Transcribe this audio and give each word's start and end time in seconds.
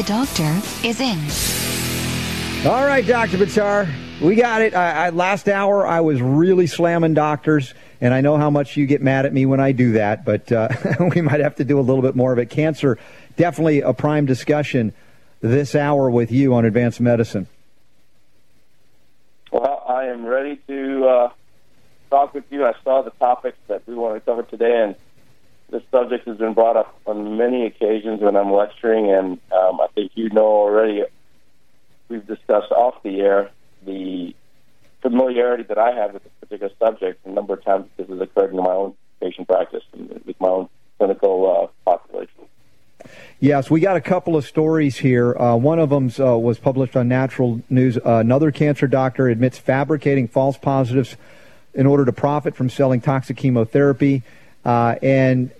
The 0.00 0.06
doctor 0.06 0.62
is 0.82 0.98
in. 0.98 1.18
All 2.66 2.86
right, 2.86 3.06
Dr. 3.06 3.36
Buttar, 3.36 3.86
we 4.22 4.34
got 4.34 4.62
it. 4.62 4.72
I, 4.72 5.08
I, 5.08 5.10
last 5.10 5.46
hour, 5.46 5.86
I 5.86 6.00
was 6.00 6.22
really 6.22 6.66
slamming 6.66 7.12
doctors, 7.12 7.74
and 8.00 8.14
I 8.14 8.22
know 8.22 8.38
how 8.38 8.48
much 8.48 8.78
you 8.78 8.86
get 8.86 9.02
mad 9.02 9.26
at 9.26 9.34
me 9.34 9.44
when 9.44 9.60
I 9.60 9.72
do 9.72 9.92
that, 9.92 10.24
but 10.24 10.50
uh, 10.50 10.70
we 11.14 11.20
might 11.20 11.40
have 11.40 11.56
to 11.56 11.64
do 11.64 11.78
a 11.78 11.82
little 11.82 12.00
bit 12.00 12.16
more 12.16 12.32
of 12.32 12.38
it. 12.38 12.48
Cancer, 12.48 12.98
definitely 13.36 13.82
a 13.82 13.92
prime 13.92 14.24
discussion 14.24 14.94
this 15.42 15.74
hour 15.74 16.08
with 16.08 16.32
you 16.32 16.54
on 16.54 16.64
advanced 16.64 17.02
medicine. 17.02 17.46
Well, 19.52 19.84
I 19.86 20.06
am 20.06 20.24
ready 20.24 20.62
to 20.66 21.04
uh, 21.08 21.30
talk 22.08 22.32
with 22.32 22.44
you. 22.48 22.64
I 22.64 22.72
saw 22.84 23.02
the 23.02 23.10
topics 23.10 23.58
that 23.68 23.86
we 23.86 23.94
want 23.94 24.14
to 24.14 24.20
cover 24.20 24.44
today, 24.44 24.82
and 24.82 24.96
this 25.70 25.82
subject 25.90 26.26
has 26.26 26.36
been 26.36 26.54
brought 26.54 26.76
up 26.76 26.98
on 27.06 27.36
many 27.36 27.66
occasions 27.66 28.20
when 28.20 28.36
I'm 28.36 28.52
lecturing, 28.52 29.10
and 29.10 29.38
um, 29.52 29.80
I 29.80 29.86
think 29.94 30.12
you 30.14 30.28
know 30.30 30.46
already. 30.46 31.04
We've 32.08 32.26
discussed 32.26 32.72
off 32.72 33.02
the 33.04 33.20
air 33.20 33.50
the 33.86 34.34
familiarity 35.00 35.62
that 35.64 35.78
I 35.78 35.92
have 35.92 36.12
with 36.12 36.24
this 36.24 36.32
particular 36.40 36.72
subject. 36.78 37.24
A 37.24 37.30
number 37.30 37.54
of 37.54 37.64
times 37.64 37.86
this 37.96 38.08
has 38.08 38.20
occurred 38.20 38.50
in 38.50 38.56
my 38.56 38.70
own 38.70 38.94
patient 39.20 39.48
practice 39.48 39.84
and 39.92 40.20
with 40.26 40.40
my 40.40 40.48
own 40.48 40.68
clinical 40.98 41.70
uh, 41.86 41.90
population. 41.90 42.34
Yes, 43.38 43.70
we 43.70 43.80
got 43.80 43.96
a 43.96 44.00
couple 44.00 44.36
of 44.36 44.44
stories 44.44 44.98
here. 44.98 45.34
Uh, 45.36 45.56
one 45.56 45.78
of 45.78 45.88
them 45.88 46.10
uh, 46.18 46.36
was 46.36 46.58
published 46.58 46.96
on 46.96 47.08
Natural 47.08 47.62
News. 47.70 47.96
Uh, 47.96 48.16
another 48.16 48.50
cancer 48.50 48.86
doctor 48.86 49.28
admits 49.28 49.56
fabricating 49.56 50.28
false 50.28 50.58
positives 50.58 51.16
in 51.72 51.86
order 51.86 52.04
to 52.04 52.12
profit 52.12 52.54
from 52.54 52.68
selling 52.68 53.00
toxic 53.00 53.36
chemotherapy. 53.36 54.22
Uh, 54.64 54.96
and 55.02 55.50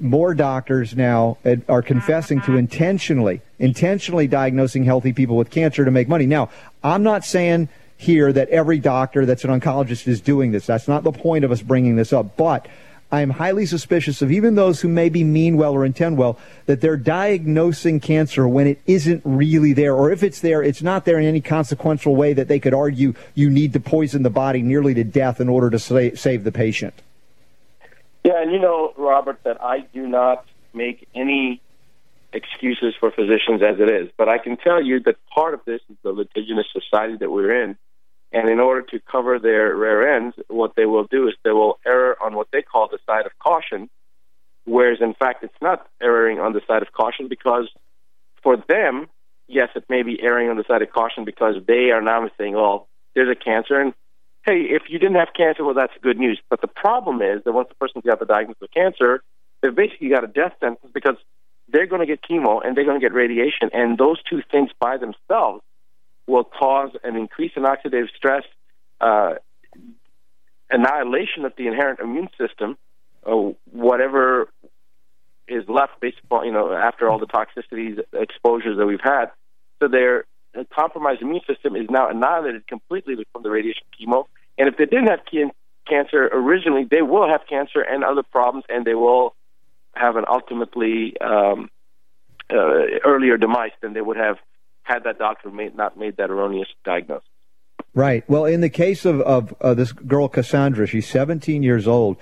more 0.00 0.34
doctors 0.34 0.96
now 0.96 1.38
are 1.68 1.82
confessing 1.82 2.40
to 2.40 2.52
uh-huh. 2.52 2.58
intentionally, 2.58 3.42
intentionally 3.58 4.26
diagnosing 4.26 4.84
healthy 4.84 5.12
people 5.12 5.36
with 5.36 5.50
cancer 5.50 5.84
to 5.84 5.90
make 5.90 6.08
money. 6.08 6.26
Now, 6.26 6.50
I'm 6.82 7.02
not 7.02 7.24
saying 7.24 7.68
here 7.96 8.32
that 8.32 8.48
every 8.48 8.78
doctor 8.78 9.26
that's 9.26 9.44
an 9.44 9.60
oncologist 9.60 10.08
is 10.08 10.20
doing 10.20 10.52
this. 10.52 10.66
That's 10.66 10.88
not 10.88 11.04
the 11.04 11.12
point 11.12 11.44
of 11.44 11.52
us 11.52 11.60
bringing 11.60 11.96
this 11.96 12.12
up. 12.12 12.36
But 12.36 12.66
I 13.12 13.22
am 13.22 13.30
highly 13.30 13.66
suspicious 13.66 14.22
of 14.22 14.30
even 14.30 14.54
those 14.54 14.80
who 14.80 14.88
maybe 14.88 15.24
mean 15.24 15.56
well 15.56 15.74
or 15.74 15.84
intend 15.84 16.16
well 16.16 16.38
that 16.66 16.80
they're 16.80 16.96
diagnosing 16.96 17.98
cancer 17.98 18.46
when 18.46 18.68
it 18.68 18.80
isn't 18.86 19.22
really 19.24 19.72
there, 19.72 19.94
or 19.94 20.12
if 20.12 20.22
it's 20.22 20.40
there, 20.40 20.62
it's 20.62 20.80
not 20.80 21.04
there 21.04 21.18
in 21.18 21.26
any 21.26 21.40
consequential 21.40 22.14
way 22.14 22.32
that 22.32 22.46
they 22.46 22.60
could 22.60 22.72
argue 22.72 23.14
you 23.34 23.50
need 23.50 23.72
to 23.72 23.80
poison 23.80 24.22
the 24.22 24.30
body 24.30 24.62
nearly 24.62 24.94
to 24.94 25.04
death 25.04 25.40
in 25.40 25.48
order 25.48 25.70
to 25.70 26.16
save 26.16 26.44
the 26.44 26.52
patient. 26.52 26.94
Yeah, 28.24 28.42
and 28.42 28.52
you 28.52 28.58
know, 28.58 28.92
Robert, 28.96 29.40
that 29.44 29.62
I 29.62 29.80
do 29.92 30.06
not 30.06 30.44
make 30.74 31.08
any 31.14 31.60
excuses 32.32 32.94
for 32.98 33.10
physicians 33.10 33.62
as 33.62 33.80
it 33.80 33.90
is, 33.90 34.08
but 34.16 34.28
I 34.28 34.38
can 34.38 34.56
tell 34.56 34.82
you 34.82 35.00
that 35.00 35.16
part 35.34 35.54
of 35.54 35.60
this 35.64 35.80
is 35.90 35.96
the 36.02 36.10
litigious 36.12 36.66
society 36.72 37.16
that 37.18 37.30
we're 37.30 37.64
in. 37.64 37.76
And 38.32 38.48
in 38.48 38.60
order 38.60 38.82
to 38.82 39.00
cover 39.10 39.40
their 39.40 39.74
rear 39.74 40.16
ends, 40.16 40.36
what 40.46 40.74
they 40.76 40.86
will 40.86 41.04
do 41.04 41.26
is 41.26 41.34
they 41.44 41.50
will 41.50 41.80
err 41.84 42.22
on 42.22 42.36
what 42.36 42.46
they 42.52 42.62
call 42.62 42.88
the 42.88 42.98
side 43.04 43.26
of 43.26 43.32
caution, 43.40 43.90
whereas 44.64 44.98
in 45.00 45.14
fact 45.14 45.42
it's 45.42 45.52
not 45.60 45.88
erring 46.00 46.38
on 46.38 46.52
the 46.52 46.60
side 46.68 46.82
of 46.82 46.92
caution 46.92 47.26
because 47.28 47.68
for 48.42 48.56
them, 48.68 49.08
yes, 49.48 49.70
it 49.74 49.84
may 49.88 50.02
be 50.04 50.22
erring 50.22 50.48
on 50.48 50.56
the 50.56 50.64
side 50.68 50.82
of 50.82 50.92
caution 50.92 51.24
because 51.24 51.56
they 51.66 51.90
are 51.90 52.00
now 52.00 52.30
saying, 52.38 52.54
"Oh, 52.54 52.86
there's 53.14 53.28
a 53.28 53.34
cancer," 53.34 53.80
and 53.80 53.94
hey, 54.44 54.62
if 54.70 54.82
you 54.88 54.98
didn't 54.98 55.16
have 55.16 55.28
cancer, 55.36 55.64
well, 55.64 55.74
that's 55.74 55.92
good 56.02 56.18
news. 56.18 56.40
But 56.48 56.60
the 56.60 56.68
problem 56.68 57.20
is 57.22 57.44
that 57.44 57.52
once 57.52 57.68
the 57.68 57.74
person's 57.74 58.04
got 58.04 58.18
the 58.18 58.26
diagnosis 58.26 58.62
of 58.62 58.70
cancer, 58.70 59.22
they've 59.60 59.74
basically 59.74 60.08
got 60.08 60.24
a 60.24 60.28
death 60.28 60.52
sentence 60.60 60.90
because 60.92 61.16
they're 61.68 61.86
going 61.86 62.00
to 62.00 62.06
get 62.06 62.20
chemo 62.22 62.64
and 62.64 62.76
they're 62.76 62.84
going 62.84 63.00
to 63.00 63.04
get 63.04 63.14
radiation, 63.14 63.70
and 63.72 63.98
those 63.98 64.22
two 64.28 64.42
things 64.50 64.70
by 64.80 64.96
themselves 64.96 65.62
will 66.26 66.44
cause 66.44 66.90
an 67.02 67.16
increase 67.16 67.52
in 67.56 67.64
oxidative 67.64 68.08
stress, 68.16 68.44
uh, 69.00 69.34
annihilation 70.70 71.44
of 71.44 71.52
the 71.56 71.66
inherent 71.66 72.00
immune 72.00 72.28
system, 72.38 72.76
uh, 73.26 73.34
whatever 73.72 74.48
is 75.48 75.64
left 75.68 76.00
based 76.00 76.18
upon, 76.24 76.46
you 76.46 76.52
know, 76.52 76.72
after 76.72 77.08
all 77.08 77.18
the 77.18 77.26
toxicities, 77.26 77.98
exposures 78.12 78.78
that 78.78 78.86
we've 78.86 79.00
had. 79.02 79.26
So 79.80 79.88
their 79.88 80.24
compromised 80.74 81.22
immune 81.22 81.40
system 81.46 81.76
is 81.76 81.88
now 81.90 82.08
annihilated 82.08 82.66
completely 82.66 83.14
from 83.32 83.42
the 83.42 83.50
radiation 83.50 83.82
chemo. 83.98 84.24
And 84.58 84.68
if 84.68 84.76
they 84.76 84.84
didn't 84.84 85.08
have 85.08 85.20
cancer 85.88 86.28
originally, 86.32 86.86
they 86.90 87.02
will 87.02 87.28
have 87.28 87.42
cancer 87.48 87.80
and 87.80 88.04
other 88.04 88.22
problems, 88.22 88.64
and 88.68 88.84
they 88.84 88.94
will 88.94 89.34
have 89.94 90.16
an 90.16 90.24
ultimately 90.28 91.14
um, 91.20 91.68
uh, 92.52 92.98
earlier 93.04 93.36
demise 93.36 93.72
than 93.80 93.92
they 93.92 94.00
would 94.00 94.16
have 94.16 94.36
had 94.82 95.04
that 95.04 95.18
doctor 95.18 95.50
made, 95.50 95.76
not 95.76 95.96
made 95.96 96.16
that 96.16 96.30
erroneous 96.30 96.68
diagnosis. 96.84 97.26
Right. 97.94 98.28
Well, 98.28 98.44
in 98.44 98.60
the 98.60 98.68
case 98.68 99.04
of, 99.04 99.20
of 99.20 99.54
uh, 99.60 99.74
this 99.74 99.92
girl, 99.92 100.28
Cassandra, 100.28 100.86
she's 100.86 101.08
17 101.08 101.62
years 101.62 101.88
old. 101.88 102.16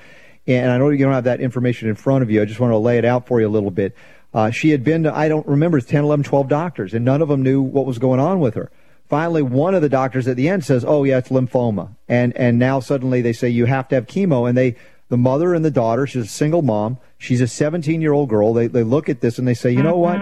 And 0.47 0.71
I 0.71 0.79
know 0.79 0.89
you 0.89 1.05
don't 1.05 1.13
have 1.13 1.25
that 1.25 1.43
information 1.43 1.91
in 1.91 1.95
front 1.95 2.23
of 2.23 2.31
you. 2.31 2.41
I 2.41 2.47
just 2.47 2.59
want 2.59 2.73
to 2.73 2.79
lay 2.79 2.97
it 2.97 3.05
out 3.05 3.27
for 3.27 3.39
you 3.39 3.47
a 3.47 3.51
little 3.51 3.71
bit. 3.71 3.95
Uh, 4.35 4.51
she 4.51 4.71
had 4.71 4.85
been 4.85 5.05
to, 5.05 5.17
I 5.17 5.29
don't 5.29 5.47
remember, 5.47 5.81
10, 5.81 6.05
11, 6.05 6.25
12 6.25 6.49
doctors, 6.49 6.95
and 6.95 7.05
none 7.05 7.23
of 7.23 7.29
them 7.29 7.43
knew 7.43 7.63
what 7.63 7.87
was 7.87 7.99
going 7.99 8.21
on 8.21 8.41
with 8.41 8.55
her. 8.55 8.71
Finally, 9.09 9.41
one 9.43 9.75
of 9.75 9.81
the 9.81 9.89
doctors 9.89 10.29
at 10.29 10.37
the 10.37 10.51
end 10.51 10.65
says, 10.65 10.85
"Oh, 10.87 11.03
yeah, 11.05 11.17
it's 11.17 11.31
lymphoma," 11.31 11.97
and 12.09 12.37
and 12.37 12.59
now 12.59 12.79
suddenly 12.79 13.23
they 13.23 13.33
say 13.33 13.49
you 13.49 13.65
have 13.65 13.89
to 13.89 13.95
have 13.95 14.07
chemo, 14.07 14.47
and 14.47 14.57
they, 14.57 14.77
the 15.09 15.17
mother 15.17 15.55
and 15.55 15.65
the 15.65 15.71
daughter, 15.71 16.07
she's 16.07 16.25
a 16.25 16.29
single 16.29 16.61
mom, 16.61 16.99
she's 17.17 17.41
a 17.41 17.49
17 17.49 18.03
year 18.03 18.13
old 18.13 18.29
girl. 18.29 18.53
They 18.53 18.67
they 18.67 18.83
look 18.83 19.09
at 19.09 19.23
this 19.23 19.39
and 19.39 19.49
they 19.49 19.55
say, 19.55 19.71
you 19.71 19.83
know 19.83 19.97
what, 19.97 20.21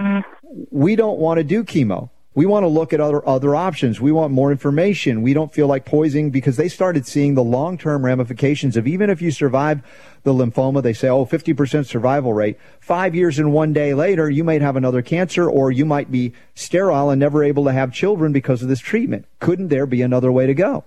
we 0.71 0.95
don't 0.95 1.19
want 1.19 1.39
to 1.39 1.43
do 1.43 1.65
chemo. 1.65 2.09
We 2.37 2.45
want 2.45 2.65
to 2.65 2.67
look 2.67 2.93
at 2.93 3.01
other 3.01 3.27
other 3.27 3.55
options. 3.55 3.99
We 3.99 4.11
want 4.11 4.31
more 4.31 4.51
information. 4.51 5.23
We 5.23 5.33
don't 5.33 5.51
feel 5.51 5.65
like 5.65 5.85
poisoning 5.85 6.29
because 6.29 6.55
they 6.55 6.67
started 6.67 7.07
seeing 7.07 7.33
the 7.33 7.43
long 7.43 7.79
term 7.79 8.05
ramifications 8.05 8.77
of 8.77 8.85
even 8.85 9.09
if 9.09 9.23
you 9.23 9.31
survive 9.31 9.81
the 10.21 10.33
lymphoma, 10.33 10.83
they 10.83 10.93
say, 10.93 11.09
oh, 11.09 11.25
50% 11.25 11.87
survival 11.87 12.33
rate. 12.33 12.59
Five 12.79 13.15
years 13.15 13.39
and 13.39 13.53
one 13.53 13.73
day 13.73 13.95
later, 13.95 14.29
you 14.29 14.43
might 14.43 14.61
have 14.61 14.75
another 14.75 15.01
cancer 15.01 15.49
or 15.49 15.71
you 15.71 15.83
might 15.83 16.11
be 16.11 16.31
sterile 16.53 17.09
and 17.09 17.19
never 17.19 17.43
able 17.43 17.63
to 17.63 17.73
have 17.73 17.91
children 17.91 18.33
because 18.33 18.61
of 18.61 18.69
this 18.69 18.81
treatment. 18.81 19.25
Couldn't 19.39 19.69
there 19.69 19.87
be 19.87 20.03
another 20.03 20.31
way 20.31 20.45
to 20.45 20.53
go? 20.53 20.85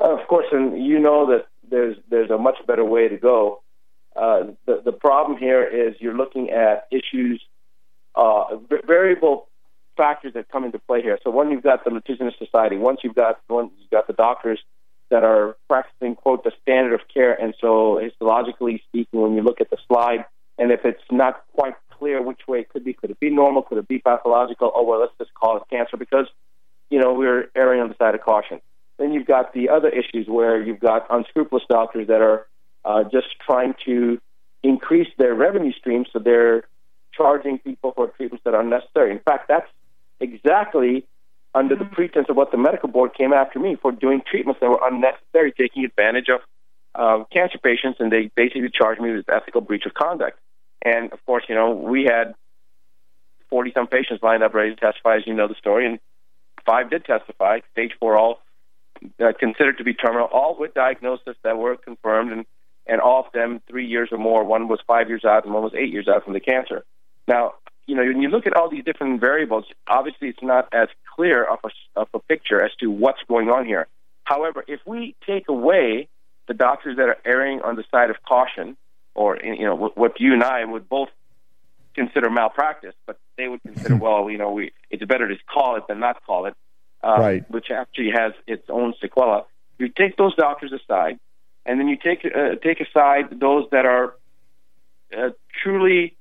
Of 0.00 0.18
course, 0.28 0.48
and 0.52 0.84
you 0.84 0.98
know 0.98 1.24
that 1.28 1.46
there's 1.70 1.96
there's 2.10 2.28
a 2.28 2.36
much 2.36 2.58
better 2.66 2.84
way 2.84 3.08
to 3.08 3.16
go. 3.16 3.62
Uh, 4.14 4.48
the 4.66 4.82
the 4.84 4.92
problem 4.92 5.38
here 5.38 5.64
is 5.64 5.94
you're 5.98 6.14
looking 6.14 6.50
at 6.50 6.88
issues, 6.90 7.42
uh, 8.14 8.56
variable 8.86 9.48
factors 9.96 10.34
that 10.34 10.48
come 10.50 10.64
into 10.64 10.78
play 10.78 11.02
here. 11.02 11.18
So 11.22 11.30
one, 11.30 11.50
you've 11.50 11.62
got 11.62 11.84
the 11.84 11.90
litigious 11.90 12.34
society. 12.38 12.76
Once 12.76 13.00
you've 13.02 13.14
got 13.14 13.40
one, 13.48 13.70
you've 13.78 13.90
got 13.90 14.06
the 14.06 14.12
doctors 14.12 14.60
that 15.10 15.22
are 15.22 15.56
practicing 15.68 16.16
quote 16.16 16.44
the 16.44 16.52
standard 16.62 16.94
of 16.94 17.00
care. 17.12 17.32
And 17.32 17.54
so 17.60 18.00
histologically 18.02 18.82
speaking, 18.88 19.20
when 19.20 19.34
you 19.34 19.42
look 19.42 19.60
at 19.60 19.70
the 19.70 19.78
slide, 19.86 20.24
and 20.58 20.70
if 20.70 20.84
it's 20.84 21.02
not 21.10 21.44
quite 21.54 21.74
clear 21.90 22.22
which 22.22 22.40
way 22.48 22.60
it 22.60 22.68
could 22.68 22.84
be, 22.84 22.92
could 22.92 23.10
it 23.10 23.20
be 23.20 23.30
normal? 23.30 23.62
Could 23.62 23.78
it 23.78 23.88
be 23.88 23.98
pathological? 23.98 24.72
Oh 24.74 24.84
well, 24.84 25.00
let's 25.00 25.12
just 25.18 25.34
call 25.34 25.56
it 25.56 25.62
cancer 25.70 25.96
because 25.96 26.26
you 26.90 26.98
know 26.98 27.14
we're 27.14 27.50
erring 27.54 27.80
on 27.80 27.88
the 27.88 27.94
side 27.98 28.14
of 28.14 28.22
caution. 28.22 28.60
Then 28.98 29.12
you've 29.12 29.26
got 29.26 29.52
the 29.52 29.68
other 29.68 29.88
issues 29.88 30.26
where 30.26 30.62
you've 30.62 30.80
got 30.80 31.06
unscrupulous 31.10 31.64
doctors 31.68 32.08
that 32.08 32.22
are 32.22 32.46
uh, 32.84 33.04
just 33.04 33.26
trying 33.44 33.74
to 33.84 34.18
increase 34.62 35.08
their 35.18 35.34
revenue 35.34 35.72
stream, 35.72 36.06
so 36.12 36.18
they're 36.18 36.64
charging 37.12 37.58
people 37.58 37.92
for 37.94 38.08
treatments 38.08 38.44
that 38.44 38.54
are 38.54 38.60
unnecessary. 38.60 39.10
In 39.10 39.20
fact, 39.20 39.48
that's 39.48 39.66
exactly 40.20 41.04
under 41.54 41.74
the 41.74 41.84
pretense 41.84 42.26
of 42.28 42.36
what 42.36 42.50
the 42.50 42.58
medical 42.58 42.88
board 42.88 43.14
came 43.14 43.32
after 43.32 43.58
me 43.58 43.76
for 43.80 43.90
doing 43.90 44.20
treatments 44.30 44.60
that 44.60 44.68
were 44.68 44.80
unnecessary, 44.82 45.52
taking 45.52 45.84
advantage 45.84 46.26
of 46.28 46.40
uh, 46.94 47.24
cancer 47.32 47.58
patients, 47.58 47.98
and 48.00 48.12
they 48.12 48.30
basically 48.36 48.70
charged 48.72 49.00
me 49.00 49.12
with 49.12 49.28
ethical 49.28 49.60
breach 49.60 49.84
of 49.86 49.94
conduct. 49.94 50.38
And 50.84 51.12
of 51.12 51.24
course, 51.24 51.44
you 51.48 51.54
know, 51.54 51.70
we 51.72 52.04
had 52.04 52.34
40 53.48 53.72
some 53.74 53.86
patients 53.86 54.22
lined 54.22 54.42
up 54.42 54.54
ready 54.54 54.74
to 54.74 54.80
testify, 54.80 55.16
as 55.16 55.26
you 55.26 55.34
know 55.34 55.48
the 55.48 55.54
story, 55.54 55.86
and 55.86 55.98
five 56.64 56.90
did 56.90 57.04
testify, 57.04 57.60
stage 57.72 57.92
four, 57.98 58.16
all 58.16 58.40
uh, 59.20 59.32
considered 59.38 59.78
to 59.78 59.84
be 59.84 59.94
terminal, 59.94 60.26
all 60.26 60.56
with 60.58 60.74
diagnoses 60.74 61.36
that 61.42 61.56
were 61.56 61.76
confirmed, 61.76 62.32
and, 62.32 62.44
and 62.86 63.00
all 63.00 63.24
of 63.26 63.32
them 63.32 63.60
three 63.68 63.86
years 63.86 64.08
or 64.12 64.18
more. 64.18 64.44
One 64.44 64.68
was 64.68 64.80
five 64.86 65.08
years 65.08 65.24
out, 65.24 65.44
and 65.44 65.54
one 65.54 65.62
was 65.62 65.74
eight 65.74 65.92
years 65.92 66.08
out 66.08 66.24
from 66.24 66.32
the 66.32 66.40
cancer. 66.40 66.84
Now, 67.28 67.54
you 67.86 67.94
know, 67.94 68.02
when 68.02 68.20
you 68.20 68.28
look 68.28 68.46
at 68.46 68.56
all 68.56 68.68
these 68.68 68.84
different 68.84 69.20
variables, 69.20 69.64
obviously 69.86 70.28
it's 70.28 70.42
not 70.42 70.68
as 70.72 70.88
clear 71.14 71.44
of 71.44 71.58
a, 71.64 72.00
of 72.00 72.08
a 72.14 72.18
picture 72.18 72.60
as 72.60 72.72
to 72.80 72.90
what's 72.90 73.20
going 73.28 73.48
on 73.48 73.64
here. 73.64 73.86
However, 74.24 74.64
if 74.66 74.80
we 74.84 75.14
take 75.24 75.48
away 75.48 76.08
the 76.48 76.54
doctors 76.54 76.96
that 76.96 77.08
are 77.08 77.18
erring 77.24 77.60
on 77.62 77.76
the 77.76 77.84
side 77.90 78.10
of 78.10 78.16
caution, 78.26 78.76
or 79.14 79.38
you 79.42 79.64
know 79.64 79.92
what 79.94 80.20
you 80.20 80.32
and 80.34 80.42
I 80.42 80.64
would 80.64 80.88
both 80.88 81.08
consider 81.94 82.28
malpractice, 82.28 82.94
but 83.06 83.18
they 83.38 83.48
would 83.48 83.62
consider, 83.62 83.96
well, 83.96 84.28
you 84.30 84.38
know, 84.38 84.50
we 84.52 84.72
it's 84.90 85.04
better 85.04 85.28
to 85.28 85.36
call 85.52 85.76
it 85.76 85.84
than 85.88 86.00
not 86.00 86.24
call 86.24 86.46
it, 86.46 86.54
uh, 87.02 87.16
Right. 87.18 87.50
which 87.50 87.70
actually 87.70 88.10
has 88.10 88.32
its 88.46 88.68
own 88.68 88.94
sequela. 89.02 89.44
You 89.78 89.88
take 89.88 90.16
those 90.16 90.34
doctors 90.34 90.72
aside, 90.72 91.18
and 91.64 91.78
then 91.78 91.88
you 91.88 91.96
take 91.96 92.24
uh, 92.24 92.56
take 92.62 92.80
aside 92.80 93.38
those 93.40 93.66
that 93.70 93.86
are 93.86 94.14
uh, 95.16 95.30
truly 95.62 96.16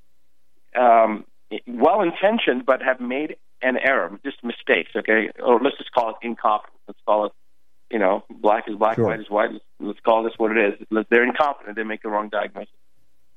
um, 0.75 1.25
well 1.67 2.01
intentioned 2.01 2.65
but 2.65 2.81
have 2.81 2.99
made 2.99 3.37
an 3.61 3.77
error, 3.77 4.11
just 4.23 4.43
mistakes. 4.43 4.91
Okay, 4.95 5.29
or 5.41 5.59
let's 5.59 5.77
just 5.77 5.91
call 5.91 6.09
it 6.09 6.15
incompetence. 6.21 6.79
Let's 6.87 6.99
call 7.05 7.25
it, 7.25 7.31
you 7.91 7.99
know, 7.99 8.23
black 8.29 8.65
is 8.67 8.75
black, 8.75 8.95
Sure. 8.95 9.05
white 9.05 9.19
is 9.19 9.29
white. 9.29 9.49
Let's, 9.79 9.99
call 10.01 10.23
this 10.23 10.33
what 10.37 10.55
it 10.55 10.79
is. 10.79 11.05
They're 11.09 11.23
incompetent. 11.25 11.75
They 11.75 11.83
make 11.83 12.01
the 12.03 12.09
wrong 12.09 12.29
diagnosis. 12.29 12.73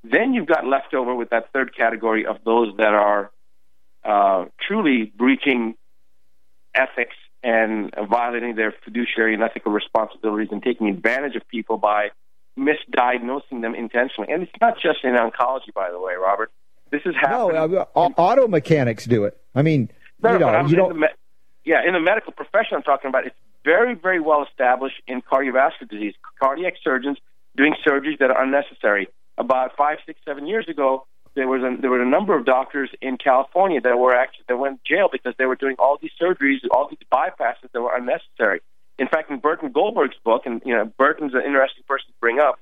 Then 0.04 0.34
you've 0.34 0.46
got 0.46 0.66
left 0.66 0.94
over 0.94 1.14
with 1.14 1.30
that 1.30 1.52
third 1.52 1.76
category 1.76 2.24
of 2.26 2.36
those 2.44 2.76
that 2.76 2.94
are 2.94 3.30
uh, 4.04 4.44
truly 4.66 5.12
breaching 5.16 5.74
ethics 6.74 7.16
and 7.42 7.92
violating 8.08 8.54
their 8.56 8.74
fiduciary 8.84 9.34
and 9.34 9.42
ethical 9.42 9.72
responsibilities 9.72 10.48
and 10.50 10.62
taking 10.62 10.88
advantage 10.88 11.36
of 11.36 11.46
people 11.48 11.76
by 11.78 12.08
misdiagnosing 12.58 13.62
them 13.62 13.74
intentionally. 13.74 14.32
And 14.32 14.42
it's 14.42 14.52
not 14.60 14.74
just 14.80 14.98
in 15.04 15.12
oncology, 15.14 15.72
by 15.74 15.90
the 15.90 16.00
way, 16.00 16.14
Robert. 16.14 16.50
This 16.90 17.02
is 17.04 17.14
No, 17.22 17.50
happening. 17.50 17.78
uh, 17.78 18.00
auto 18.16 18.48
mechanics 18.48 19.04
do 19.04 19.24
it. 19.24 19.36
I 19.54 19.62
mean, 19.62 19.90
No, 20.22 20.32
you 20.32 20.38
know, 20.38 20.66
you 20.66 20.76
don't. 20.76 20.98
me- 20.98 21.08
yeah, 21.64 21.86
in 21.86 21.92
the 21.92 22.00
medical 22.00 22.32
profession, 22.32 22.76
I'm 22.76 22.82
talking 22.82 23.08
about. 23.08 23.26
It's 23.26 23.36
very, 23.64 23.94
very 23.94 24.20
well 24.20 24.42
established 24.44 25.02
in 25.06 25.20
cardiovascular 25.22 25.88
disease. 25.90 26.14
Cardiac 26.42 26.74
surgeons 26.82 27.18
doing 27.56 27.74
surgeries 27.86 28.18
that 28.18 28.30
are 28.30 28.42
unnecessary. 28.42 29.08
About 29.36 29.76
five, 29.76 29.98
six, 30.06 30.20
seven 30.24 30.46
years 30.46 30.66
ago, 30.68 31.06
there 31.34 31.46
was 31.46 31.62
a, 31.62 31.76
there 31.80 31.90
were 31.90 32.02
a 32.02 32.08
number 32.08 32.36
of 32.36 32.44
doctors 32.46 32.90
in 33.02 33.18
California 33.18 33.80
that 33.80 33.98
were 33.98 34.14
actually 34.14 34.44
that 34.48 34.56
went 34.56 34.82
to 34.84 34.94
jail 34.94 35.08
because 35.12 35.34
they 35.38 35.46
were 35.46 35.56
doing 35.56 35.76
all 35.78 35.98
these 36.00 36.10
surgeries, 36.20 36.58
all 36.70 36.88
these 36.88 36.98
bypasses 37.12 37.70
that 37.72 37.80
were 37.82 37.94
unnecessary. 37.94 38.60
In 38.98 39.06
fact, 39.06 39.30
in 39.30 39.38
Burton 39.38 39.70
Goldberg's 39.70 40.16
book, 40.24 40.42
and 40.46 40.60
you 40.64 40.74
know, 40.74 40.86
Burton's 40.98 41.34
an 41.34 41.42
interesting 41.44 41.84
person 41.86 42.06
to 42.08 42.14
bring 42.20 42.38
up. 42.40 42.58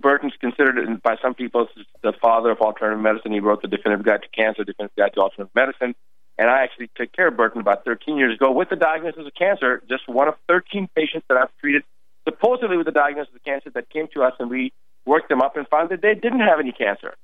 Burton's 0.00 0.34
considered 0.40 1.02
by 1.02 1.16
some 1.20 1.34
people 1.34 1.62
as 1.62 1.84
the 2.02 2.12
father 2.20 2.50
of 2.50 2.60
alternative 2.60 3.02
medicine. 3.02 3.32
He 3.32 3.40
wrote 3.40 3.62
the 3.62 3.68
Definitive 3.68 4.04
Guide 4.04 4.22
to 4.22 4.28
Cancer, 4.28 4.64
Definitive 4.64 4.96
Guide 4.96 5.12
to 5.14 5.20
Alternative 5.20 5.54
Medicine. 5.54 5.94
And 6.38 6.48
I 6.48 6.62
actually 6.62 6.90
took 6.94 7.12
care 7.12 7.28
of 7.28 7.36
Burton 7.36 7.60
about 7.60 7.84
13 7.84 8.16
years 8.16 8.36
ago 8.36 8.52
with 8.52 8.68
the 8.70 8.76
diagnosis 8.76 9.26
of 9.26 9.34
cancer, 9.34 9.82
just 9.88 10.08
one 10.08 10.28
of 10.28 10.34
13 10.46 10.88
patients 10.94 11.26
that 11.28 11.36
I've 11.36 11.50
treated 11.60 11.82
supposedly 12.28 12.76
with 12.76 12.86
the 12.86 12.92
diagnosis 12.92 13.34
of 13.34 13.42
cancer 13.42 13.70
that 13.70 13.88
came 13.90 14.06
to 14.14 14.22
us, 14.22 14.34
and 14.38 14.50
we 14.50 14.72
worked 15.06 15.28
them 15.28 15.40
up 15.40 15.56
and 15.56 15.66
found 15.68 15.88
that 15.90 16.02
they 16.02 16.14
didn't 16.14 16.40
have 16.40 16.60
any 16.60 16.72
cancer. 16.72 17.14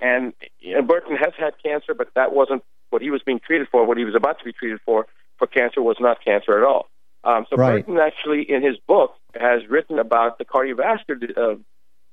And 0.00 0.32
you 0.60 0.74
know, 0.74 0.82
Burton 0.82 1.16
has 1.16 1.32
had 1.38 1.54
cancer, 1.62 1.94
but 1.94 2.08
that 2.14 2.34
wasn't 2.34 2.62
what 2.90 3.02
he 3.02 3.10
was 3.10 3.22
being 3.24 3.40
treated 3.40 3.68
for. 3.70 3.86
What 3.86 3.96
he 3.98 4.04
was 4.04 4.14
about 4.14 4.38
to 4.38 4.44
be 4.44 4.52
treated 4.52 4.80
for 4.84 5.06
for 5.38 5.46
cancer 5.46 5.82
was 5.82 5.96
not 6.00 6.24
cancer 6.24 6.56
at 6.56 6.64
all. 6.64 6.88
Um, 7.24 7.46
so 7.48 7.56
Right. 7.56 7.84
Burton 7.84 7.98
actually, 7.98 8.42
in 8.42 8.62
his 8.62 8.76
book, 8.86 9.14
has 9.34 9.62
written 9.68 9.98
about 9.98 10.38
the 10.38 10.44
cardiovascular 10.44 11.36
uh, 11.36 11.56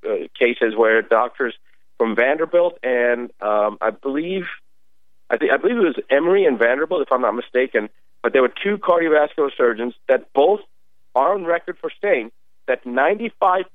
uh, 0.05 0.27
cases 0.37 0.75
where 0.75 1.01
doctors 1.01 1.55
from 1.97 2.15
Vanderbilt 2.15 2.77
and 2.83 3.31
um, 3.41 3.77
I 3.81 3.91
believe, 3.91 4.45
I 5.29 5.37
think 5.37 5.51
I 5.51 5.57
believe 5.57 5.77
it 5.77 5.81
was 5.81 5.99
Emory 6.09 6.45
and 6.45 6.57
Vanderbilt, 6.57 7.01
if 7.01 7.11
I'm 7.11 7.21
not 7.21 7.35
mistaken. 7.35 7.89
But 8.23 8.33
there 8.33 8.41
were 8.41 8.53
two 8.63 8.77
cardiovascular 8.77 9.49
surgeons 9.55 9.93
that 10.07 10.31
both 10.33 10.61
are 11.15 11.33
on 11.33 11.45
record 11.45 11.77
for 11.79 11.91
saying 12.01 12.31
that 12.67 12.83
95% 12.85 13.65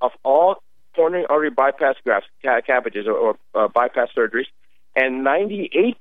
of 0.00 0.12
all 0.24 0.62
coronary 0.94 1.26
artery 1.26 1.50
bypass 1.50 1.96
grafts, 2.04 2.28
ca- 2.42 2.60
cabbages, 2.60 3.06
or, 3.06 3.12
or 3.12 3.38
uh, 3.54 3.68
bypass 3.68 4.08
surgeries, 4.16 4.46
and 4.94 5.24
98% 5.26 5.94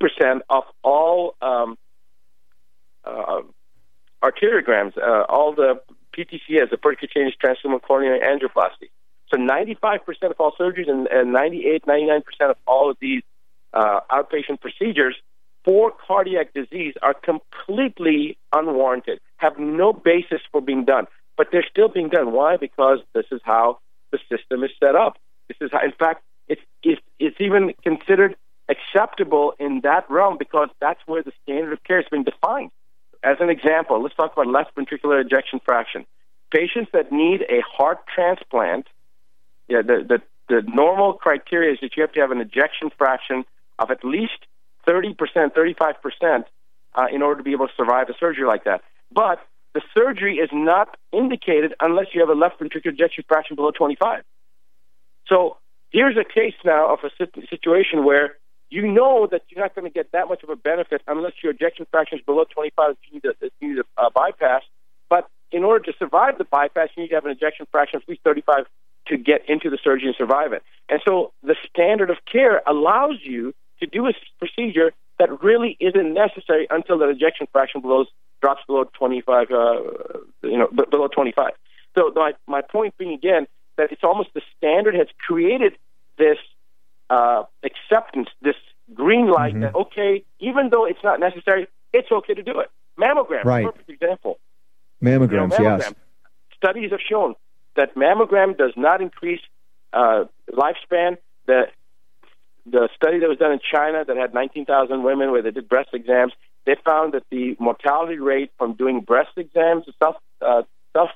of 0.50 0.64
all 0.84 1.36
um, 1.42 1.78
uh, 3.04 3.42
arteriograms, 4.24 4.98
uh, 4.98 5.24
all 5.30 5.54
the 5.54 5.82
PTCS, 6.18 6.70
the 6.72 6.78
percutaneous 6.78 7.38
transluminal 7.40 7.80
coronary 7.80 8.20
angioplasty. 8.20 8.90
So 9.32 9.38
95% 9.38 10.00
of 10.24 10.36
all 10.40 10.54
surgeries 10.60 10.90
and, 10.90 11.08
and 11.08 11.34
98, 11.34 11.86
99% 11.86 12.22
of 12.50 12.58
all 12.66 12.90
of 12.90 12.98
these 13.02 13.24
uh, 13.74 14.00
outpatient 14.12 14.62
procedures 14.62 15.16
for 15.66 15.92
cardiac 16.08 16.54
disease 16.54 16.94
are 17.02 17.14
completely 17.14 18.38
unwarranted, 18.54 19.20
have 19.36 19.60
no 19.60 19.92
basis 19.92 20.42
for 20.52 20.62
being 20.62 20.86
done. 20.86 21.08
But 21.36 21.48
they're 21.52 21.66
still 21.70 21.90
being 21.90 22.10
done. 22.10 22.32
Why? 22.32 22.58
Because 22.58 23.00
this 23.14 23.26
is 23.32 23.42
how 23.44 23.80
the 24.12 24.20
system 24.30 24.64
is 24.64 24.72
set 24.82 24.96
up. 24.96 25.18
This 25.50 25.58
is 25.60 25.70
how, 25.72 25.84
in 25.84 25.92
fact, 25.92 26.24
it's, 26.48 26.62
it's, 26.84 27.02
it's 27.20 27.36
even 27.40 27.74
considered 27.84 28.38
acceptable 28.70 29.54
in 29.60 29.82
that 29.84 30.10
realm 30.10 30.38
because 30.38 30.70
that's 30.80 31.00
where 31.06 31.24
the 31.24 31.32
standard 31.44 31.74
of 31.74 31.84
care 31.84 32.02
has 32.02 32.10
been 32.10 32.24
defined. 32.24 32.72
As 33.24 33.38
an 33.40 33.50
example, 33.50 34.02
let's 34.02 34.16
talk 34.16 34.34
about 34.34 34.48
left 34.48 34.76
ventricular 34.76 35.20
ejection 35.24 35.60
fraction. 35.64 36.06
Patients 36.52 36.90
that 36.94 37.12
need 37.12 37.42
a 37.42 37.62
heart 37.62 38.00
transplant, 38.14 38.88
yeah, 39.68 39.82
the, 39.82 40.06
the, 40.08 40.22
the 40.50 40.62
normal 40.68 41.14
criteria 41.14 41.74
is 41.74 41.80
that 41.82 41.96
you 41.96 42.02
have 42.02 42.12
to 42.14 42.22
have 42.22 42.32
an 42.32 42.42
ejection 42.42 42.90
fraction 42.98 43.46
of 43.80 43.92
at 43.92 44.04
least 44.04 44.46
30%, 44.88 45.16
35% 45.54 46.44
uh, 46.96 47.06
in 47.12 47.22
order 47.22 47.38
to 47.40 47.44
be 47.44 47.52
able 47.52 47.68
to 47.68 47.74
survive 47.76 48.08
a 48.10 48.14
surgery 48.20 48.46
like 48.46 48.64
that. 48.64 48.82
But 49.12 49.40
the 49.74 49.82
surgery 49.94 50.38
is 50.38 50.50
not 50.54 50.98
indicated 51.12 51.74
unless 51.80 52.08
you 52.14 52.22
have 52.22 52.30
a 52.30 52.40
left 52.40 52.60
ventricular 52.60 52.94
ejection 52.94 53.24
fraction 53.28 53.56
below 53.56 53.72
25. 53.72 54.24
So 55.28 55.58
here's 55.92 56.18
a 56.18 56.24
case 56.24 56.56
now 56.64 56.94
of 56.94 57.00
a 57.04 57.10
situation 57.50 58.06
where 58.06 58.38
you 58.70 58.88
know 58.88 59.28
that 59.32 59.44
you're 59.50 59.64
not 59.64 59.76
going 59.76 59.86
to 59.86 59.94
get 59.94 60.12
that 60.12 60.28
much 60.28 60.44
of 60.44 60.50
a 60.50 60.56
benefit 60.56 61.02
unless 61.08 61.34
your 61.44 61.52
ejection 61.52 61.86
fraction 61.92 62.18
is 62.18 62.26
below 62.26 62.44
25 62.44 62.92
if 62.92 62.98
you 63.10 63.14
need 63.16 63.26
a, 63.26 63.50
you 63.62 63.76
need 63.76 63.80
a 63.80 64.02
uh, 64.02 64.10
bypass. 64.10 64.62
But 65.10 65.30
in 65.52 65.64
order 65.64 65.92
to 65.92 65.98
survive 65.98 66.38
the 66.38 66.44
bypass, 66.44 66.90
you 66.96 67.04
need 67.04 67.10
to 67.10 67.16
have 67.16 67.26
an 67.26 67.32
ejection 67.32 67.68
fraction 67.72 67.98
of 67.98 68.04
at 68.04 68.10
least 68.10 68.22
35 68.24 68.66
to 69.10 69.18
get 69.18 69.42
into 69.48 69.70
the 69.70 69.78
surgery 69.84 70.08
and 70.08 70.16
survive 70.18 70.54
it. 70.54 70.64
And 70.90 71.02
so 71.06 71.34
the 71.44 71.56
standard 71.70 72.10
of 72.10 72.18
care 72.32 72.62
allows 72.68 73.20
you 73.24 73.54
to 73.80 73.88
do 73.88 74.08
a 74.08 74.14
procedure 74.40 74.92
that 75.20 75.42
really 75.42 75.78
isn't 75.80 76.14
necessary 76.14 76.68
until 76.70 76.98
the 77.00 77.10
ejection 77.10 77.48
fraction 77.52 77.82
below 77.82 78.06
drops 78.42 78.62
below 78.68 78.86
25, 78.98 79.48
uh, 79.52 79.74
you 80.44 80.58
know, 80.58 80.68
below 80.68 81.08
25. 81.08 81.52
So 81.98 82.12
my, 82.16 82.34
my 82.48 82.62
point 82.62 82.96
being 82.98 83.14
again 83.14 83.48
that 83.78 83.92
it's 83.92 84.04
almost 84.04 84.30
the 84.34 84.42
standard 84.56 84.96
has 84.96 85.08
created 85.26 85.74
this 86.18 86.38
uh, 87.10 87.44
acceptance, 87.64 88.30
this 88.42 88.56
green 88.94 89.28
light 89.28 89.60
that 89.60 89.76
okay, 89.76 90.24
even 90.40 90.70
though 90.70 90.86
it's 90.86 91.04
not 91.04 91.20
necessary, 91.20 91.68
it's 91.94 92.12
okay 92.12 92.34
to 92.34 92.44
do 92.44 92.60
it. 92.60 92.70
Mammogram, 93.00 93.44
Right. 93.44 93.66
perfect 93.66 93.90
example. 93.90 94.40
Mammograms, 95.04 95.58
You 95.58 95.64
know, 95.64 95.78
yes. 95.78 95.94
Studies 96.56 96.92
have 96.92 97.00
shown 97.08 97.36
that 97.78 97.96
mammogram 97.96 98.58
does 98.58 98.74
not 98.76 99.02
increase 99.02 99.40
uh, 99.94 100.26
lifespan. 100.52 101.18
The 101.46 101.68
the 102.70 102.90
study 102.96 103.20
that 103.20 103.30
was 103.30 103.38
done 103.38 103.54
in 103.54 103.60
China 103.60 104.04
that 104.06 104.18
had 104.18 104.34
19,000 104.34 105.02
women 105.02 105.32
where 105.32 105.42
they 105.42 105.52
did 105.52 105.70
breast 105.70 105.88
exams, 105.94 106.34
they 106.66 106.76
found 106.84 107.14
that 107.14 107.24
the 107.32 107.56
mortality 107.62 108.20
rate 108.20 108.52
from 108.58 108.74
doing 108.74 109.00
breast 109.00 109.32
exams, 109.38 109.86
self 110.04 110.18
uh, 110.46 110.64
self 110.92 111.10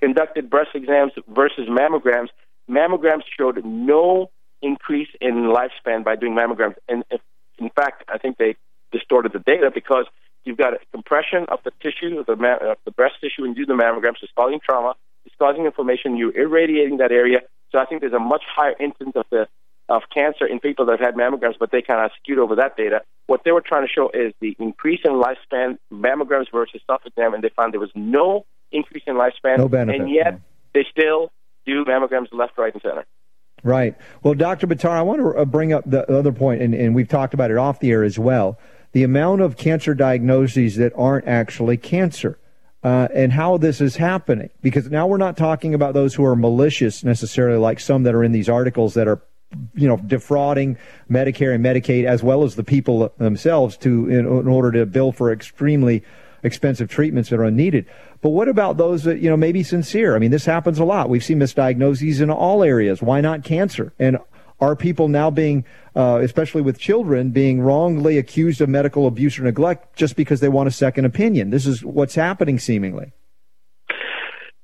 conducted 0.00 0.50
breast 0.50 0.70
exams 0.74 1.12
versus 1.26 1.68
mammograms, 1.68 2.28
mammograms 2.68 3.22
showed 3.38 3.64
no 3.64 4.30
increase 4.60 5.08
in 5.20 5.52
lifespan 5.54 6.04
by 6.04 6.16
doing 6.16 6.34
mammograms. 6.34 6.74
And 6.88 7.04
if, 7.10 7.20
in 7.58 7.70
fact, 7.70 8.04
I 8.08 8.18
think 8.18 8.36
they 8.36 8.56
distorted 8.92 9.32
the 9.32 9.38
data 9.38 9.70
because 9.74 10.06
you've 10.44 10.58
got 10.58 10.74
a 10.74 10.78
compression 10.92 11.46
of 11.48 11.60
the 11.64 11.72
tissue, 11.82 12.18
of 12.18 12.26
the, 12.26 12.36
ma- 12.36 12.72
of 12.72 12.78
the 12.84 12.90
breast 12.90 13.14
tissue, 13.20 13.42
when 13.42 13.54
you 13.54 13.64
do 13.64 13.66
the 13.66 13.82
mammograms. 13.82 14.16
It's 14.22 14.32
causing 14.36 14.60
trauma. 14.64 14.94
It's 15.24 15.34
causing 15.38 15.64
inflammation. 15.64 16.16
You're 16.16 16.36
irradiating 16.36 16.98
that 16.98 17.12
area. 17.12 17.40
So 17.72 17.78
I 17.78 17.86
think 17.86 18.00
there's 18.00 18.12
a 18.12 18.18
much 18.18 18.42
higher 18.54 18.74
incidence 18.78 19.16
of 19.16 19.26
the 19.30 19.48
of 19.88 20.02
cancer 20.12 20.46
in 20.46 20.60
people 20.60 20.86
that 20.86 20.98
have 20.98 21.00
had 21.00 21.14
mammograms, 21.14 21.56
but 21.60 21.70
they 21.70 21.82
kind 21.82 22.02
of 22.02 22.10
skewed 22.18 22.38
over 22.38 22.56
that 22.56 22.74
data. 22.74 23.02
What 23.26 23.42
they 23.44 23.52
were 23.52 23.60
trying 23.60 23.86
to 23.86 23.92
show 23.92 24.10
is 24.14 24.32
the 24.40 24.56
increase 24.58 25.00
in 25.04 25.12
lifespan, 25.12 25.76
mammograms 25.92 26.46
versus 26.50 26.80
self-exam, 26.86 27.34
and 27.34 27.44
they 27.44 27.50
found 27.50 27.74
there 27.74 27.80
was 27.80 27.92
no 27.94 28.46
increase 28.72 29.02
in 29.06 29.16
lifespan. 29.16 29.58
No 29.58 29.68
benefit. 29.68 30.00
And 30.00 30.10
yet 30.10 30.40
they 30.72 30.86
still 30.90 31.30
do 31.66 31.84
mammograms 31.84 32.28
left, 32.32 32.56
right, 32.56 32.72
and 32.72 32.80
center. 32.80 33.04
Right. 33.62 33.94
Well, 34.22 34.32
Dr. 34.32 34.66
Buttar, 34.66 34.90
I 34.90 35.02
want 35.02 35.20
to 35.20 35.38
uh, 35.38 35.44
bring 35.44 35.74
up 35.74 35.84
the 35.86 36.10
other 36.10 36.32
point, 36.32 36.62
and, 36.62 36.74
and 36.74 36.94
we've 36.94 37.08
talked 37.08 37.34
about 37.34 37.50
it 37.50 37.58
off 37.58 37.80
the 37.80 37.90
air 37.90 38.04
as 38.04 38.18
well 38.18 38.58
the 38.94 39.02
amount 39.02 39.42
of 39.42 39.56
cancer 39.56 39.92
diagnoses 39.92 40.76
that 40.76 40.92
aren't 40.96 41.26
actually 41.26 41.76
cancer. 41.76 42.38
Uh, 42.84 43.08
and 43.14 43.32
how 43.32 43.56
this 43.56 43.80
is 43.80 43.96
happening. 43.96 44.50
Because 44.60 44.90
now 44.90 45.06
we're 45.06 45.16
not 45.16 45.38
talking 45.38 45.72
about 45.72 45.94
those 45.94 46.14
who 46.14 46.24
are 46.24 46.36
malicious 46.36 47.02
necessarily, 47.02 47.56
like 47.56 47.80
some 47.80 48.02
that 48.02 48.14
are 48.14 48.22
in 48.22 48.32
these 48.32 48.46
articles 48.46 48.92
that 48.92 49.08
are 49.08 49.22
you 49.74 49.88
know, 49.88 49.96
defrauding 49.96 50.76
Medicare 51.10 51.54
and 51.54 51.64
Medicaid 51.64 52.04
as 52.04 52.22
well 52.22 52.44
as 52.44 52.56
the 52.56 52.64
people 52.64 53.12
themselves 53.18 53.76
to 53.78 54.08
in, 54.08 54.20
in 54.20 54.48
order 54.48 54.72
to 54.72 54.86
bill 54.86 55.12
for 55.12 55.32
extremely 55.32 56.02
expensive 56.42 56.90
treatments 56.90 57.30
that 57.30 57.40
are 57.40 57.44
unneeded. 57.44 57.86
But 58.20 58.30
what 58.30 58.48
about 58.48 58.76
those 58.76 59.04
that, 59.04 59.18
you 59.18 59.30
know, 59.30 59.36
may 59.36 59.52
be 59.52 59.62
sincere? 59.62 60.14
I 60.14 60.18
mean, 60.18 60.30
this 60.30 60.44
happens 60.44 60.78
a 60.78 60.84
lot. 60.84 61.08
We've 61.08 61.24
seen 61.24 61.38
misdiagnoses 61.38 62.20
in 62.20 62.30
all 62.30 62.62
areas. 62.62 63.02
Why 63.02 63.20
not 63.20 63.44
cancer? 63.44 63.92
And 63.98 64.18
are 64.64 64.76
people 64.76 65.08
now 65.08 65.30
being, 65.30 65.64
uh, 65.94 66.20
especially 66.22 66.62
with 66.62 66.78
children, 66.78 67.30
being 67.30 67.60
wrongly 67.60 68.18
accused 68.18 68.60
of 68.60 68.68
medical 68.68 69.06
abuse 69.06 69.38
or 69.38 69.42
neglect 69.42 69.96
just 69.96 70.16
because 70.16 70.40
they 70.40 70.48
want 70.48 70.68
a 70.68 70.72
second 70.72 71.04
opinion? 71.04 71.50
This 71.50 71.66
is 71.66 71.84
what's 71.84 72.14
happening 72.14 72.58
seemingly. 72.58 73.12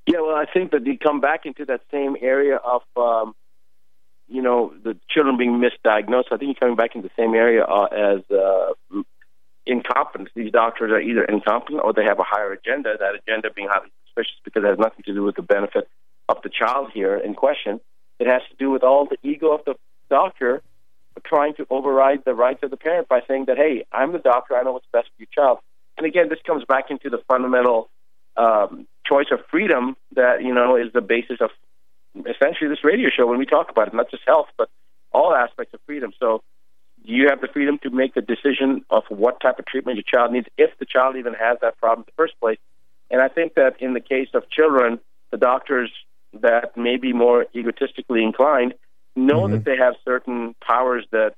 Yeah, 0.07 0.21
well, 0.21 0.35
I 0.35 0.47
think 0.52 0.73
that 0.73 0.87
you 0.87 0.99
come 0.99 1.21
back 1.21 1.47
into 1.47 1.64
that 1.66 1.83
same 1.90 2.16
area 2.21 2.57
of, 2.57 2.83
um, 2.97 3.35
you 4.28 4.42
know, 4.42 4.73
the 4.83 4.97
children 5.09 5.37
being 5.37 5.61
misdiagnosed. 5.61 6.33
I 6.33 6.37
think 6.37 6.42
you're 6.42 6.54
coming 6.54 6.76
back 6.76 6.97
into 6.97 7.09
the 7.09 7.23
same 7.23 7.35
area 7.35 7.64
uh, 7.64 7.85
as 7.85 8.21
uh, 8.30 9.02
incompetence. 9.66 10.30
These 10.35 10.52
doctors 10.52 10.90
are 10.90 11.00
either 11.00 11.25
incompetent 11.25 11.83
or 11.85 11.92
they 11.92 12.04
have 12.04 12.19
a 12.19 12.25
higher 12.25 12.52
agenda. 12.52 12.97
That 12.99 13.14
agenda 13.14 13.50
being 13.54 13.69
highly 13.71 13.90
suspicious 14.07 14.40
because 14.45 14.64
it 14.64 14.69
has 14.69 14.78
nothing 14.78 15.04
to 15.04 15.14
do 15.14 15.23
with 15.23 15.37
the 15.37 15.42
benefit 15.42 15.88
of 16.28 16.38
the 16.42 16.49
child 16.49 16.90
here 16.92 17.16
in 17.16 17.35
question. 17.35 17.80
It 18.19 18.26
has 18.26 18.42
to 18.50 18.57
do 18.59 18.71
with 18.71 18.83
all 18.83 19.07
the 19.07 19.16
ego 19.23 19.52
of 19.52 19.64
the 19.64 19.75
doctor 20.10 20.62
trying 21.24 21.54
to 21.54 21.66
override 21.70 22.24
the 22.24 22.34
rights 22.34 22.62
of 22.62 22.70
the 22.70 22.76
parent 22.76 23.08
by 23.08 23.20
saying 23.26 23.44
that, 23.46 23.56
hey, 23.56 23.84
I'm 23.92 24.12
the 24.12 24.18
doctor, 24.18 24.56
I 24.56 24.62
know 24.62 24.72
what's 24.72 24.86
best 24.92 25.08
for 25.08 25.22
your 25.22 25.28
child. 25.32 25.58
And 25.96 26.06
again, 26.06 26.28
this 26.28 26.38
comes 26.46 26.64
back 26.64 26.90
into 26.90 27.10
the 27.10 27.18
fundamental 27.28 27.90
um, 28.36 28.86
choice 29.06 29.26
of 29.32 29.40
freedom 29.50 29.96
that 30.14 30.42
you 30.42 30.54
know 30.54 30.76
is 30.76 30.92
the 30.92 31.00
basis 31.00 31.38
of 31.40 31.50
essentially 32.20 32.68
this 32.68 32.84
radio 32.84 33.10
show 33.10 33.26
when 33.26 33.38
we 33.38 33.46
talk 33.46 33.70
about 33.70 33.88
it, 33.88 33.94
not 33.94 34.10
just 34.10 34.22
health, 34.26 34.48
but 34.56 34.70
all 35.12 35.34
aspects 35.34 35.74
of 35.74 35.80
freedom. 35.86 36.12
So 36.18 36.42
you 37.04 37.28
have 37.28 37.40
the 37.40 37.48
freedom 37.48 37.78
to 37.82 37.90
make 37.90 38.14
the 38.14 38.22
decision 38.22 38.84
of 38.90 39.04
what 39.08 39.40
type 39.40 39.58
of 39.58 39.66
treatment 39.66 39.96
your 39.96 40.04
child 40.04 40.32
needs, 40.32 40.46
if 40.56 40.70
the 40.78 40.86
child 40.86 41.16
even 41.16 41.34
has 41.34 41.58
that 41.62 41.78
problem 41.78 42.00
in 42.00 42.04
the 42.06 42.16
first 42.16 42.38
place. 42.40 42.58
And 43.10 43.20
I 43.20 43.28
think 43.28 43.54
that 43.54 43.76
in 43.80 43.94
the 43.94 44.00
case 44.00 44.28
of 44.34 44.48
children, 44.50 45.00
the 45.30 45.36
doctors 45.36 45.90
that 46.40 46.76
may 46.76 46.96
be 46.96 47.12
more 47.12 47.46
egotistically 47.54 48.22
inclined 48.22 48.74
know 49.20 49.42
mm-hmm. 49.42 49.54
that 49.54 49.64
they 49.64 49.76
have 49.76 49.94
certain 50.04 50.54
powers 50.66 51.06
that 51.12 51.34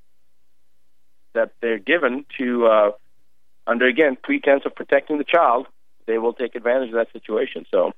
that 1.34 1.52
they're 1.62 1.78
given 1.78 2.26
to, 2.38 2.66
uh, 2.66 2.90
under 3.66 3.86
again 3.86 4.16
pretense 4.22 4.62
of 4.66 4.74
protecting 4.74 5.18
the 5.18 5.24
child, 5.24 5.66
they 6.06 6.18
will 6.18 6.34
take 6.34 6.54
advantage 6.54 6.88
of 6.88 6.94
that 6.94 7.08
situation. 7.12 7.64
So. 7.70 7.92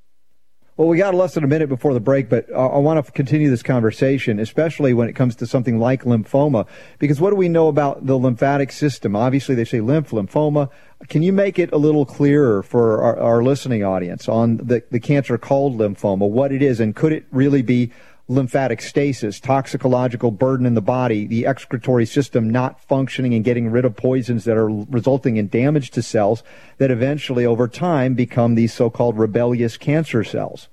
Well, 0.76 0.88
we 0.88 0.98
got 0.98 1.14
less 1.14 1.34
than 1.34 1.44
a 1.44 1.46
minute 1.46 1.68
before 1.68 1.94
the 1.94 2.00
break, 2.00 2.28
but 2.28 2.52
I 2.52 2.78
want 2.78 3.04
to 3.04 3.12
continue 3.12 3.48
this 3.48 3.62
conversation, 3.62 4.40
especially 4.40 4.92
when 4.92 5.08
it 5.08 5.12
comes 5.12 5.36
to 5.36 5.46
something 5.46 5.78
like 5.78 6.02
lymphoma, 6.02 6.66
because 6.98 7.20
what 7.20 7.30
do 7.30 7.36
we 7.36 7.48
know 7.48 7.68
about 7.68 8.04
the 8.04 8.18
lymphatic 8.18 8.72
system? 8.72 9.14
Obviously, 9.14 9.54
they 9.54 9.64
say 9.64 9.80
lymph, 9.80 10.10
lymphoma. 10.10 10.70
Can 11.08 11.22
you 11.22 11.32
make 11.32 11.60
it 11.60 11.72
a 11.72 11.76
little 11.76 12.04
clearer 12.04 12.60
for 12.64 13.00
our, 13.02 13.16
our 13.20 13.42
listening 13.44 13.84
audience 13.84 14.28
on 14.28 14.56
the, 14.56 14.82
the 14.90 14.98
cancer 14.98 15.38
called 15.38 15.78
lymphoma, 15.78 16.28
what 16.28 16.50
it 16.50 16.60
is, 16.60 16.80
and 16.80 16.96
could 16.96 17.12
it 17.12 17.24
really 17.30 17.62
be 17.62 17.92
lymphatic 18.28 18.80
stasis, 18.80 19.38
toxicological 19.38 20.30
burden 20.30 20.64
in 20.64 20.74
the 20.74 20.80
body, 20.80 21.26
the 21.26 21.46
excretory 21.46 22.06
system 22.06 22.48
not 22.48 22.80
functioning 22.80 23.34
and 23.34 23.44
getting 23.44 23.70
rid 23.70 23.84
of 23.84 23.94
poisons 23.94 24.44
that 24.44 24.56
are 24.56 24.68
resulting 24.68 25.36
in 25.36 25.48
damage 25.48 25.90
to 25.90 26.02
cells 26.02 26.42
that 26.78 26.90
eventually 26.90 27.44
over 27.44 27.68
time 27.68 28.14
become 28.14 28.54
these 28.54 28.72
so-called 28.72 29.18
rebellious 29.18 29.76
cancer 29.76 30.24
cells? 30.24 30.68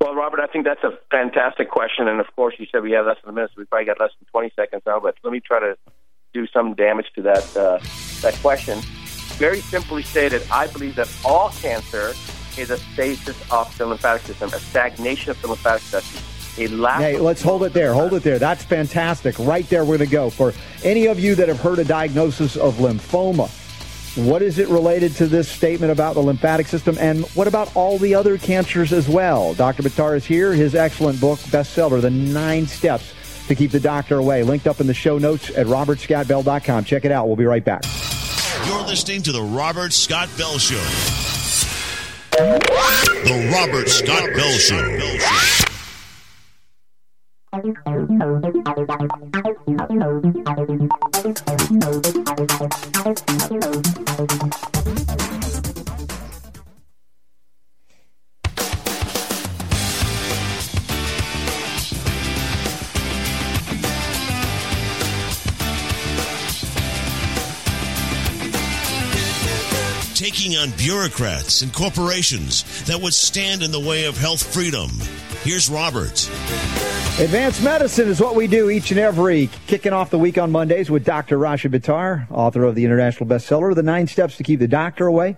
Well, 0.00 0.14
Robert, 0.14 0.40
I 0.40 0.46
think 0.46 0.64
that's 0.64 0.84
a 0.84 0.98
fantastic 1.10 1.70
question. 1.70 2.08
And 2.08 2.20
of 2.20 2.26
course, 2.36 2.54
you 2.58 2.66
said 2.70 2.82
we 2.82 2.92
have 2.92 3.06
less 3.06 3.16
than 3.22 3.30
a 3.30 3.32
minute, 3.32 3.50
so 3.54 3.60
we 3.60 3.64
probably 3.64 3.86
got 3.86 4.00
less 4.00 4.10
than 4.18 4.26
20 4.30 4.52
seconds 4.54 4.82
now, 4.84 5.00
but 5.00 5.14
let 5.24 5.32
me 5.32 5.40
try 5.40 5.60
to 5.60 5.76
do 6.34 6.46
some 6.48 6.74
damage 6.74 7.06
to 7.14 7.22
that, 7.22 7.56
uh, 7.56 7.78
that 8.20 8.34
question. 8.42 8.78
Very 9.38 9.60
simply 9.60 10.02
stated, 10.02 10.42
I 10.50 10.66
believe 10.66 10.96
that 10.96 11.10
all 11.24 11.50
cancer 11.50 12.12
is 12.58 12.70
a 12.70 12.76
stasis 12.76 13.40
of 13.50 13.76
the 13.78 13.86
lymphatic 13.86 14.22
system, 14.22 14.50
a 14.52 14.58
stagnation 14.58 15.30
of 15.30 15.40
the 15.40 15.48
lymphatic 15.48 15.82
system. 15.82 16.31
Hey, 17.00 17.18
let's 17.18 17.42
hold 17.42 17.62
it 17.64 17.72
there. 17.72 17.94
Hold 17.94 18.14
it 18.14 18.22
there. 18.22 18.38
That's 18.38 18.62
fantastic. 18.62 19.38
Right 19.38 19.68
there, 19.68 19.84
we're 19.84 19.98
going 19.98 20.10
to 20.10 20.12
go. 20.12 20.30
For 20.30 20.52
any 20.84 21.06
of 21.06 21.18
you 21.18 21.34
that 21.36 21.48
have 21.48 21.60
heard 21.60 21.78
a 21.78 21.84
diagnosis 21.84 22.56
of 22.56 22.74
lymphoma, 22.74 23.50
what 24.26 24.42
is 24.42 24.58
it 24.58 24.68
related 24.68 25.14
to 25.16 25.26
this 25.26 25.48
statement 25.48 25.90
about 25.90 26.14
the 26.14 26.20
lymphatic 26.20 26.66
system? 26.66 26.98
And 26.98 27.24
what 27.28 27.48
about 27.48 27.74
all 27.74 27.96
the 27.96 28.14
other 28.14 28.36
cancers 28.36 28.92
as 28.92 29.08
well? 29.08 29.54
Dr. 29.54 29.82
Buttar 29.82 30.16
is 30.16 30.26
here. 30.26 30.52
His 30.52 30.74
excellent 30.74 31.18
book, 31.18 31.38
bestseller, 31.38 32.02
The 32.02 32.10
Nine 32.10 32.66
Steps 32.66 33.14
to 33.48 33.54
Keep 33.54 33.70
the 33.70 33.80
Doctor 33.80 34.18
Away, 34.18 34.42
linked 34.42 34.66
up 34.66 34.80
in 34.80 34.86
the 34.86 34.94
show 34.94 35.16
notes 35.16 35.50
at 35.56 35.66
robertscottbell.com. 35.66 36.84
Check 36.84 37.06
it 37.06 37.12
out. 37.12 37.26
We'll 37.26 37.36
be 37.36 37.46
right 37.46 37.64
back. 37.64 37.84
You're 38.66 38.82
listening 38.82 39.22
to 39.22 39.32
The 39.32 39.42
Robert 39.42 39.94
Scott 39.94 40.28
Bell 40.36 40.58
Show. 40.58 40.76
The 42.32 43.50
Robert 43.52 43.88
Scott 43.88 44.28
Bell 44.34 44.52
Show. 44.58 45.71
Taking 70.14 70.56
on 70.56 70.70
bureaucrats 70.78 71.62
and 71.62 71.72
corporations 71.74 72.84
that 72.84 72.98
would 72.98 73.12
stand 73.12 73.62
in 73.62 73.70
the 73.70 73.80
way 73.80 74.04
of 74.06 74.16
health 74.16 74.42
freedom. 74.54 74.88
Here's 75.44 75.68
Roberts. 75.68 76.28
Advanced 77.18 77.64
medicine 77.64 78.08
is 78.08 78.20
what 78.20 78.36
we 78.36 78.46
do 78.46 78.70
each 78.70 78.92
and 78.92 79.00
every, 79.00 79.50
kicking 79.66 79.92
off 79.92 80.08
the 80.08 80.18
week 80.18 80.38
on 80.38 80.52
Mondays 80.52 80.88
with 80.88 81.04
Dr. 81.04 81.36
Rashid 81.36 81.72
Buttar, 81.72 82.30
author 82.30 82.62
of 82.62 82.76
the 82.76 82.84
international 82.84 83.28
bestseller, 83.28 83.74
The 83.74 83.82
Nine 83.82 84.06
Steps 84.06 84.36
to 84.36 84.44
Keep 84.44 84.60
the 84.60 84.68
Doctor 84.68 85.08
Away. 85.08 85.36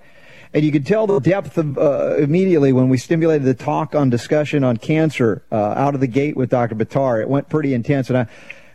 And 0.53 0.63
you 0.63 0.71
can 0.71 0.85
tell 0.85 1.07
the 1.07 1.21
depth 1.21 1.57
of 1.57 1.79
uh, 1.79 2.17
immediately 2.19 2.71
when 2.75 2.91
we 2.91 2.99
stimulated 2.99 3.47
the 3.47 3.55
talk 3.55 3.95
on 3.95 4.11
discussion 4.11 4.63
on 4.63 4.77
cancer 4.77 5.43
uh, 5.51 5.57
out 5.57 5.95
of 5.95 6.01
the 6.01 6.07
gate 6.07 6.37
with 6.37 6.51
Dr. 6.51 6.75
Buttar. 6.75 7.23
It 7.23 7.31
went 7.31 7.49
pretty 7.49 7.73
intense, 7.73 8.11
and 8.11 8.19
I, 8.19 8.27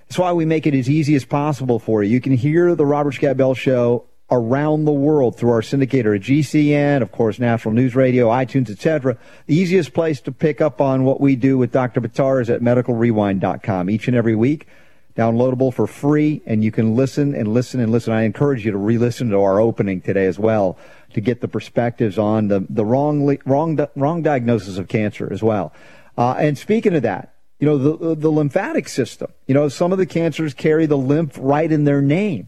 that's 0.07 0.17
why 0.17 0.33
we 0.33 0.45
make 0.45 0.65
it 0.65 0.73
as 0.73 0.89
easy 0.89 1.13
as 1.13 1.25
possible 1.25 1.77
for 1.77 2.01
you. 2.01 2.09
You 2.09 2.21
can 2.21 2.33
hear 2.33 2.73
the 2.73 2.87
Robert 2.87 3.13
Scott 3.13 3.37
Bell 3.37 3.53
Show 3.53 4.08
around 4.31 4.85
the 4.85 4.91
world 4.91 5.37
through 5.37 5.51
our 5.51 5.61
syndicator 5.61 6.15
at 6.15 6.21
GCN, 6.21 7.01
of 7.01 7.11
course, 7.11 7.39
Natural 7.39 7.73
News 7.73 7.95
Radio, 7.95 8.27
iTunes, 8.29 8.69
etc. 8.69 9.17
The 9.47 9.55
easiest 9.55 9.93
place 9.93 10.21
to 10.21 10.31
pick 10.31 10.61
up 10.61 10.79
on 10.81 11.03
what 11.03 11.19
we 11.19 11.35
do 11.35 11.57
with 11.57 11.71
Dr. 11.71 12.01
Buttar 12.01 12.41
is 12.41 12.49
at 12.49 12.61
medicalrewind.com 12.61 13.89
each 13.89 14.07
and 14.07 14.15
every 14.15 14.35
week. 14.35 14.67
Downloadable 15.15 15.73
for 15.73 15.87
free, 15.87 16.41
and 16.45 16.63
you 16.63 16.71
can 16.71 16.95
listen 16.95 17.35
and 17.35 17.53
listen 17.53 17.79
and 17.79 17.91
listen. 17.91 18.13
I 18.13 18.21
encourage 18.21 18.63
you 18.63 18.71
to 18.71 18.77
re-listen 18.77 19.29
to 19.31 19.41
our 19.41 19.59
opening 19.59 20.01
today 20.01 20.27
as 20.27 20.39
well 20.39 20.77
to 21.13 21.21
get 21.21 21.41
the 21.41 21.47
perspectives 21.47 22.17
on 22.17 22.47
the, 22.47 22.65
the 22.69 22.85
wrong, 22.85 23.37
wrong, 23.45 23.79
wrong 23.95 24.21
diagnosis 24.21 24.77
of 24.77 24.87
cancer 24.87 25.27
as 25.31 25.43
well. 25.43 25.73
Uh, 26.17 26.35
and 26.37 26.57
speaking 26.57 26.95
of 26.95 27.01
that, 27.01 27.33
you 27.59 27.65
know, 27.65 27.77
the, 27.77 28.15
the 28.15 28.29
lymphatic 28.29 28.87
system, 28.87 29.31
you 29.45 29.53
know, 29.53 29.67
some 29.67 29.91
of 29.91 29.97
the 29.97 30.05
cancers 30.05 30.53
carry 30.53 30.85
the 30.85 30.97
lymph 30.97 31.37
right 31.41 31.69
in 31.69 31.83
their 31.83 32.01
name. 32.01 32.47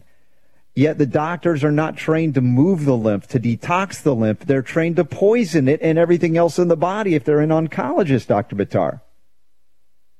Yet 0.74 0.96
the 0.96 1.06
doctors 1.06 1.62
are 1.64 1.72
not 1.72 1.96
trained 1.96 2.34
to 2.34 2.40
move 2.40 2.86
the 2.86 2.96
lymph, 2.96 3.26
to 3.28 3.40
detox 3.40 4.02
the 4.02 4.14
lymph. 4.14 4.40
They're 4.40 4.62
trained 4.62 4.96
to 4.96 5.04
poison 5.04 5.68
it 5.68 5.80
and 5.82 5.98
everything 5.98 6.36
else 6.38 6.58
in 6.58 6.68
the 6.68 6.76
body 6.76 7.14
if 7.14 7.24
they're 7.24 7.40
an 7.40 7.50
oncologist, 7.50 8.26
Dr. 8.26 8.56
Buttar. 8.56 9.00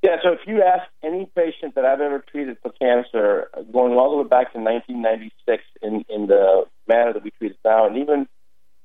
Yeah, 0.03 0.17
so 0.21 0.33
if 0.33 0.39
you 0.45 0.61
ask 0.61 0.83
any 1.01 1.31
patient 1.33 1.75
that 1.75 1.85
I've 1.85 2.01
ever 2.01 2.19
treated 2.19 2.57
for 2.61 2.71
cancer, 2.71 3.49
going 3.71 3.93
all 3.93 4.11
the 4.11 4.21
way 4.21 4.27
back 4.27 4.51
to 4.51 4.59
1996 4.59 5.63
in, 5.81 6.05
in 6.09 6.27
the 6.27 6.65
manner 6.87 7.13
that 7.13 7.23
we 7.23 7.31
treat 7.31 7.51
it 7.51 7.57
now, 7.63 7.87
and 7.87 7.97
even 7.97 8.27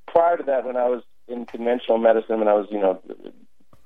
prior 0.07 0.37
to 0.37 0.45
that 0.45 0.65
when 0.65 0.77
I 0.77 0.89
was 0.89 1.03
in 1.27 1.45
conventional 1.45 1.99
medicine, 1.99 2.39
when 2.39 2.49
I 2.49 2.55
was, 2.55 2.69
you 2.71 2.79
know, 2.79 3.03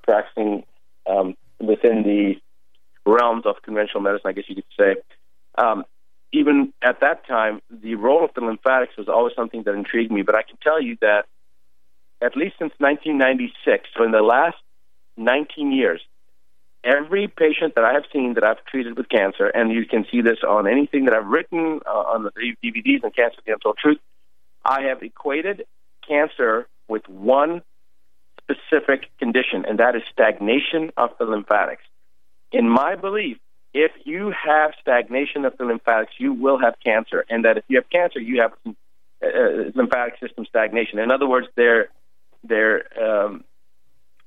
practicing 0.04 0.64
um, 1.10 1.34
within 1.58 2.02
the 2.02 2.34
realms 3.04 3.44
of 3.46 3.56
conventional 3.62 4.02
medicine, 4.02 4.28
I 4.28 4.32
guess 4.32 4.44
you 4.48 4.56
could 4.56 4.64
say, 4.78 4.96
um, 5.56 5.84
even 6.32 6.72
at 6.82 7.00
that 7.00 7.26
time, 7.26 7.60
the 7.70 7.94
role 7.94 8.24
of 8.24 8.30
the 8.34 8.40
lymphatics 8.40 8.96
was 8.96 9.08
always 9.08 9.34
something 9.36 9.62
that 9.64 9.74
intrigued 9.74 10.10
me. 10.10 10.22
But 10.22 10.34
I 10.34 10.42
can 10.42 10.56
tell 10.62 10.80
you 10.80 10.96
that 11.00 11.26
at 12.22 12.36
least 12.36 12.56
since 12.58 12.72
1996, 12.78 13.88
so 13.96 14.04
in 14.04 14.12
the 14.12 14.22
last 14.22 14.56
19 15.16 15.72
years, 15.72 16.00
every 16.84 17.28
patient 17.28 17.74
that 17.74 17.84
I 17.84 17.92
have 17.92 18.04
seen 18.12 18.34
that 18.34 18.44
I've 18.44 18.64
treated 18.64 18.96
with 18.96 19.08
cancer, 19.08 19.46
and 19.46 19.72
you 19.72 19.84
can 19.84 20.06
see 20.10 20.22
this 20.22 20.38
on 20.46 20.66
anything 20.66 21.04
that 21.04 21.14
I've 21.14 21.26
written 21.26 21.80
uh, 21.86 21.90
on 21.90 22.24
the 22.24 22.30
DVDs 22.64 23.02
and 23.02 23.14
Cancer 23.14 23.38
the 23.44 23.52
Untold 23.52 23.76
Truth, 23.78 23.98
I 24.64 24.82
have 24.82 25.02
equated 25.02 25.64
cancer 26.06 26.66
with 26.88 27.06
one 27.08 27.62
specific 28.40 29.06
condition, 29.18 29.64
and 29.68 29.78
that 29.78 29.96
is 29.96 30.02
stagnation 30.12 30.90
of 30.96 31.10
the 31.18 31.24
lymphatics. 31.24 31.82
In 32.52 32.68
my 32.68 32.96
belief, 32.96 33.38
if 33.74 33.92
you 34.04 34.32
have 34.44 34.72
stagnation 34.80 35.44
of 35.44 35.56
the 35.56 35.64
lymphatics, 35.64 36.12
you 36.18 36.32
will 36.32 36.58
have 36.58 36.74
cancer, 36.84 37.24
and 37.28 37.44
that 37.44 37.56
if 37.58 37.64
you 37.68 37.76
have 37.76 37.88
cancer, 37.90 38.20
you 38.20 38.42
have 38.42 38.52
uh, 39.22 39.70
lymphatic 39.74 40.18
system 40.20 40.44
stagnation. 40.46 40.98
In 40.98 41.10
other 41.10 41.26
words, 41.26 41.46
they're 41.56 41.88
they're 42.44 42.84
um, 43.02 43.44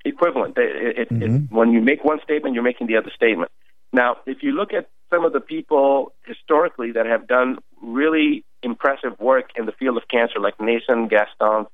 equivalent. 0.03 0.55
They, 0.55 0.63
it, 0.63 1.09
Mm-hmm. 1.09 1.21
it, 1.21 1.51
when 1.51 1.71
you 1.71 1.81
make 1.81 2.03
one 2.03 2.19
statement, 2.23 2.55
you're 2.55 2.63
making 2.63 2.87
the 2.87 2.97
other 2.97 3.11
statement. 3.15 3.51
Now, 3.93 4.17
if 4.25 4.41
you 4.41 4.51
look 4.53 4.73
at 4.73 4.89
some 5.11 5.23
of 5.25 5.33
the 5.33 5.39
people 5.39 6.13
historically 6.25 6.91
that 6.93 7.05
have 7.05 7.27
done 7.27 7.59
really 7.81 8.43
impressive 8.63 9.19
work 9.19 9.51
in 9.55 9.65
the 9.65 9.71
field 9.73 9.97
of 9.97 10.03
cancer, 10.09 10.39
like 10.39 10.59
Nathan 10.59 11.07
Gaston, 11.07 11.67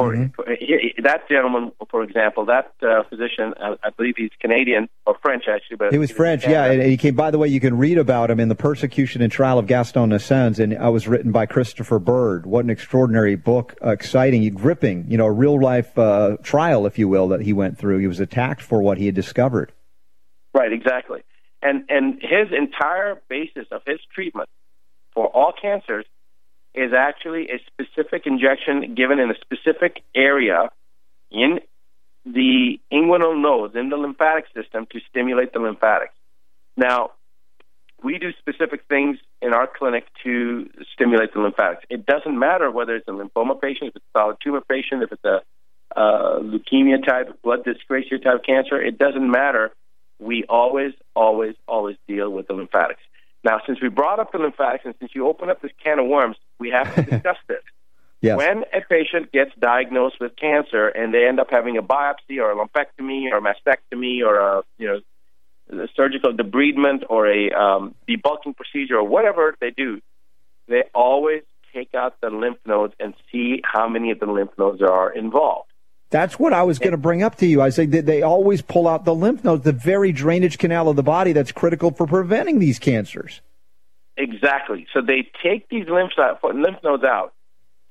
for, 0.00 0.44
for 0.44 0.54
he, 0.58 0.94
that 1.02 1.28
gentleman, 1.28 1.72
for 1.90 2.02
example, 2.02 2.46
that 2.46 2.72
uh, 2.82 3.02
physician, 3.08 3.54
I, 3.60 3.76
I 3.82 3.90
believe 3.90 4.14
he's 4.16 4.30
Canadian 4.40 4.88
or 5.06 5.16
French 5.22 5.44
actually, 5.48 5.76
but 5.76 5.92
He 5.92 5.98
was 5.98 6.10
French, 6.10 6.46
yeah. 6.46 6.66
And 6.66 6.82
he 6.82 6.96
came. 6.96 7.14
By 7.14 7.30
the 7.30 7.38
way, 7.38 7.48
you 7.48 7.60
can 7.60 7.76
read 7.76 7.98
about 7.98 8.30
him 8.30 8.40
in 8.40 8.48
the 8.48 8.54
Persecution 8.54 9.22
and 9.22 9.30
Trial 9.30 9.58
of 9.58 9.66
Gaston 9.66 10.10
Naessens, 10.10 10.58
and 10.58 10.72
it 10.72 10.80
was 10.80 11.08
written 11.08 11.32
by 11.32 11.46
Christopher 11.46 11.98
Bird. 11.98 12.46
What 12.46 12.64
an 12.64 12.70
extraordinary 12.70 13.36
book, 13.36 13.76
uh, 13.84 13.90
exciting, 13.90 14.48
gripping. 14.54 15.06
You 15.08 15.18
know, 15.18 15.26
a 15.26 15.32
real 15.32 15.60
life 15.60 15.96
uh, 15.98 16.36
trial, 16.42 16.86
if 16.86 16.98
you 16.98 17.08
will, 17.08 17.28
that 17.28 17.42
he 17.42 17.52
went 17.52 17.78
through. 17.78 17.98
He 17.98 18.06
was 18.06 18.20
attacked 18.20 18.62
for 18.62 18.82
what 18.82 18.98
he 18.98 19.06
had 19.06 19.14
discovered. 19.14 19.72
Right, 20.54 20.72
exactly. 20.72 21.22
And 21.62 21.84
and 21.88 22.14
his 22.20 22.48
entire 22.56 23.20
basis 23.28 23.66
of 23.70 23.82
his 23.86 23.98
treatment 24.14 24.48
for 25.14 25.26
all 25.26 25.52
cancers 25.60 26.06
is 26.74 26.92
actually 26.96 27.48
a 27.50 27.58
specific 27.66 28.26
injection 28.26 28.94
given 28.94 29.18
in 29.18 29.30
a 29.30 29.34
specific 29.40 30.02
area 30.14 30.70
in 31.30 31.60
the 32.24 32.78
inguinal 32.92 33.40
nodes 33.40 33.74
in 33.74 33.88
the 33.88 33.96
lymphatic 33.96 34.44
system 34.54 34.86
to 34.92 35.00
stimulate 35.08 35.52
the 35.52 35.58
lymphatics. 35.58 36.14
Now, 36.76 37.12
we 38.02 38.18
do 38.18 38.32
specific 38.38 38.82
things 38.88 39.18
in 39.42 39.52
our 39.52 39.66
clinic 39.66 40.04
to 40.24 40.68
stimulate 40.92 41.34
the 41.34 41.40
lymphatics. 41.40 41.84
It 41.90 42.06
doesn't 42.06 42.38
matter 42.38 42.70
whether 42.70 42.96
it's 42.96 43.08
a 43.08 43.12
lymphoma 43.12 43.60
patient, 43.60 43.90
if 43.90 43.96
it's 43.96 44.04
a 44.14 44.18
solid 44.18 44.36
tumor 44.42 44.62
patient, 44.62 45.02
if 45.02 45.12
it's 45.12 45.24
a 45.24 45.40
uh, 45.96 46.38
leukemia 46.40 47.04
type, 47.04 47.42
blood 47.42 47.60
dyscrasia 47.64 48.22
type 48.22 48.44
cancer. 48.44 48.80
It 48.80 48.98
doesn't 48.98 49.28
matter. 49.30 49.72
We 50.18 50.44
always, 50.48 50.92
always, 51.16 51.54
always 51.66 51.96
deal 52.06 52.30
with 52.30 52.46
the 52.46 52.54
lymphatics. 52.54 53.00
Now, 53.42 53.60
since 53.66 53.80
we 53.80 53.88
brought 53.88 54.20
up 54.20 54.32
the 54.32 54.38
lymphatics 54.38 54.84
and 54.84 54.94
since 54.98 55.12
you 55.14 55.26
open 55.26 55.48
up 55.48 55.62
this 55.62 55.72
can 55.82 55.98
of 55.98 56.06
worms, 56.06 56.36
we 56.58 56.70
have 56.70 56.94
to 56.94 57.02
discuss 57.10 57.36
this. 57.48 57.62
Yes. 58.20 58.36
When 58.36 58.64
a 58.74 58.82
patient 58.86 59.32
gets 59.32 59.50
diagnosed 59.58 60.16
with 60.20 60.36
cancer 60.36 60.88
and 60.88 61.14
they 61.14 61.26
end 61.26 61.40
up 61.40 61.48
having 61.50 61.78
a 61.78 61.82
biopsy 61.82 62.38
or 62.38 62.52
a 62.52 62.54
lumpectomy 62.54 63.32
or 63.32 63.38
a 63.38 63.40
mastectomy 63.40 64.22
or 64.22 64.38
a 64.38 64.62
you 64.76 64.86
know 64.88 65.00
a 65.82 65.88
surgical 65.96 66.32
debridement 66.32 67.04
or 67.08 67.26
a 67.26 67.50
um, 67.50 67.94
debulking 68.08 68.54
procedure 68.56 68.96
or 68.96 69.04
whatever 69.04 69.54
they 69.60 69.70
do, 69.70 70.00
they 70.68 70.82
always 70.94 71.42
take 71.72 71.94
out 71.94 72.20
the 72.20 72.28
lymph 72.28 72.58
nodes 72.66 72.92
and 73.00 73.14
see 73.30 73.62
how 73.64 73.88
many 73.88 74.10
of 74.10 74.20
the 74.20 74.26
lymph 74.26 74.50
nodes 74.58 74.82
are 74.82 75.12
involved. 75.12 75.69
That's 76.10 76.38
what 76.38 76.52
I 76.52 76.64
was 76.64 76.78
going 76.80 76.90
to 76.90 76.98
bring 76.98 77.22
up 77.22 77.36
to 77.36 77.46
you. 77.46 77.62
I 77.62 77.70
say 77.70 77.86
that 77.86 78.04
they 78.04 78.22
always 78.22 78.62
pull 78.62 78.88
out 78.88 79.04
the 79.04 79.14
lymph 79.14 79.44
nodes, 79.44 79.62
the 79.62 79.72
very 79.72 80.10
drainage 80.10 80.58
canal 80.58 80.88
of 80.88 80.96
the 80.96 81.04
body 81.04 81.32
that's 81.32 81.52
critical 81.52 81.92
for 81.92 82.06
preventing 82.06 82.58
these 82.58 82.80
cancers. 82.80 83.40
Exactly. 84.16 84.86
So 84.92 85.00
they 85.00 85.30
take 85.42 85.68
these 85.68 85.86
lymph, 85.88 86.12
lymph 86.42 86.78
nodes 86.82 87.04
out. 87.04 87.32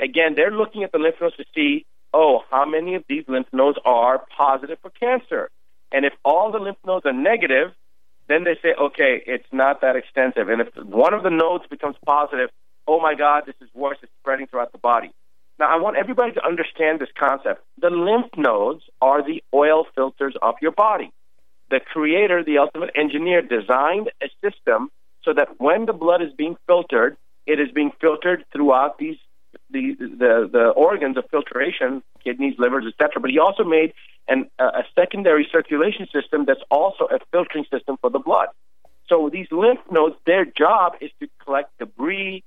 Again, 0.01 0.33
they're 0.35 0.51
looking 0.51 0.83
at 0.83 0.91
the 0.91 0.97
lymph 0.97 1.15
nodes 1.21 1.37
to 1.37 1.45
see, 1.55 1.85
oh, 2.13 2.41
how 2.51 2.65
many 2.65 2.95
of 2.95 3.03
these 3.07 3.23
lymph 3.27 3.47
nodes 3.53 3.79
are 3.85 4.23
positive 4.37 4.77
for 4.81 4.89
cancer? 4.91 5.49
And 5.91 6.05
if 6.05 6.13
all 6.23 6.51
the 6.51 6.59
lymph 6.59 6.77
nodes 6.85 7.05
are 7.05 7.13
negative, 7.13 7.71
then 8.27 8.43
they 8.43 8.55
say, 8.61 8.75
okay, 8.79 9.23
it's 9.25 9.47
not 9.51 9.81
that 9.81 9.95
extensive. 9.95 10.49
And 10.49 10.61
if 10.61 10.67
one 10.75 11.13
of 11.13 11.23
the 11.23 11.31
nodes 11.31 11.63
becomes 11.69 11.95
positive, 12.05 12.49
oh 12.85 12.99
my 12.99 13.15
God, 13.15 13.43
this 13.45 13.55
is 13.61 13.69
worse. 13.73 13.97
It's 14.03 14.11
spreading 14.21 14.45
throughout 14.47 14.71
the 14.71 14.77
body. 14.77 15.11
Now, 15.59 15.67
I 15.67 15.81
want 15.81 15.97
everybody 15.97 16.31
to 16.33 16.45
understand 16.45 16.99
this 16.99 17.09
concept. 17.19 17.63
The 17.81 17.89
lymph 17.89 18.31
nodes 18.37 18.83
are 19.01 19.21
the 19.21 19.43
oil 19.53 19.85
filters 19.93 20.35
of 20.41 20.55
your 20.61 20.71
body. 20.71 21.11
The 21.69 21.81
creator, 21.81 22.43
the 22.43 22.59
ultimate 22.59 22.91
engineer, 22.95 23.41
designed 23.41 24.09
a 24.23 24.27
system 24.41 24.89
so 25.23 25.33
that 25.33 25.59
when 25.59 25.85
the 25.85 25.93
blood 25.93 26.21
is 26.21 26.31
being 26.35 26.55
filtered, 26.65 27.17
it 27.45 27.59
is 27.59 27.67
being 27.73 27.91
filtered 27.99 28.45
throughout 28.53 28.97
these 28.97 29.17
the 29.69 29.95
the, 29.99 30.49
the 30.51 30.69
organs 30.69 31.17
of 31.17 31.25
filtration, 31.29 32.03
kidneys, 32.23 32.55
livers, 32.57 32.85
etc. 32.87 33.19
But 33.19 33.29
he 33.31 33.39
also 33.39 33.63
made 33.63 33.93
an, 34.29 34.49
a 34.59 34.83
secondary 34.95 35.47
circulation 35.51 36.07
system 36.13 36.45
that's 36.45 36.63
also 36.71 37.05
a 37.05 37.19
filtering 37.31 37.65
system 37.71 37.97
for 37.99 38.09
the 38.09 38.19
blood. 38.19 38.47
So 39.09 39.29
these 39.31 39.47
lymph 39.51 39.79
nodes, 39.91 40.15
their 40.25 40.45
job 40.45 40.93
is 41.01 41.11
to 41.19 41.27
collect 41.43 41.77
debris, 41.79 42.43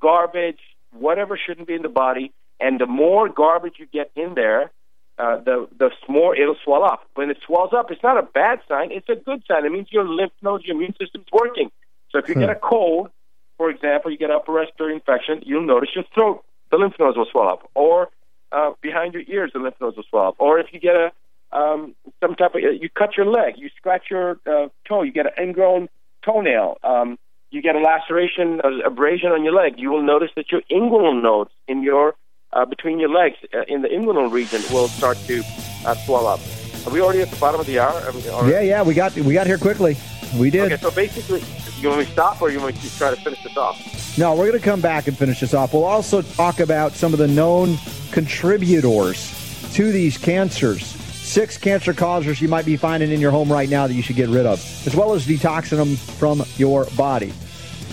garbage, 0.00 0.60
whatever 0.92 1.38
shouldn't 1.38 1.68
be 1.68 1.74
in 1.74 1.82
the 1.82 1.90
body, 1.90 2.32
and 2.60 2.80
the 2.80 2.86
more 2.86 3.28
garbage 3.28 3.74
you 3.78 3.86
get 3.86 4.10
in 4.16 4.34
there, 4.34 4.70
uh, 5.18 5.38
the 5.38 5.68
the 5.78 5.90
more 6.08 6.36
it'll 6.36 6.56
swell 6.64 6.84
up. 6.84 7.06
When 7.14 7.30
it 7.30 7.38
swells 7.46 7.72
up, 7.72 7.90
it's 7.90 8.02
not 8.02 8.18
a 8.18 8.22
bad 8.22 8.60
sign; 8.68 8.90
it's 8.92 9.08
a 9.08 9.16
good 9.16 9.42
sign. 9.48 9.64
It 9.64 9.72
means 9.72 9.88
your 9.90 10.06
lymph 10.06 10.32
nodes, 10.42 10.64
your 10.64 10.76
immune 10.76 10.94
system's 11.00 11.26
working. 11.32 11.70
So 12.10 12.18
if 12.18 12.28
you 12.28 12.34
get 12.34 12.50
a 12.50 12.54
cold, 12.54 13.10
for 13.56 13.70
example, 13.70 14.10
you 14.10 14.18
get 14.18 14.30
upper 14.30 14.52
respiratory 14.52 14.94
infection, 14.94 15.42
you'll 15.44 15.66
notice 15.66 15.90
your 15.94 16.04
throat, 16.14 16.44
the 16.70 16.76
lymph 16.76 16.94
nodes 16.98 17.16
will 17.16 17.26
swell 17.30 17.48
up, 17.48 17.68
or 17.74 18.08
uh, 18.52 18.72
behind 18.80 19.14
your 19.14 19.22
ears, 19.26 19.50
the 19.52 19.58
lymph 19.58 19.76
nodes 19.80 19.96
will 19.96 20.04
swell 20.08 20.28
up, 20.28 20.36
or 20.38 20.58
if 20.58 20.66
you 20.72 20.80
get 20.80 20.94
a 20.94 21.12
um, 21.52 21.94
some 22.20 22.34
type 22.34 22.54
of 22.54 22.60
you 22.60 22.88
cut 22.90 23.16
your 23.16 23.26
leg, 23.26 23.54
you 23.56 23.70
scratch 23.76 24.04
your 24.10 24.38
uh, 24.46 24.68
toe, 24.86 25.02
you 25.02 25.12
get 25.12 25.26
an 25.26 25.32
ingrown 25.42 25.88
toenail, 26.24 26.76
um, 26.82 27.18
you 27.50 27.62
get 27.62 27.76
a 27.76 27.80
laceration, 27.80 28.60
a 28.64 28.86
abrasion 28.86 29.30
on 29.30 29.44
your 29.44 29.54
leg, 29.54 29.74
you 29.78 29.90
will 29.90 30.02
notice 30.02 30.30
that 30.36 30.50
your 30.50 30.62
inguinal 30.70 31.22
nodes 31.22 31.50
in 31.68 31.82
your 31.82 32.14
uh, 32.52 32.64
between 32.64 32.98
your 32.98 33.10
legs 33.10 33.36
uh, 33.54 33.62
in 33.68 33.82
the 33.82 33.88
inguinal 33.88 34.30
region 34.30 34.62
will 34.72 34.88
start 34.88 35.18
to 35.26 35.42
uh, 35.84 35.94
swell 35.94 36.26
up. 36.26 36.40
Are 36.86 36.90
we 36.92 37.00
already 37.00 37.20
at 37.22 37.30
the 37.30 37.36
bottom 37.36 37.60
of 37.60 37.66
the 37.66 37.78
hour? 37.80 38.00
Yeah, 38.48 38.60
yeah, 38.60 38.82
we 38.82 38.94
got 38.94 39.14
we 39.16 39.34
got 39.34 39.46
here 39.46 39.58
quickly. 39.58 39.96
We 40.38 40.50
did. 40.50 40.72
Okay, 40.72 40.80
so 40.80 40.90
basically, 40.90 41.42
you 41.80 41.88
want 41.88 42.00
me 42.00 42.06
to 42.06 42.12
stop 42.12 42.40
or 42.40 42.50
you 42.50 42.60
want 42.60 42.74
me 42.74 42.80
to 42.80 42.96
try 42.96 43.10
to 43.10 43.20
finish 43.20 43.42
this 43.42 43.56
off? 43.56 44.18
No, 44.18 44.34
we're 44.34 44.48
going 44.48 44.58
to 44.58 44.64
come 44.64 44.80
back 44.80 45.08
and 45.08 45.16
finish 45.16 45.40
this 45.40 45.52
off. 45.52 45.74
We'll 45.74 45.84
also 45.84 46.22
talk 46.22 46.60
about 46.60 46.92
some 46.92 47.12
of 47.12 47.18
the 47.18 47.28
known 47.28 47.76
contributors 48.12 49.72
to 49.74 49.92
these 49.92 50.16
cancers. 50.16 50.86
Six 50.86 51.58
cancer 51.58 51.92
causers 51.92 52.40
you 52.40 52.48
might 52.48 52.64
be 52.64 52.76
finding 52.76 53.10
in 53.10 53.20
your 53.20 53.30
home 53.32 53.50
right 53.50 53.68
now 53.68 53.86
that 53.86 53.94
you 53.94 54.02
should 54.02 54.16
get 54.16 54.28
rid 54.28 54.46
of, 54.46 54.58
as 54.86 54.94
well 54.94 55.12
as 55.12 55.26
detoxing 55.26 55.76
them 55.76 55.96
from 55.96 56.44
your 56.56 56.86
body. 56.96 57.32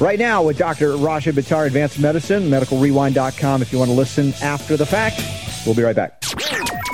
Right 0.03 0.19
now 0.19 0.43
with 0.43 0.57
Dr. 0.57 0.97
Rashid 0.97 1.35
Buttar, 1.35 1.65
Advanced 1.65 1.97
Medicine, 1.97 2.49
medicalrewind.com 2.49 3.61
if 3.61 3.71
you 3.71 3.79
want 3.79 3.89
to 3.89 3.95
listen 3.95 4.33
after 4.41 4.75
the 4.75 4.85
fact. 4.85 5.21
We'll 5.65 5.75
be 5.75 5.81
right 5.81 5.95
back. 5.95 6.19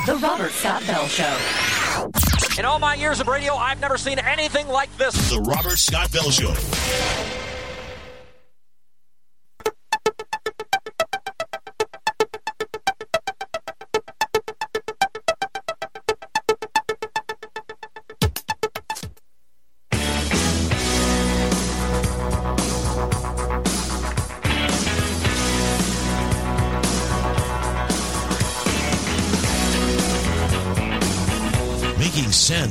The 0.06 0.20
Robert 0.22 0.52
Scott 0.52 0.86
Bell 0.86 1.08
Show. 1.08 1.36
In 2.60 2.66
all 2.66 2.78
my 2.78 2.94
years 2.94 3.20
of 3.20 3.28
radio, 3.28 3.56
I've 3.56 3.82
never 3.82 3.98
seen 3.98 4.20
anything 4.20 4.68
like 4.68 4.96
this. 4.98 5.32
The 5.32 5.40
Robert 5.40 5.80
Scott 5.80 6.12
Bell 6.12 6.30
Show. 6.30 6.54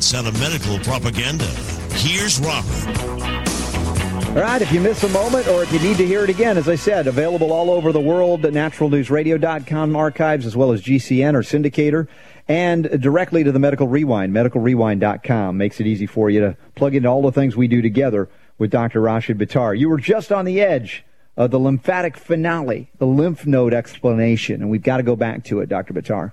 Sense 0.01 0.29
of 0.29 0.39
medical 0.39 0.79
propaganda. 0.79 1.45
Here's 1.95 2.39
Robert. 2.39 2.99
All 4.29 4.43
right, 4.43 4.63
if 4.63 4.71
you 4.71 4.81
miss 4.81 5.03
a 5.03 5.09
moment 5.09 5.49
or 5.49 5.65
if 5.65 5.73
you 5.73 5.81
need 5.81 5.97
to 5.97 6.07
hear 6.07 6.23
it 6.23 6.31
again, 6.31 6.57
as 6.57 6.69
I 6.69 6.77
said, 6.77 7.09
available 7.09 7.53
all 7.53 7.69
over 7.69 7.91
the 7.91 8.01
world 8.01 8.47
at 8.47 8.53
naturalnewsradio.com 8.53 9.97
archives 9.97 10.47
as 10.47 10.55
well 10.55 10.71
as 10.71 10.83
GCN 10.83 11.35
or 11.35 11.43
syndicator 11.43 12.07
and 12.47 12.85
directly 13.01 13.43
to 13.43 13.51
the 13.51 13.59
Medical 13.59 13.89
Rewind, 13.89 14.33
medicalrewind.com. 14.33 15.57
Makes 15.57 15.81
it 15.81 15.89
easy 15.89 16.07
for 16.07 16.31
you 16.31 16.41
to 16.43 16.57
plug 16.77 16.95
into 16.95 17.09
all 17.09 17.23
the 17.23 17.33
things 17.33 17.57
we 17.57 17.67
do 17.67 17.83
together 17.83 18.29
with 18.57 18.71
Dr. 18.71 19.01
Rashid 19.01 19.37
Buttar. 19.37 19.77
You 19.77 19.89
were 19.89 19.99
just 19.99 20.31
on 20.31 20.45
the 20.45 20.61
edge 20.61 21.05
of 21.37 21.51
the 21.51 21.59
lymphatic 21.59 22.17
finale, 22.17 22.89
the 22.99 23.07
lymph 23.07 23.47
node 23.47 23.75
explanation, 23.75 24.63
and 24.63 24.71
we've 24.71 24.81
got 24.81 24.99
to 24.99 25.03
go 25.03 25.17
back 25.17 25.43
to 25.47 25.59
it, 25.59 25.69
Dr. 25.69 25.93
Buttar. 25.93 26.31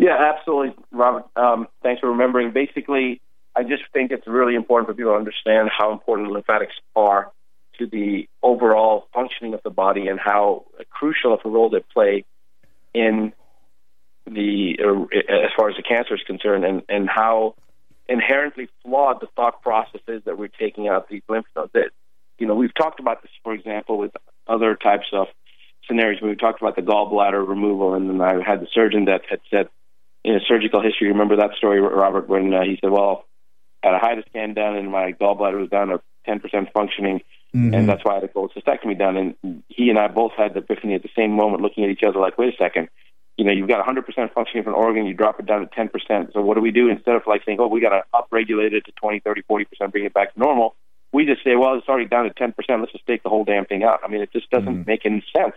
Yeah, 0.00 0.32
absolutely, 0.34 0.82
Robert. 0.92 1.24
Um, 1.36 1.68
thanks 1.82 2.00
for 2.00 2.08
remembering. 2.08 2.52
Basically, 2.52 3.20
I 3.54 3.64
just 3.64 3.82
think 3.92 4.10
it's 4.10 4.26
really 4.26 4.54
important 4.54 4.88
for 4.88 4.94
people 4.94 5.12
to 5.12 5.18
understand 5.18 5.68
how 5.76 5.92
important 5.92 6.30
lymphatics 6.30 6.72
are 6.96 7.30
to 7.78 7.86
the 7.86 8.26
overall 8.42 9.08
functioning 9.12 9.52
of 9.52 9.60
the 9.62 9.68
body 9.68 10.08
and 10.08 10.18
how 10.18 10.64
crucial 10.88 11.34
of 11.34 11.40
a 11.44 11.50
role 11.50 11.68
they 11.68 11.84
play 11.92 12.24
in 12.94 13.34
the 14.24 14.78
uh, 14.82 15.02
as 15.34 15.50
far 15.54 15.68
as 15.68 15.76
the 15.76 15.82
cancer 15.82 16.14
is 16.14 16.22
concerned, 16.26 16.64
and 16.64 16.80
and 16.88 17.06
how 17.06 17.54
inherently 18.08 18.70
flawed 18.82 19.20
the 19.20 19.28
thought 19.36 19.60
processes 19.60 20.22
that 20.24 20.38
we're 20.38 20.48
taking 20.48 20.88
out 20.88 21.10
these 21.10 21.22
lymph 21.28 21.46
nodes. 21.54 21.72
That, 21.74 21.90
you 22.38 22.46
know, 22.46 22.54
we've 22.54 22.74
talked 22.74 23.00
about 23.00 23.20
this, 23.20 23.32
for 23.44 23.52
example, 23.52 23.98
with 23.98 24.12
other 24.46 24.76
types 24.76 25.08
of 25.12 25.26
scenarios. 25.86 26.22
We've 26.22 26.38
talked 26.40 26.62
about 26.62 26.76
the 26.76 26.82
gallbladder 26.82 27.46
removal, 27.46 27.92
and 27.92 28.08
then 28.08 28.22
I 28.22 28.42
had 28.42 28.60
the 28.62 28.68
surgeon 28.72 29.04
that 29.04 29.22
had 29.28 29.40
said 29.50 29.68
in 30.24 30.34
a 30.34 30.40
surgical 30.46 30.82
history. 30.82 31.08
Remember 31.08 31.36
that 31.36 31.54
story, 31.56 31.80
Robert, 31.80 32.28
when 32.28 32.52
uh, 32.52 32.62
he 32.62 32.78
said, 32.80 32.90
"Well, 32.90 33.24
I 33.82 33.98
had 34.00 34.18
a 34.18 34.22
scan 34.28 34.54
done, 34.54 34.76
and 34.76 34.90
my 34.90 35.12
gallbladder 35.12 35.58
was 35.60 35.70
down 35.70 35.88
to 35.88 36.00
10% 36.28 36.72
functioning." 36.72 37.20
Mm-hmm. 37.54 37.74
And 37.74 37.88
that's 37.88 38.04
why 38.04 38.12
I 38.12 38.14
had 38.20 38.24
a 38.24 38.28
cholecystectomy 38.28 38.96
done. 38.96 39.16
And 39.42 39.64
he 39.68 39.90
and 39.90 39.98
I 39.98 40.06
both 40.06 40.32
had 40.36 40.54
the 40.54 40.60
epiphany 40.60 40.94
at 40.94 41.02
the 41.02 41.08
same 41.16 41.32
moment, 41.32 41.62
looking 41.62 41.82
at 41.82 41.90
each 41.90 42.04
other 42.06 42.20
like, 42.20 42.38
wait 42.38 42.54
a 42.54 42.56
second, 42.56 42.88
you 43.36 43.44
know, 43.44 43.50
you've 43.50 43.68
got 43.68 43.84
100% 43.84 44.04
functioning 44.32 44.60
of 44.60 44.66
an 44.68 44.74
organ, 44.74 45.04
you 45.04 45.14
drop 45.14 45.40
it 45.40 45.46
down 45.46 45.60
to 45.60 45.66
10%. 45.66 46.32
So 46.32 46.42
what 46.42 46.54
do 46.54 46.60
we 46.60 46.70
do 46.70 46.88
instead 46.88 47.16
of 47.16 47.22
like 47.26 47.42
saying, 47.44 47.58
oh, 47.60 47.66
we 47.66 47.80
got 47.80 47.90
to 47.90 48.02
upregulate 48.14 48.72
it 48.72 48.84
to 48.84 48.92
20, 48.92 49.20
30, 49.20 49.42
40%, 49.50 49.90
bring 49.90 50.04
it 50.04 50.14
back 50.14 50.32
to 50.34 50.38
normal? 50.38 50.76
We 51.12 51.26
just 51.26 51.42
say, 51.42 51.56
well, 51.56 51.74
it's 51.76 51.88
already 51.88 52.06
down 52.06 52.24
to 52.24 52.30
10%. 52.30 52.54
Let's 52.78 52.92
just 52.92 53.06
take 53.06 53.24
the 53.24 53.30
whole 53.30 53.44
damn 53.44 53.64
thing 53.64 53.82
out. 53.82 53.98
I 54.04 54.08
mean, 54.08 54.20
it 54.20 54.32
just 54.32 54.48
doesn't 54.50 54.68
Mm-hmm. 54.72 54.82
make 54.86 55.04
any 55.04 55.24
sense. 55.36 55.54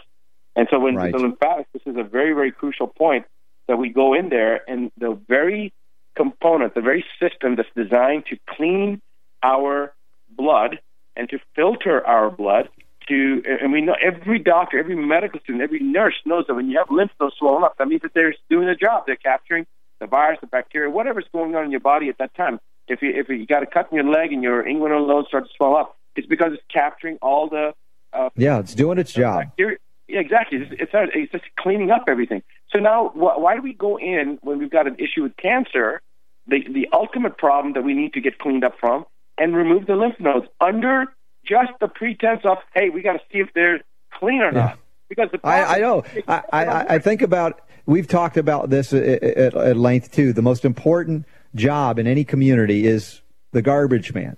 And 0.56 0.68
so 0.72 0.80
when 0.80 0.96
Right. 0.96 1.12
the 1.12 1.20
lymphatics, 1.20 1.70
this 1.74 1.84
is 1.86 1.96
a 1.98 2.04
very, 2.04 2.34
very 2.34 2.52
crucial 2.52 2.88
point 2.88 3.26
that 3.68 3.78
we 3.78 3.90
go 3.90 4.14
in 4.14 4.30
there 4.30 4.62
and 4.70 4.92
the 4.98 5.18
very 5.28 5.74
component, 6.16 6.76
the 6.76 6.82
very 6.82 7.06
system 7.20 7.56
that's 7.56 7.70
designed 7.76 8.26
to 8.28 8.38
clean 8.50 9.02
our 9.42 9.94
blood 10.30 10.80
and 11.16 11.30
to 11.30 11.40
filter 11.56 12.06
our 12.06 12.30
blood 12.30 12.70
to 13.08 13.44
and 13.46 13.72
we 13.72 13.82
know 13.82 13.96
every 14.02 14.40
doctor, 14.40 14.80
every 14.80 14.96
medical 14.96 15.40
student, 15.42 15.62
every 15.62 15.80
nurse 15.80 16.16
knows 16.26 16.46
that 16.48 16.54
when 16.54 16.70
you 16.70 16.78
have 16.78 16.90
lymph 16.90 17.12
nodes 17.20 17.36
swollen 17.38 17.64
up, 17.64 17.78
that 17.78 17.88
means 17.88 18.02
that 18.02 18.14
they're 18.14 18.34
doing 18.50 18.66
their 18.66 18.76
job. 18.76 19.04
They're 19.06 19.16
capturing 19.16 19.66
the 20.00 20.08
virus, 20.08 20.40
the 20.42 20.48
bacteria, 20.48 20.90
whatever's 20.90 21.26
going 21.34 21.56
on 21.56 21.66
in 21.66 21.72
your 21.72 21.80
body 21.80 22.10
at 22.10 22.18
that 22.20 22.34
time. 22.36 22.60
If 22.88 23.02
you 23.02 23.12
if 23.14 23.30
you 23.30 23.46
got 23.46 23.64
a 23.64 23.66
cut 23.66 23.90
in 23.92 23.96
your 23.98 24.06
leg 24.06 24.32
and 24.32 24.44
your 24.44 24.64
inguinal 24.64 25.08
node 25.08 25.28
starts 25.28 25.50
to 25.50 25.54
swell 25.58 25.76
up, 25.76 25.98
it's 26.16 26.28
because 26.28 26.54
it's 26.54 26.64
capturing 26.72 27.18
all 27.22 27.50
the 27.50 27.74
uh, 28.14 28.30
Yeah, 28.36 28.60
it's 28.60 28.74
doing 28.74 28.98
its 28.98 29.12
job. 29.12 29.40
bacteria. 29.40 29.78
Yeah, 30.08 30.20
exactly. 30.20 30.60
It's, 30.60 30.72
it's, 30.72 30.92
it's 30.94 31.32
just 31.32 31.46
cleaning 31.58 31.92
up 31.92 32.06
everything. 32.08 32.44
So 32.72 32.80
now, 32.80 33.10
wh- 33.10 33.40
why 33.40 33.56
do 33.56 33.62
we 33.62 33.74
go 33.74 33.98
in 33.98 34.38
when 34.42 34.60
we've 34.60 34.72
got 34.72 34.88
an 34.88 34.96
issue 34.96 35.24
with 35.24 35.38
cancer? 35.38 36.02
The 36.48 36.60
the 36.68 36.90
ultimate 36.92 37.38
problem 37.38 37.74
that 37.76 37.84
we 37.84 37.94
need 37.94 38.14
to 38.14 38.22
get 38.22 38.38
cleaned 38.38 38.66
up 38.66 38.74
from 38.80 39.06
and 39.38 39.56
remove 39.56 39.86
the 39.86 39.96
lymph 39.96 40.20
nodes 40.20 40.48
under 40.60 41.06
just 41.46 41.72
the 41.80 41.88
pretense 41.88 42.42
of 42.44 42.58
hey, 42.74 42.90
we 42.90 43.02
got 43.02 43.14
to 43.14 43.20
see 43.32 43.40
if 43.40 43.48
they're 43.56 43.80
clean 44.14 44.42
or 44.42 44.52
not. 44.52 44.78
Because 45.08 45.30
the 45.32 45.40
I, 45.44 45.76
I 45.76 45.80
know. 45.80 46.04
I, 46.28 46.44
I, 46.52 46.86
I 46.96 47.00
think 47.00 47.22
about. 47.22 47.62
We've 47.86 48.08
talked 48.08 48.38
about 48.38 48.70
this 48.70 48.94
at, 48.94 49.04
at, 49.04 49.54
at 49.56 49.78
length 49.78 50.12
too. 50.12 50.34
The 50.34 50.42
most 50.42 50.66
important 50.66 51.26
job 51.54 52.00
in 52.00 52.08
any 52.08 52.24
community 52.24 52.88
is 52.88 53.22
the 53.52 53.62
garbage 53.62 54.14
man. 54.14 54.38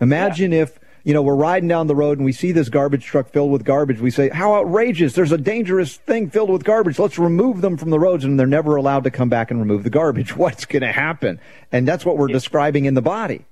Imagine 0.00 0.52
if 0.52 0.78
you 1.04 1.14
know 1.14 1.22
we're 1.22 1.34
riding 1.34 1.68
down 1.68 1.86
the 1.86 1.94
road 1.94 2.18
and 2.18 2.24
we 2.24 2.32
see 2.32 2.52
this 2.52 2.68
garbage 2.68 3.04
truck 3.04 3.28
filled 3.28 3.50
with 3.50 3.64
garbage. 3.64 4.00
We 4.00 4.10
say, 4.10 4.28
"How 4.28 4.54
outrageous! 4.54 5.14
There's 5.14 5.32
a 5.32 5.38
dangerous 5.38 5.96
thing 5.96 6.30
filled 6.30 6.50
with 6.50 6.64
garbage. 6.64 6.98
Let's 6.98 7.18
remove 7.18 7.60
them 7.60 7.76
from 7.76 7.90
the 7.90 7.98
roads." 7.98 8.24
And 8.24 8.38
they're 8.38 8.46
never 8.46 8.76
allowed 8.76 9.04
to 9.04 9.10
come 9.10 9.28
back 9.28 9.50
and 9.50 9.60
remove 9.60 9.82
the 9.82 9.90
garbage. 9.90 10.36
What's 10.36 10.64
going 10.64 10.82
to 10.82 10.92
happen? 10.92 11.40
And 11.70 11.86
that's 11.86 12.04
what 12.04 12.16
we're 12.16 12.28
describing 12.28 12.84
in 12.84 12.94
the 12.94 13.02
body. 13.02 13.44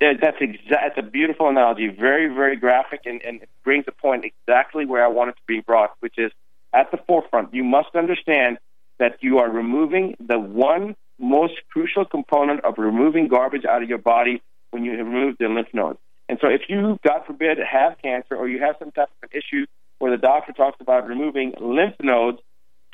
Yeah, 0.00 0.12
that's 0.20 0.36
exact. 0.40 0.96
That's 0.96 1.06
a 1.06 1.10
beautiful 1.10 1.48
analogy. 1.48 1.88
Very, 1.88 2.32
very 2.32 2.56
graphic, 2.56 3.00
and, 3.04 3.20
and 3.22 3.42
it 3.42 3.48
brings 3.64 3.84
the 3.84 3.92
point 3.92 4.24
exactly 4.24 4.86
where 4.86 5.04
I 5.04 5.08
want 5.08 5.30
it 5.30 5.36
to 5.36 5.42
be 5.46 5.60
brought, 5.60 5.90
which 6.00 6.14
is 6.18 6.30
at 6.72 6.90
the 6.90 6.98
forefront. 7.06 7.52
You 7.52 7.64
must 7.64 7.94
understand 7.94 8.58
that 8.98 9.18
you 9.20 9.38
are 9.38 9.50
removing 9.50 10.16
the 10.20 10.38
one 10.38 10.94
most 11.18 11.54
crucial 11.70 12.04
component 12.04 12.64
of 12.64 12.74
removing 12.78 13.28
garbage 13.28 13.64
out 13.64 13.82
of 13.82 13.88
your 13.88 13.98
body 13.98 14.40
when 14.70 14.84
you 14.84 14.92
remove 14.92 15.36
the 15.38 15.48
lymph 15.48 15.68
nodes. 15.72 15.98
And 16.28 16.38
so, 16.40 16.48
if 16.48 16.62
you, 16.68 16.98
God 17.06 17.22
forbid, 17.26 17.58
have 17.58 17.98
cancer 18.02 18.36
or 18.36 18.48
you 18.48 18.60
have 18.60 18.76
some 18.78 18.90
type 18.90 19.08
of 19.22 19.30
an 19.30 19.38
issue 19.38 19.66
where 19.98 20.10
the 20.10 20.20
doctor 20.20 20.52
talks 20.52 20.80
about 20.80 21.08
removing 21.08 21.54
lymph 21.60 21.94
nodes, 22.02 22.38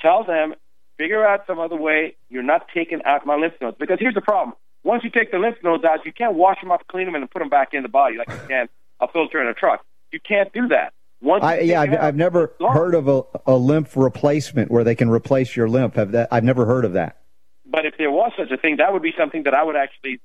tell 0.00 0.24
them, 0.24 0.54
figure 0.96 1.26
out 1.26 1.40
some 1.46 1.58
other 1.58 1.76
way. 1.76 2.16
You're 2.28 2.42
not 2.42 2.66
taking 2.72 3.00
out 3.04 3.26
my 3.26 3.36
lymph 3.36 3.54
nodes. 3.60 3.76
Because 3.78 3.98
here's 4.00 4.14
the 4.14 4.20
problem 4.20 4.56
once 4.84 5.02
you 5.02 5.10
take 5.10 5.30
the 5.30 5.38
lymph 5.38 5.56
nodes 5.64 5.82
out, 5.84 6.04
you 6.04 6.12
can't 6.12 6.34
wash 6.34 6.60
them 6.60 6.70
off, 6.70 6.82
clean 6.88 7.06
them, 7.06 7.14
and 7.14 7.30
put 7.30 7.40
them 7.40 7.48
back 7.48 7.70
in 7.72 7.82
the 7.82 7.88
body 7.88 8.16
like 8.16 8.28
you 8.28 8.48
can 8.48 8.68
a 9.00 9.08
filter 9.08 9.40
in 9.40 9.48
a 9.48 9.54
truck. 9.54 9.84
You 10.12 10.20
can't 10.20 10.52
do 10.52 10.68
that. 10.68 10.92
Once 11.20 11.42
I, 11.42 11.60
yeah, 11.60 11.80
I've, 11.80 11.92
out, 11.94 12.00
I've 12.00 12.16
never 12.16 12.54
heard 12.60 12.94
of 12.94 13.08
a, 13.08 13.22
a 13.46 13.56
lymph 13.56 13.96
replacement 13.96 14.70
where 14.70 14.84
they 14.84 14.94
can 14.94 15.08
replace 15.08 15.56
your 15.56 15.68
lymph. 15.68 15.94
Have 15.94 16.12
that? 16.12 16.28
I've 16.30 16.44
never 16.44 16.66
heard 16.66 16.84
of 16.84 16.92
that. 16.92 17.16
But 17.64 17.86
if 17.86 17.94
there 17.96 18.10
was 18.10 18.32
such 18.36 18.50
a 18.50 18.56
thing, 18.58 18.76
that 18.76 18.92
would 18.92 19.02
be 19.02 19.12
something 19.18 19.44
that 19.44 19.54
I 19.54 19.64
would 19.64 19.74
actually 19.74 20.20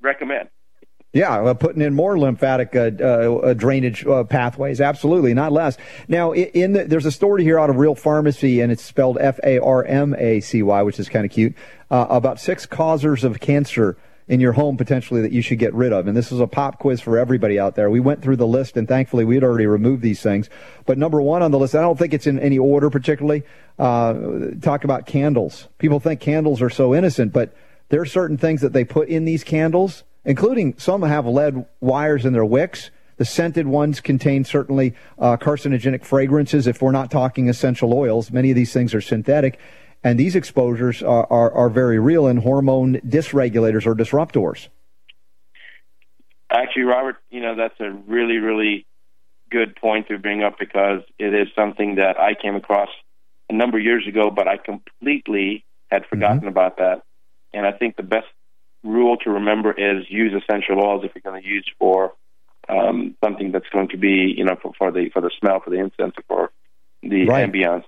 recommend. 0.00 0.48
Yeah, 1.12 1.40
well, 1.42 1.54
putting 1.54 1.82
in 1.82 1.92
more 1.92 2.18
lymphatic 2.18 2.74
uh, 2.74 3.04
uh, 3.04 3.52
drainage 3.52 4.06
uh, 4.06 4.24
pathways, 4.24 4.80
absolutely, 4.80 5.34
not 5.34 5.52
less. 5.52 5.76
Now, 6.08 6.32
in 6.32 6.72
the, 6.72 6.84
there's 6.84 7.04
a 7.04 7.12
story 7.12 7.44
here 7.44 7.58
out 7.58 7.68
of 7.68 7.76
Real 7.76 7.94
Farmacy, 7.94 8.62
and 8.62 8.72
it's 8.72 8.82
spelled 8.82 9.18
F 9.20 9.38
A 9.44 9.58
R 9.58 9.84
M 9.84 10.14
A 10.18 10.40
C 10.40 10.62
Y, 10.62 10.82
which 10.82 10.98
is 10.98 11.10
kind 11.10 11.26
of 11.26 11.30
cute, 11.30 11.54
uh, 11.90 12.06
about 12.08 12.40
six 12.40 12.64
causers 12.64 13.24
of 13.24 13.40
cancer 13.40 13.98
in 14.26 14.40
your 14.40 14.52
home 14.52 14.78
potentially 14.78 15.20
that 15.20 15.32
you 15.32 15.42
should 15.42 15.58
get 15.58 15.74
rid 15.74 15.92
of. 15.92 16.06
And 16.06 16.16
this 16.16 16.32
is 16.32 16.40
a 16.40 16.46
pop 16.46 16.78
quiz 16.78 17.02
for 17.02 17.18
everybody 17.18 17.58
out 17.58 17.74
there. 17.74 17.90
We 17.90 18.00
went 18.00 18.22
through 18.22 18.36
the 18.36 18.46
list, 18.46 18.78
and 18.78 18.88
thankfully 18.88 19.26
we 19.26 19.34
had 19.34 19.44
already 19.44 19.66
removed 19.66 20.00
these 20.00 20.22
things. 20.22 20.48
But 20.86 20.96
number 20.96 21.20
one 21.20 21.42
on 21.42 21.50
the 21.50 21.58
list, 21.58 21.74
I 21.74 21.82
don't 21.82 21.98
think 21.98 22.14
it's 22.14 22.26
in 22.26 22.38
any 22.38 22.58
order 22.58 22.88
particularly. 22.88 23.42
Uh, 23.78 24.14
talk 24.62 24.84
about 24.84 25.04
candles. 25.04 25.68
People 25.76 26.00
think 26.00 26.20
candles 26.20 26.62
are 26.62 26.70
so 26.70 26.94
innocent, 26.94 27.34
but 27.34 27.54
there 27.90 28.00
are 28.00 28.06
certain 28.06 28.38
things 28.38 28.62
that 28.62 28.72
they 28.72 28.84
put 28.84 29.08
in 29.08 29.26
these 29.26 29.44
candles, 29.44 30.04
including 30.24 30.74
some 30.78 31.02
have 31.02 31.26
lead 31.26 31.66
wires 31.80 32.24
in 32.24 32.32
their 32.32 32.44
wicks. 32.44 32.90
The 33.16 33.24
scented 33.24 33.66
ones 33.66 34.00
contain 34.00 34.44
certainly 34.44 34.94
uh, 35.18 35.36
carcinogenic 35.36 36.04
fragrances. 36.04 36.66
If 36.66 36.82
we're 36.82 36.92
not 36.92 37.10
talking 37.10 37.48
essential 37.48 37.92
oils, 37.94 38.30
many 38.30 38.50
of 38.50 38.56
these 38.56 38.72
things 38.72 38.94
are 38.94 39.00
synthetic. 39.00 39.58
And 40.04 40.18
these 40.18 40.34
exposures 40.34 41.02
are, 41.02 41.26
are, 41.30 41.52
are 41.52 41.68
very 41.68 41.98
real 41.98 42.26
and 42.26 42.40
hormone 42.40 42.96
dysregulators 43.00 43.86
or 43.86 43.94
disruptors. 43.94 44.68
Actually, 46.50 46.82
Robert, 46.82 47.16
you 47.30 47.40
know 47.40 47.54
that's 47.56 47.78
a 47.80 47.90
really, 47.90 48.38
really 48.38 48.86
good 49.50 49.76
point 49.76 50.08
to 50.08 50.18
bring 50.18 50.42
up 50.42 50.58
because 50.58 51.02
it 51.18 51.32
is 51.34 51.48
something 51.54 51.96
that 51.96 52.18
I 52.18 52.34
came 52.34 52.56
across 52.56 52.88
a 53.48 53.52
number 53.52 53.78
of 53.78 53.84
years 53.84 54.06
ago, 54.08 54.30
but 54.30 54.48
I 54.48 54.56
completely 54.56 55.64
had 55.90 56.06
forgotten 56.06 56.48
about 56.48 56.78
that. 56.78 57.02
And 57.52 57.66
I 57.66 57.72
think 57.72 57.96
the 57.96 58.02
best 58.02 58.26
rule 58.82 59.16
to 59.18 59.30
remember 59.30 59.72
is 59.72 60.04
use 60.08 60.32
essential 60.32 60.84
oils 60.84 61.04
if 61.04 61.12
you're 61.14 61.30
going 61.30 61.42
to 61.42 61.48
use 61.48 61.70
for 61.78 62.12
um, 62.68 63.16
something 63.24 63.52
that's 63.52 63.68
going 63.72 63.88
to 63.88 63.96
be, 63.96 64.34
you 64.36 64.44
know, 64.44 64.56
for, 64.60 64.72
for 64.78 64.90
the 64.90 65.10
for 65.12 65.20
the 65.20 65.30
smell, 65.40 65.60
for 65.60 65.70
the 65.70 65.78
incense, 65.78 66.14
for 66.28 66.50
the 67.02 67.26
Right. 67.26 67.50
ambiance. 67.50 67.84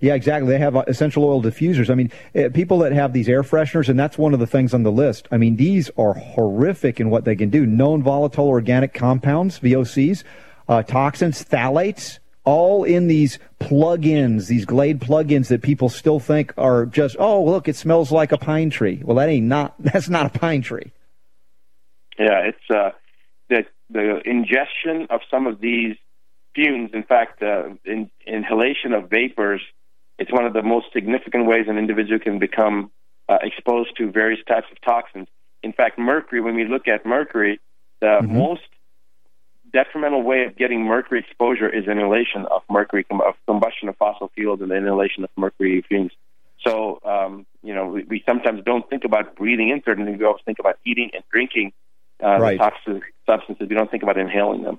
Yeah, 0.00 0.14
exactly. 0.14 0.50
They 0.50 0.58
have 0.58 0.76
uh, 0.76 0.84
essential 0.88 1.24
oil 1.24 1.42
diffusers. 1.42 1.88
I 1.90 1.94
mean, 1.94 2.10
uh, 2.34 2.50
people 2.52 2.78
that 2.80 2.92
have 2.92 3.12
these 3.12 3.28
air 3.28 3.42
fresheners, 3.42 3.88
and 3.88 3.98
that's 3.98 4.18
one 4.18 4.34
of 4.34 4.40
the 4.40 4.46
things 4.46 4.74
on 4.74 4.82
the 4.82 4.92
list. 4.92 5.28
I 5.30 5.38
mean, 5.38 5.56
these 5.56 5.90
are 5.96 6.12
horrific 6.12 7.00
in 7.00 7.08
what 7.08 7.24
they 7.24 7.36
can 7.36 7.50
do. 7.50 7.64
Known 7.64 8.02
volatile 8.02 8.48
organic 8.48 8.92
compounds, 8.92 9.58
VOCs, 9.60 10.22
uh, 10.68 10.82
toxins, 10.82 11.42
phthalates, 11.42 12.18
all 12.46 12.84
in 12.84 13.08
these 13.08 13.38
plug-ins, 13.58 14.46
these 14.46 14.64
Glade 14.64 15.00
plug-ins 15.00 15.48
that 15.48 15.60
people 15.60 15.88
still 15.88 16.20
think 16.20 16.54
are 16.56 16.86
just, 16.86 17.16
oh, 17.18 17.44
look, 17.44 17.68
it 17.68 17.76
smells 17.76 18.10
like 18.12 18.32
a 18.32 18.38
pine 18.38 18.70
tree. 18.70 19.02
Well, 19.04 19.16
that 19.16 19.28
ain't 19.28 19.46
not. 19.46 19.74
That's 19.80 20.08
not 20.08 20.34
a 20.34 20.38
pine 20.38 20.62
tree. 20.62 20.92
Yeah, 22.18 22.48
it's 22.48 22.70
uh, 22.70 22.92
the 23.50 23.64
the 23.90 24.20
ingestion 24.24 25.08
of 25.10 25.20
some 25.30 25.46
of 25.46 25.60
these 25.60 25.96
fumes. 26.54 26.90
In 26.94 27.02
fact, 27.02 27.42
uh, 27.42 27.74
in, 27.84 28.10
inhalation 28.26 28.94
of 28.94 29.10
vapors. 29.10 29.60
It's 30.18 30.32
one 30.32 30.46
of 30.46 30.54
the 30.54 30.62
most 30.62 30.86
significant 30.94 31.44
ways 31.46 31.66
an 31.68 31.76
individual 31.76 32.18
can 32.18 32.38
become 32.38 32.90
uh, 33.28 33.36
exposed 33.42 33.90
to 33.98 34.10
various 34.10 34.40
types 34.48 34.66
of 34.72 34.80
toxins. 34.80 35.28
In 35.62 35.74
fact, 35.74 35.98
mercury. 35.98 36.40
When 36.40 36.54
we 36.54 36.64
look 36.64 36.88
at 36.88 37.04
mercury, 37.04 37.60
the 38.00 38.20
most 38.22 38.62
detrimental 39.76 40.22
way 40.22 40.44
of 40.46 40.56
getting 40.56 40.80
mercury 40.84 41.20
exposure 41.20 41.68
is 41.68 41.86
inhalation 41.86 42.46
of 42.50 42.62
mercury, 42.70 43.04
of 43.10 43.34
combustion 43.46 43.88
of 43.90 43.96
fossil 43.96 44.30
fuels, 44.34 44.60
and 44.62 44.70
the 44.70 44.76
inhalation 44.76 45.22
of 45.24 45.30
mercury 45.36 45.84
fumes. 45.88 46.12
So, 46.66 46.98
um, 47.04 47.46
you 47.62 47.74
know, 47.74 47.86
we, 47.88 48.04
we 48.04 48.24
sometimes 48.26 48.64
don't 48.64 48.88
think 48.88 49.04
about 49.04 49.36
breathing 49.36 49.68
in 49.68 49.82
certain 49.84 50.06
things. 50.06 50.18
We 50.18 50.24
always 50.24 50.42
think 50.46 50.58
about 50.58 50.76
eating 50.86 51.10
and 51.12 51.22
drinking 51.30 51.72
uh, 52.24 52.38
Right. 52.38 52.58
toxic 52.58 53.02
substances. 53.26 53.68
We 53.68 53.76
don't 53.76 53.90
think 53.90 54.02
about 54.02 54.16
inhaling 54.16 54.62
them. 54.62 54.78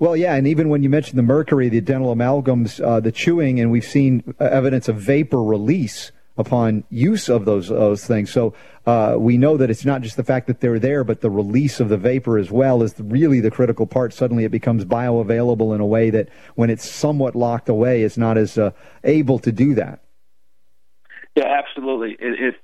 Well, 0.00 0.16
yeah, 0.16 0.34
and 0.34 0.48
even 0.48 0.68
when 0.68 0.82
you 0.82 0.90
mentioned 0.90 1.16
the 1.16 1.22
mercury, 1.22 1.68
the 1.68 1.80
dental 1.80 2.12
amalgams, 2.14 2.84
uh, 2.84 2.98
the 2.98 3.12
chewing, 3.12 3.60
and 3.60 3.70
we've 3.70 3.84
seen 3.84 4.34
uh, 4.40 4.44
evidence 4.44 4.88
of 4.88 4.96
vapor 4.96 5.40
release 5.40 6.10
upon 6.36 6.84
use 6.90 7.28
of 7.28 7.44
those 7.44 7.68
those 7.68 8.04
things. 8.06 8.30
So 8.30 8.54
uh, 8.86 9.16
we 9.18 9.38
know 9.38 9.56
that 9.56 9.70
it's 9.70 9.84
not 9.84 10.02
just 10.02 10.16
the 10.16 10.24
fact 10.24 10.46
that 10.48 10.60
they're 10.60 10.78
there, 10.78 11.04
but 11.04 11.20
the 11.20 11.30
release 11.30 11.80
of 11.80 11.88
the 11.88 11.96
vapor 11.96 12.38
as 12.38 12.50
well 12.50 12.82
is 12.82 12.94
really 12.98 13.40
the 13.40 13.50
critical 13.50 13.86
part. 13.86 14.12
Suddenly, 14.12 14.44
it 14.44 14.50
becomes 14.50 14.84
bioavailable 14.84 15.74
in 15.74 15.80
a 15.80 15.86
way 15.86 16.10
that, 16.10 16.28
when 16.54 16.70
it's 16.70 16.88
somewhat 16.88 17.34
locked 17.34 17.68
away, 17.68 18.02
is 18.02 18.18
not 18.18 18.36
as 18.36 18.58
uh, 18.58 18.72
able 19.04 19.38
to 19.38 19.52
do 19.52 19.74
that. 19.74 20.00
Yeah, 21.36 21.46
absolutely. 21.46 22.12
It, 22.12 22.40
it, 22.40 22.54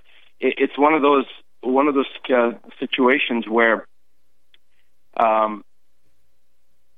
it 0.41 0.55
it's 0.59 0.79
one 0.79 0.95
of 0.95 1.03
those 1.03 1.27
one 1.63 1.89
of 1.89 1.95
those 1.95 2.07
uh, 2.35 2.53
situations 2.79 3.47
where, 3.49 3.87
um, 5.17 5.63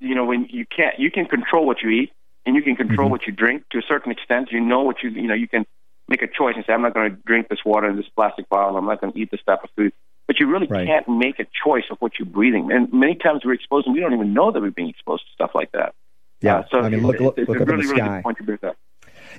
you 0.01 0.15
know, 0.15 0.25
when 0.25 0.47
you 0.51 0.65
can't, 0.67 0.99
you 0.99 1.11
can 1.11 1.27
control 1.27 1.67
what 1.67 1.83
you 1.83 1.91
eat 1.91 2.13
and 2.47 2.57
you 2.57 2.63
can 2.63 2.77
control 2.77 3.07
Mm-hmm. 3.07 3.11
what 3.11 3.27
you 3.27 3.33
drink 3.33 3.65
to 3.71 3.79
a 3.79 3.83
certain 3.87 4.13
extent. 4.13 4.51
You 4.51 4.61
know 4.61 4.83
what 4.83 5.03
you, 5.03 5.11
you 5.11 5.29
know, 5.29 5.35
you 5.35 5.49
can 5.49 5.65
make 6.09 6.23
a 6.23 6.27
choice 6.27 6.55
and 6.57 6.65
say, 6.67 6.73
I'm 6.73 6.83
not 6.83 6.95
going 6.95 7.11
to 7.11 7.17
drink 7.25 7.49
this 7.49 7.61
water 7.65 7.89
in 7.89 7.97
this 7.97 8.09
plastic 8.15 8.49
bottle. 8.49 8.77
I'm 8.77 8.87
not 8.87 9.01
going 9.01 9.13
to 9.13 9.19
eat 9.19 9.31
this 9.31 9.41
type 9.47 9.61
of 9.65 9.71
food. 9.77 9.93
But 10.27 10.39
you 10.39 10.47
really 10.51 10.67
Right. 10.67 10.87
can't 10.87 11.09
make 11.09 11.39
a 11.41 11.47
choice 11.65 11.85
of 11.91 11.99
what 12.01 12.13
you're 12.19 12.27
breathing. 12.27 12.71
And 12.73 12.93
many 12.93 13.15
times 13.17 13.43
we're 13.45 13.55
exposed 13.55 13.87
and 13.87 13.95
we 13.95 14.01
don't 14.01 14.13
even 14.15 14.33
know 14.33 14.51
that 14.53 14.61
we're 14.63 14.71
being 14.71 14.89
exposed 14.89 15.25
to 15.27 15.33
stuff 15.35 15.51
like 15.55 15.73
that. 15.73 15.95
Yeah, 16.41 16.59
Uh, 16.59 16.65
so 16.71 16.79
I 16.81 16.89
mean, 16.89 17.03
look, 17.07 17.21
look, 17.21 17.39
it's 17.39 17.49
look 17.49 17.59
a 17.59 17.63
up 17.63 17.69
in 17.69 17.77
the 17.77 17.83
really 17.83 17.97
sky. 17.97 18.17
good 18.17 18.23
point 18.23 18.39
bring 18.47 18.59
up. 18.71 18.77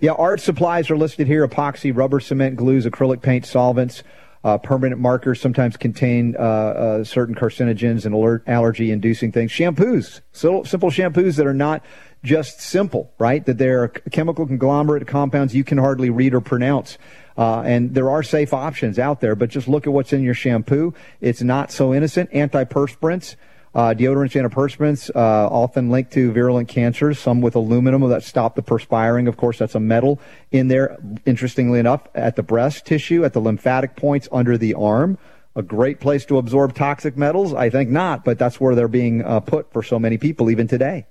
Yeah, 0.02 0.12
art 0.12 0.40
supplies 0.42 0.90
are 0.90 0.98
listed 0.98 1.28
here: 1.28 1.48
epoxy, 1.48 1.96
rubber, 1.96 2.20
cement, 2.20 2.56
glues, 2.56 2.86
acrylic 2.86 3.22
paint, 3.22 3.46
solvents. 3.46 4.04
Uh, 4.44 4.58
permanent 4.58 5.00
markers 5.00 5.40
sometimes 5.40 5.78
contain 5.78 6.36
uh, 6.38 6.42
uh, 6.42 7.04
certain 7.06 7.34
carcinogens 7.34 8.06
and 8.06 8.14
alert 8.14 8.44
allergy-inducing 8.46 9.32
things. 9.32 9.52
Shampoos, 9.52 10.20
so, 10.34 10.64
simple 10.64 10.90
shampoos 10.90 11.38
that 11.38 11.48
are 11.48 11.54
not 11.54 11.82
just 12.24 12.62
simple, 12.62 13.14
right? 13.18 13.46
That 13.46 13.58
they're 13.58 13.84
a 13.84 13.90
chemical 13.90 14.48
conglomerate 14.48 15.08
compounds 15.08 15.54
you 15.54 15.64
can 15.64 15.78
hardly 15.78 16.10
read 16.10 16.34
or 16.34 16.42
pronounce. 16.42 16.98
Uh, 17.38 17.62
and 17.62 17.94
there 17.94 18.10
are 18.10 18.24
safe 18.24 18.54
options 18.54 18.98
out 19.00 19.20
there, 19.20 19.36
but 19.36 19.50
just 19.50 19.68
look 19.68 19.88
at 19.88 19.94
what's 19.94 20.14
in 20.14 20.24
your 20.24 20.34
shampoo. 20.34 20.94
It's 21.20 21.42
not 21.42 21.72
so 21.72 21.94
innocent. 21.94 22.32
Antiperspirants. 22.32 23.36
Uh, 23.76 23.92
deodorants, 23.92 24.40
antiperspirants, 24.40 25.10
uh, 25.16 25.48
often 25.48 25.90
linked 25.90 26.14
to 26.14 26.32
virulent 26.32 26.68
cancers, 26.68 27.18
some 27.18 27.42
with 27.42 27.56
aluminum 27.56 28.08
that 28.08 28.22
stop 28.22 28.54
the 28.54 28.62
perspiring. 28.62 29.28
Of 29.28 29.36
course, 29.36 29.58
that's 29.58 29.74
a 29.74 29.80
metal 29.80 30.20
in 30.52 30.68
there. 30.68 30.96
Interestingly 31.26 31.80
enough, 31.80 32.08
at 32.14 32.36
the 32.36 32.44
breast 32.44 32.86
tissue, 32.86 33.26
at 33.26 33.34
the 33.34 33.42
lymphatic 33.42 33.96
points 33.96 34.30
under 34.32 34.60
the 34.60 34.76
arm, 34.76 35.18
a 35.56 35.64
great 35.64 36.00
place 36.00 36.24
to 36.26 36.38
absorb 36.38 36.76
toxic 36.76 37.18
metals? 37.18 37.52
I 37.52 37.72
think 37.72 37.90
not, 37.90 38.24
but 38.24 38.38
that's 38.38 38.62
where 38.62 38.76
they're 38.76 38.88
being 38.88 39.24
uh, 39.24 39.40
put 39.40 39.74
for 39.74 39.82
so 39.82 39.98
many 39.98 40.20
people 40.20 40.52
even 40.52 40.68
today. 40.68 41.08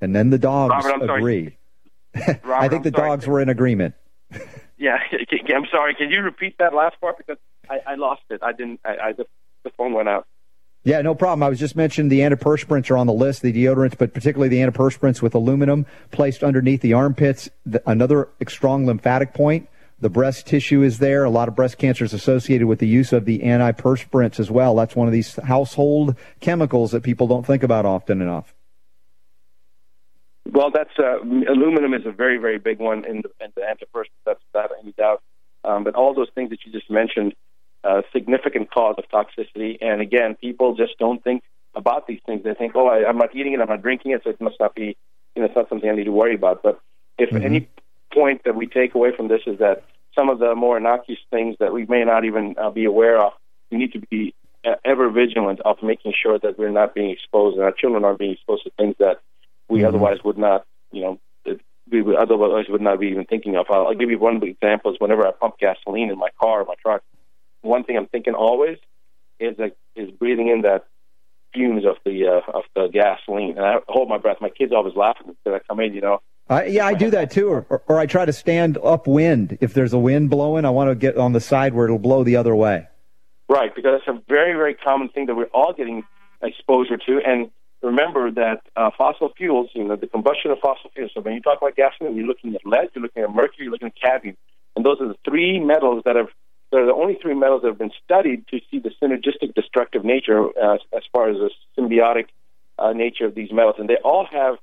And 0.00 0.14
then 0.14 0.30
the 0.30 0.38
dogs 0.38 0.84
Robert, 0.84 1.10
agree. 1.16 1.56
Robert, 2.14 2.46
I 2.46 2.68
think 2.68 2.84
the 2.84 2.90
dogs 2.90 3.26
were 3.26 3.40
in 3.40 3.48
agreement. 3.48 3.94
Yeah, 4.78 4.98
I'm 5.54 5.66
sorry. 5.70 5.94
Can 5.94 6.10
you 6.10 6.22
repeat 6.22 6.56
that 6.58 6.72
last 6.72 7.00
part 7.00 7.18
because 7.18 7.36
I, 7.68 7.80
I 7.86 7.94
lost 7.96 8.22
it. 8.30 8.40
I 8.42 8.52
didn't. 8.52 8.80
I, 8.84 8.96
I 9.08 9.12
the, 9.12 9.26
the 9.64 9.70
phone 9.70 9.92
went 9.92 10.08
out. 10.08 10.26
Yeah, 10.84 11.02
no 11.02 11.14
problem. 11.14 11.42
I 11.42 11.48
was 11.48 11.58
just 11.58 11.76
mentioning 11.76 12.08
the 12.08 12.20
antiperspirants 12.20 12.90
are 12.90 12.96
on 12.96 13.08
the 13.08 13.12
list, 13.12 13.42
the 13.42 13.52
deodorants, 13.52 13.98
but 13.98 14.14
particularly 14.14 14.48
the 14.48 14.60
antiperspirants 14.60 15.20
with 15.20 15.34
aluminum 15.34 15.84
placed 16.12 16.44
underneath 16.44 16.80
the 16.80 16.92
armpits. 16.92 17.50
The, 17.66 17.82
another 17.90 18.28
strong 18.46 18.86
lymphatic 18.86 19.34
point. 19.34 19.68
The 20.00 20.08
breast 20.08 20.46
tissue 20.46 20.82
is 20.82 20.98
there. 20.98 21.24
A 21.24 21.30
lot 21.30 21.48
of 21.48 21.56
breast 21.56 21.76
cancer 21.76 22.04
is 22.04 22.14
associated 22.14 22.68
with 22.68 22.78
the 22.78 22.86
use 22.86 23.12
of 23.12 23.24
the 23.24 23.40
antiperspirants 23.40 24.38
as 24.38 24.48
well. 24.48 24.76
That's 24.76 24.94
one 24.94 25.08
of 25.08 25.12
these 25.12 25.34
household 25.42 26.14
chemicals 26.38 26.92
that 26.92 27.02
people 27.02 27.26
don't 27.26 27.44
think 27.44 27.64
about 27.64 27.84
often 27.84 28.22
enough. 28.22 28.54
Well, 30.50 30.70
that's 30.70 30.90
uh, 30.98 31.20
aluminum 31.20 31.94
is 31.94 32.06
a 32.06 32.12
very, 32.12 32.38
very 32.38 32.58
big 32.58 32.78
one 32.78 33.04
in 33.04 33.22
the, 33.22 33.30
in 33.44 33.52
the 33.54 33.62
antiperspirant. 33.62 34.06
That's 34.24 34.40
without 34.52 34.70
any 34.82 34.92
doubt. 34.92 35.22
Um, 35.64 35.84
but 35.84 35.94
all 35.94 36.14
those 36.14 36.30
things 36.34 36.50
that 36.50 36.60
you 36.64 36.72
just 36.72 36.90
mentioned, 36.90 37.34
uh, 37.84 38.02
significant 38.12 38.70
cause 38.70 38.96
of 38.98 39.04
toxicity. 39.12 39.78
And 39.80 40.00
again, 40.00 40.36
people 40.40 40.74
just 40.74 40.92
don't 40.98 41.22
think 41.22 41.42
about 41.74 42.06
these 42.06 42.20
things. 42.26 42.42
They 42.44 42.54
think, 42.54 42.72
oh, 42.74 42.88
I, 42.88 43.08
I'm 43.08 43.18
not 43.18 43.34
eating 43.34 43.52
it, 43.52 43.60
I'm 43.60 43.68
not 43.68 43.82
drinking 43.82 44.12
it, 44.12 44.22
so 44.24 44.30
it 44.30 44.40
must 44.40 44.56
not 44.58 44.74
be, 44.74 44.96
you 45.34 45.42
know, 45.42 45.44
it's 45.44 45.56
not 45.56 45.68
something 45.68 45.88
I 45.88 45.94
need 45.94 46.04
to 46.04 46.12
worry 46.12 46.34
about. 46.34 46.62
But 46.62 46.80
if 47.18 47.34
any 47.34 47.68
point 48.12 48.42
that 48.44 48.54
we 48.56 48.66
take 48.66 48.94
away 48.94 49.10
from 49.14 49.28
this 49.28 49.42
is 49.46 49.58
that 49.58 49.84
some 50.16 50.30
of 50.30 50.38
the 50.38 50.54
more 50.54 50.78
innocuous 50.78 51.20
things 51.30 51.56
that 51.60 51.72
we 51.72 51.84
may 51.86 52.04
not 52.04 52.24
even 52.24 52.54
uh, 52.58 52.70
be 52.70 52.84
aware 52.84 53.20
of, 53.20 53.32
we 53.70 53.78
need 53.78 53.92
to 53.92 54.00
be 54.10 54.34
uh, 54.66 54.74
ever 54.84 55.10
vigilant 55.10 55.60
of 55.64 55.76
making 55.82 56.14
sure 56.20 56.38
that 56.38 56.58
we're 56.58 56.70
not 56.70 56.94
being 56.94 57.10
exposed 57.10 57.56
and 57.56 57.64
our 57.64 57.72
children 57.72 58.04
aren't 58.04 58.18
being 58.18 58.32
exposed 58.32 58.64
to 58.64 58.70
things 58.78 58.94
that 58.98 59.20
we 59.68 59.84
otherwise 59.84 60.18
would 60.24 60.38
not, 60.38 60.66
you 60.92 61.02
know, 61.02 61.20
we 61.90 62.02
would 62.02 62.16
otherwise 62.16 62.66
would 62.68 62.80
not 62.80 63.00
be 63.00 63.08
even 63.08 63.24
thinking 63.24 63.56
of. 63.56 63.66
I'll, 63.70 63.88
I'll 63.88 63.94
give 63.94 64.10
you 64.10 64.18
one 64.18 64.42
example. 64.42 64.92
Is 64.92 65.00
whenever 65.00 65.26
I 65.26 65.32
pump 65.32 65.58
gasoline 65.58 66.10
in 66.10 66.18
my 66.18 66.28
car 66.40 66.62
or 66.62 66.64
my 66.64 66.74
truck, 66.82 67.02
one 67.62 67.84
thing 67.84 67.96
I'm 67.96 68.06
thinking 68.06 68.34
always 68.34 68.78
is 69.40 69.56
like 69.58 69.76
is 69.96 70.10
breathing 70.10 70.48
in 70.48 70.62
that 70.62 70.86
fumes 71.54 71.84
of 71.86 71.96
the 72.04 72.26
uh, 72.26 72.52
of 72.52 72.64
the 72.74 72.88
gasoline, 72.92 73.56
and 73.56 73.64
I 73.64 73.76
hold 73.88 74.08
my 74.08 74.18
breath. 74.18 74.38
My 74.40 74.50
kids 74.50 74.72
always 74.72 74.94
laugh 74.94 75.16
at 75.20 75.26
me 75.26 75.34
because 75.44 75.60
I 75.60 75.66
come 75.66 75.80
in, 75.80 75.94
you 75.94 76.00
know. 76.00 76.20
Uh, 76.50 76.62
yeah, 76.66 76.86
I 76.86 76.94
do 76.94 77.10
that 77.10 77.30
too, 77.30 77.48
or, 77.48 77.66
or, 77.68 77.82
or 77.88 77.98
I 77.98 78.06
try 78.06 78.24
to 78.24 78.32
stand 78.32 78.78
upwind. 78.82 79.58
If 79.60 79.74
there's 79.74 79.92
a 79.92 79.98
wind 79.98 80.30
blowing, 80.30 80.64
I 80.64 80.70
want 80.70 80.88
to 80.90 80.94
get 80.94 81.18
on 81.18 81.32
the 81.32 81.40
side 81.40 81.74
where 81.74 81.84
it'll 81.84 81.98
blow 81.98 82.24
the 82.24 82.36
other 82.36 82.56
way. 82.56 82.88
Right, 83.50 83.74
because 83.74 84.00
that's 84.00 84.16
a 84.16 84.22
very, 84.28 84.54
very 84.54 84.74
common 84.74 85.10
thing 85.10 85.26
that 85.26 85.34
we're 85.34 85.46
all 85.46 85.74
getting 85.74 86.04
exposure 86.42 86.96
to. 86.96 87.20
And 87.24 87.50
remember 87.82 88.30
that 88.32 88.62
uh, 88.76 88.90
fossil 88.96 89.30
fuels, 89.36 89.70
you 89.74 89.84
know, 89.84 89.96
the 89.96 90.06
combustion 90.06 90.50
of 90.50 90.58
fossil 90.58 90.90
fuels. 90.94 91.12
So 91.14 91.20
when 91.20 91.34
you 91.34 91.40
talk 91.40 91.58
about 91.58 91.76
gasoline, 91.76 92.16
you're 92.16 92.26
looking 92.26 92.54
at 92.54 92.64
lead, 92.64 92.90
you're 92.94 93.02
looking 93.02 93.22
at 93.22 93.30
mercury, 93.30 93.64
you're 93.64 93.72
looking 93.72 93.88
at 93.88 94.00
cadmium, 94.00 94.36
and 94.76 94.84
those 94.84 95.00
are 95.00 95.08
the 95.08 95.16
three 95.24 95.60
metals 95.60 96.02
that 96.04 96.16
have. 96.16 96.28
They're 96.70 96.84
the 96.84 96.92
only 96.92 97.18
three 97.22 97.34
metals 97.34 97.62
that 97.62 97.68
have 97.68 97.78
been 97.78 97.92
studied 98.04 98.46
to 98.48 98.58
see 98.70 98.78
the 98.78 98.90
synergistic 99.02 99.54
destructive 99.54 100.04
nature 100.04 100.48
uh, 100.62 100.76
as 100.94 101.02
far 101.12 101.30
as 101.30 101.36
the 101.38 101.50
symbiotic 101.78 102.26
uh, 102.78 102.92
nature 102.92 103.24
of 103.24 103.34
these 103.34 103.50
metals, 103.50 103.76
and 103.78 103.88
they 103.88 103.96
all 104.04 104.26
have 104.30 104.56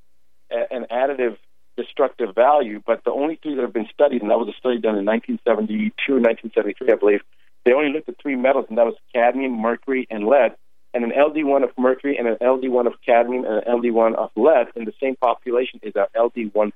a, 0.52 0.72
an 0.72 0.86
additive 0.90 1.36
destructive 1.76 2.34
value. 2.34 2.80
But 2.86 3.02
the 3.04 3.10
only 3.10 3.38
three 3.42 3.56
that 3.56 3.62
have 3.62 3.72
been 3.72 3.88
studied, 3.92 4.22
and 4.22 4.30
that 4.30 4.38
was 4.38 4.48
a 4.48 4.56
study 4.58 4.78
done 4.78 4.96
in 4.96 5.04
1972 5.04 6.14
and 6.14 6.24
1973, 6.24 6.92
I 6.92 6.96
believe, 6.96 7.20
they 7.64 7.72
only 7.72 7.92
looked 7.92 8.08
at 8.08 8.14
three 8.22 8.36
metals, 8.36 8.66
and 8.68 8.78
that 8.78 8.86
was 8.86 8.94
cadmium, 9.12 9.60
mercury, 9.60 10.06
and 10.08 10.26
lead. 10.26 10.54
And 10.96 11.04
an 11.04 11.10
LD1 11.10 11.62
of 11.62 11.72
mercury 11.76 12.16
and 12.16 12.26
an 12.26 12.36
LD1 12.40 12.86
of 12.86 12.94
cadmium 13.04 13.44
and 13.44 13.56
an 13.56 13.64
LD1 13.64 14.14
of 14.14 14.30
lead 14.34 14.68
in 14.74 14.86
the 14.86 14.94
same 14.98 15.14
population 15.16 15.78
is 15.82 15.92
our 15.94 16.08
LD1000. 16.16 16.72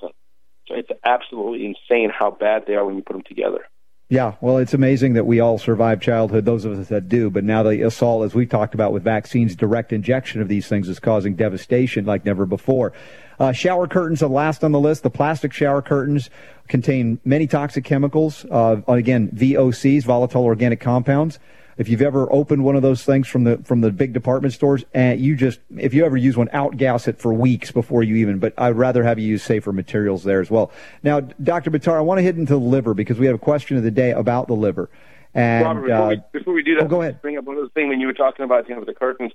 So 0.00 0.74
it's 0.76 0.90
absolutely 1.04 1.66
insane 1.66 2.08
how 2.16 2.30
bad 2.30 2.66
they 2.68 2.74
are 2.74 2.86
when 2.86 2.94
you 2.94 3.02
put 3.02 3.14
them 3.14 3.24
together. 3.26 3.66
Yeah, 4.08 4.34
well, 4.40 4.58
it's 4.58 4.74
amazing 4.74 5.14
that 5.14 5.26
we 5.26 5.40
all 5.40 5.58
survive 5.58 6.00
childhood, 6.00 6.44
those 6.44 6.64
of 6.64 6.78
us 6.78 6.86
that 6.86 7.08
do, 7.08 7.30
but 7.30 7.42
now 7.42 7.64
the 7.64 7.82
assault, 7.82 8.24
as 8.24 8.32
we 8.32 8.46
talked 8.46 8.74
about 8.74 8.92
with 8.92 9.02
vaccines, 9.02 9.56
direct 9.56 9.92
injection 9.92 10.40
of 10.40 10.46
these 10.46 10.68
things 10.68 10.88
is 10.88 11.00
causing 11.00 11.34
devastation 11.34 12.04
like 12.04 12.24
never 12.24 12.46
before. 12.46 12.92
Uh, 13.40 13.50
shower 13.50 13.88
curtains 13.88 14.22
are 14.22 14.28
last 14.28 14.62
on 14.62 14.70
the 14.70 14.78
list. 14.78 15.02
The 15.02 15.10
plastic 15.10 15.52
shower 15.52 15.82
curtains 15.82 16.30
contain 16.68 17.18
many 17.24 17.48
toxic 17.48 17.82
chemicals. 17.82 18.44
Uh, 18.48 18.82
again, 18.86 19.30
VOCs, 19.34 20.04
volatile 20.04 20.44
organic 20.44 20.78
compounds. 20.78 21.40
If 21.76 21.88
you've 21.88 22.02
ever 22.02 22.32
opened 22.32 22.64
one 22.64 22.76
of 22.76 22.82
those 22.82 23.04
things 23.04 23.26
from 23.26 23.44
the 23.44 23.58
from 23.58 23.80
the 23.80 23.90
big 23.90 24.12
department 24.12 24.54
stores, 24.54 24.84
and 24.94 25.20
you 25.20 25.36
just 25.36 25.60
if 25.76 25.92
you 25.94 26.04
ever 26.04 26.16
use 26.16 26.36
one, 26.36 26.48
outgas 26.48 27.08
it 27.08 27.18
for 27.18 27.32
weeks 27.32 27.72
before 27.72 28.02
you 28.02 28.16
even. 28.16 28.38
But 28.38 28.54
I'd 28.58 28.76
rather 28.76 29.02
have 29.02 29.18
you 29.18 29.26
use 29.26 29.42
safer 29.42 29.72
materials 29.72 30.24
there 30.24 30.40
as 30.40 30.50
well. 30.50 30.70
Now, 31.02 31.20
Dr. 31.20 31.70
Buttar, 31.70 31.96
I 31.96 32.00
want 32.00 32.18
to 32.18 32.22
hit 32.22 32.36
into 32.36 32.52
the 32.54 32.58
liver 32.60 32.94
because 32.94 33.18
we 33.18 33.26
have 33.26 33.34
a 33.34 33.38
question 33.38 33.76
of 33.76 33.82
the 33.82 33.90
day 33.90 34.12
about 34.12 34.46
the 34.46 34.54
liver. 34.54 34.88
And 35.34 35.64
Robert, 35.64 35.82
before, 35.82 35.96
uh, 35.96 36.08
we, 36.10 36.22
before 36.32 36.54
we 36.54 36.62
do 36.62 36.76
that, 36.76 36.84
oh, 36.84 36.88
go 36.88 37.02
ahead. 37.02 37.20
bring 37.20 37.36
up 37.36 37.44
one 37.44 37.58
other 37.58 37.68
thing 37.74 37.88
when 37.88 38.00
you 38.00 38.06
were 38.06 38.12
talking 38.12 38.44
about 38.44 38.68
you 38.68 38.76
know 38.76 38.84
the 38.84 38.94
curtains. 38.94 39.32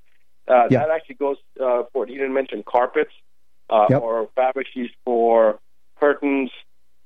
Uh, 0.47 0.67
Yeah. 0.69 0.79
That 0.79 0.91
actually 0.91 1.15
goes 1.15 1.37
uh, 1.61 1.83
for 1.93 2.07
you 2.07 2.15
didn't 2.17 2.33
mention 2.33 2.63
carpets 2.63 3.11
uh, 3.69 3.87
Yep. 3.89 4.01
or 4.01 4.29
fabrics 4.35 4.69
used 4.75 4.93
for 5.05 5.59
curtains, 5.99 6.49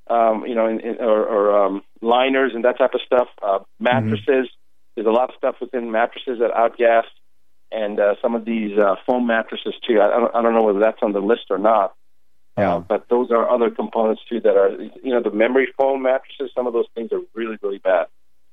um, 0.08 0.46
you 0.46 0.54
know, 0.56 0.67
in, 0.67 0.80
in, 0.80 0.96
or, 1.00 1.26
or 1.26 1.65
um, 1.65 1.82
liners 2.02 2.52
and 2.54 2.63
that 2.65 2.78
type 2.78 2.93
of 2.93 3.02
stuff. 3.06 3.28
Uh, 3.41 3.60
mattresses. 3.80 4.48
There's 4.96 5.08
a 5.08 5.12
lot 5.12 5.30
of 5.30 5.36
stuff 5.38 5.56
within 5.60 5.92
mattresses 5.92 6.40
that 6.40 6.52
outgas, 6.52 7.04
and 7.72 8.00
uh, 8.00 8.16
some 8.22 8.36
of 8.36 8.46
these 8.46 8.78
uh, 8.78 8.96
foam 9.08 9.28
mattresses 9.28 9.74
too. 9.88 10.00
I, 10.00 10.08
I, 10.08 10.20
don't, 10.20 10.36
I 10.36 10.42
don't 10.42 10.54
know 10.54 10.64
whether 10.64 10.80
that's 10.80 11.00
on 11.02 11.14
the 11.14 11.20
list 11.20 11.46
or 11.50 11.58
not. 11.58 11.96
Yeah. 12.58 12.76
Uh, 12.76 12.80
but 12.82 13.10
those 13.10 13.32
are 13.32 13.50
other 13.50 13.72
components 13.72 14.22
too 14.30 14.40
that 14.42 14.56
are, 14.56 14.70
you 15.04 15.12
know, 15.12 15.24
the 15.24 15.32
memory 15.32 15.68
foam 15.76 16.04
mattresses. 16.04 16.52
Some 16.56 16.68
of 16.68 16.74
those 16.74 16.86
things 16.94 17.12
are 17.12 17.22
really, 17.34 17.58
really 17.64 17.80
bad. 17.80 18.08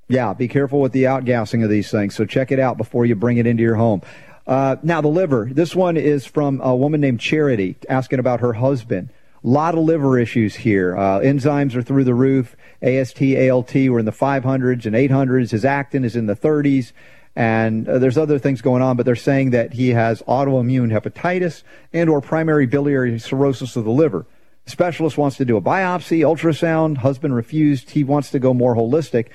Yeah, 0.09 0.33
be 0.33 0.49
careful 0.49 0.81
with 0.81 0.93
the 0.93 1.05
outgassing 1.05 1.63
of 1.63 1.71
these 1.71 1.91
things. 1.91 2.15
So 2.15 2.25
check 2.25 2.51
it 2.51 2.59
out 2.59 2.77
before 2.77 3.05
you 3.07 3.15
bring 3.15 3.37
it 3.37 3.47
into 3.47 3.63
your 3.63 3.77
home. 3.77 4.03
Uh, 4.47 4.77
now, 4.83 5.01
the 5.01 5.09
liver. 5.09 5.49
This 5.53 5.77
one 5.77 5.97
is 5.97 6.27
from 6.27 6.61
a 6.63 6.75
woman 6.75 7.01
named 7.01 7.21
Charity 7.21 7.77
asking 7.89 8.19
about 8.19 8.41
her 8.41 8.55
husband. 8.55 9.11
Lot 9.43 9.75
of 9.75 9.85
liver 9.85 10.19
issues 10.19 10.55
here. 10.55 10.97
Uh, 10.97 11.21
enzymes 11.21 11.75
are 11.75 11.83
through 11.83 12.05
the 12.05 12.15
roof. 12.15 12.57
AST, 12.83 13.23
ALT 13.23 13.75
were 13.75 13.99
in 13.99 14.05
the 14.05 14.13
500s 14.13 14.85
and 14.85 14.95
800s. 14.95 15.51
His 15.51 15.65
actin 15.65 16.05
is 16.05 16.15
in 16.15 16.27
the 16.27 16.37
30s. 16.37 16.93
And 17.35 17.89
uh, 17.89 17.99
there's 17.99 18.19
other 18.19 18.39
things 18.39 18.61
going 18.61 18.83
on, 18.83 18.97
but 18.97 19.07
they're 19.07 19.17
saying 19.17 19.51
that 19.51 19.73
he 19.73 19.91
has 19.91 20.21
autoimmune 20.23 20.93
hepatitis 20.93 21.63
and 21.93 22.11
or 22.11 22.21
primary 22.21 22.67
biliary 22.67 23.19
cirrhosis 23.19 23.77
of 23.77 23.85
the 23.85 23.91
liver. 23.91 24.27
Specialist 24.67 25.17
wants 25.17 25.37
to 25.39 25.45
do 25.45 25.57
a 25.57 25.63
biopsy, 25.63 26.19
ultrasound. 26.19 26.99
Husband 26.99 27.35
refused. 27.35 27.91
He 27.91 28.05
wants 28.05 28.31
to 28.33 28.39
go 28.39 28.53
more 28.53 28.77
holistic. 28.77 29.29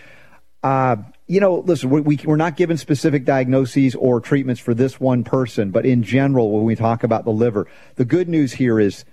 Uh, 0.62 0.98
you 1.28 1.40
know, 1.40 1.60
listen, 1.60 1.90
we, 1.90 2.02
we, 2.02 2.20
we're 2.26 2.36
not 2.36 2.58
given 2.58 2.78
specific 2.78 3.26
diagnoses 3.26 3.96
or 3.96 4.20
treatments 4.20 4.62
for 4.62 4.74
this 4.74 5.00
one 5.00 5.24
person, 5.24 5.72
but 5.72 5.86
in 5.86 6.04
general, 6.04 6.52
when 6.52 6.64
we 6.64 6.76
talk 6.76 7.04
about 7.04 7.24
the 7.24 7.32
liver, 7.32 7.68
the 7.96 8.06
good 8.06 8.30
news 8.30 8.54
here 8.54 8.80
is 8.80 9.06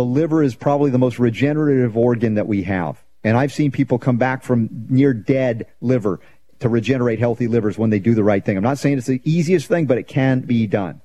the 0.00 0.04
liver 0.06 0.42
is 0.42 0.54
probably 0.54 0.90
the 0.90 0.98
most 0.98 1.18
regenerative 1.18 1.94
organ 1.94 2.36
that 2.36 2.46
we 2.46 2.62
have. 2.62 3.04
And 3.22 3.36
I've 3.36 3.52
seen 3.52 3.70
people 3.70 3.98
come 3.98 4.16
back 4.16 4.42
from 4.42 4.86
near 4.88 5.12
dead 5.12 5.66
liver 5.82 6.20
to 6.60 6.70
regenerate 6.70 7.18
healthy 7.18 7.48
livers 7.48 7.76
when 7.76 7.90
they 7.90 7.98
do 7.98 8.14
the 8.14 8.24
right 8.24 8.42
thing. 8.42 8.56
I'm 8.56 8.62
not 8.62 8.78
saying 8.78 8.96
it's 8.96 9.08
the 9.08 9.20
easiest 9.24 9.68
thing, 9.68 9.84
but 9.84 9.98
it 9.98 10.08
can 10.08 10.40
be 10.40 10.66
done. 10.66 11.02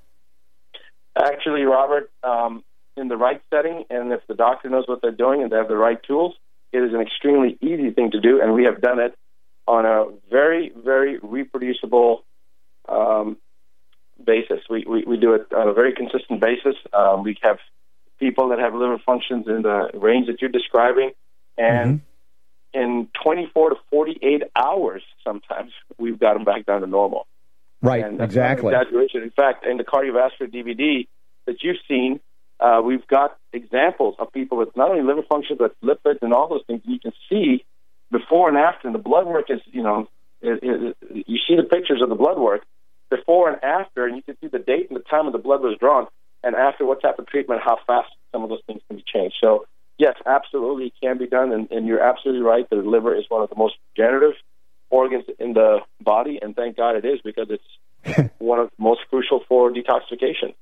Actually, 1.17 1.63
Robert, 1.63 2.09
um, 2.23 2.63
in 2.95 3.09
the 3.09 3.17
right 3.17 3.41
setting, 3.53 3.83
and 3.89 4.13
if 4.13 4.21
the 4.29 4.33
doctor 4.33 4.69
knows 4.69 4.85
what 4.87 5.01
they're 5.01 5.11
doing 5.11 5.43
and 5.43 5.51
they 5.51 5.57
have 5.57 5.67
the 5.67 5.75
right 5.75 6.01
tools, 6.01 6.33
it 6.71 6.77
is 6.77 6.93
an 6.93 7.01
extremely 7.01 7.57
easy 7.59 7.91
thing 7.91 8.11
to 8.11 8.21
do, 8.21 8.41
and 8.41 8.53
we 8.53 8.63
have 8.63 8.79
done 8.79 8.99
it 8.99 9.13
on 9.67 9.85
a 9.85 10.05
very, 10.31 10.71
very 10.73 11.19
reproducible 11.21 12.23
um, 12.87 13.35
basis. 14.25 14.59
We, 14.69 14.85
we, 14.87 15.03
we 15.05 15.17
do 15.17 15.33
it 15.33 15.51
on 15.53 15.67
a 15.67 15.73
very 15.73 15.93
consistent 15.93 16.39
basis. 16.39 16.75
Um, 16.93 17.23
we 17.23 17.35
have 17.41 17.57
people 18.19 18.49
that 18.49 18.59
have 18.59 18.73
liver 18.73 18.99
functions 19.05 19.47
in 19.47 19.61
the 19.61 19.89
range 19.93 20.27
that 20.27 20.41
you're 20.41 20.51
describing, 20.51 21.11
and 21.57 22.01
mm-hmm. 22.75 22.79
in 22.79 23.07
24 23.23 23.71
to 23.71 23.75
48 23.89 24.43
hours, 24.55 25.03
sometimes 25.23 25.71
we've 25.97 26.19
got 26.19 26.33
them 26.33 26.43
back 26.43 26.65
down 26.65 26.81
to 26.81 26.87
normal. 26.87 27.27
Right, 27.81 28.03
and 28.03 28.21
exactly. 28.21 28.73
exaggeration. 28.73 29.21
In 29.21 29.31
fact, 29.31 29.65
in 29.65 29.77
the 29.77 29.83
cardiovascular 29.83 30.51
DVD 30.51 31.07
that 31.45 31.57
you've 31.61 31.77
seen, 31.87 32.19
uh, 32.59 32.81
we've 32.83 33.05
got 33.07 33.37
examples 33.53 34.15
of 34.17 34.31
people 34.31 34.57
with 34.57 34.75
not 34.75 34.89
only 34.89 35.03
liver 35.03 35.23
function 35.23 35.57
but 35.59 35.75
lipids 35.83 36.19
and 36.21 36.33
all 36.33 36.47
those 36.47 36.63
things. 36.67 36.81
And 36.85 36.93
You 36.93 36.99
can 36.99 37.13
see 37.29 37.65
before 38.11 38.49
and 38.49 38.57
after, 38.57 38.87
and 38.87 38.95
the 38.95 38.99
blood 38.99 39.27
work 39.27 39.45
is, 39.49 39.59
you 39.65 39.83
know, 39.83 40.07
it, 40.41 40.59
it, 40.63 41.25
you 41.27 41.37
see 41.47 41.55
the 41.55 41.63
pictures 41.63 42.01
of 42.01 42.09
the 42.09 42.15
blood 42.15 42.39
work 42.39 42.61
before 43.09 43.49
and 43.49 43.63
after, 43.63 44.05
and 44.05 44.15
you 44.15 44.23
can 44.23 44.37
see 44.41 44.47
the 44.47 44.59
date 44.59 44.87
and 44.89 44.97
the 44.97 45.03
time 45.03 45.25
when 45.25 45.33
the 45.33 45.39
blood 45.39 45.61
was 45.61 45.77
drawn, 45.79 46.07
and 46.45 46.55
after 46.55 46.85
what 46.85 47.01
type 47.01 47.19
of 47.19 47.27
treatment, 47.27 47.61
how 47.65 47.77
fast 47.87 48.09
some 48.31 48.43
of 48.43 48.49
those 48.49 48.61
things 48.67 48.81
can 48.87 48.97
be 48.97 49.03
changed. 49.05 49.35
So, 49.41 49.65
yes, 49.97 50.15
absolutely, 50.25 50.85
it 50.87 50.93
can 51.01 51.17
be 51.17 51.27
done, 51.27 51.51
and, 51.51 51.69
and 51.71 51.87
you're 51.87 52.01
absolutely 52.01 52.43
right. 52.43 52.69
The 52.69 52.77
liver 52.77 53.15
is 53.15 53.25
one 53.27 53.41
of 53.41 53.49
the 53.49 53.55
most 53.57 53.75
regenerative 53.97 54.35
organs 54.91 55.25
in 55.39 55.53
the 55.53 55.79
body, 55.99 56.39
and 56.41 56.55
thank 56.55 56.77
God 56.77 56.95
it 56.95 57.03
is 57.03 57.19
because 57.23 57.47
it's 57.49 58.31
one 58.37 58.59
of 58.59 58.69
the 58.69 58.83
most 58.83 59.01
crucial 59.09 59.41
for 59.49 59.71
detoxification. 59.71 60.53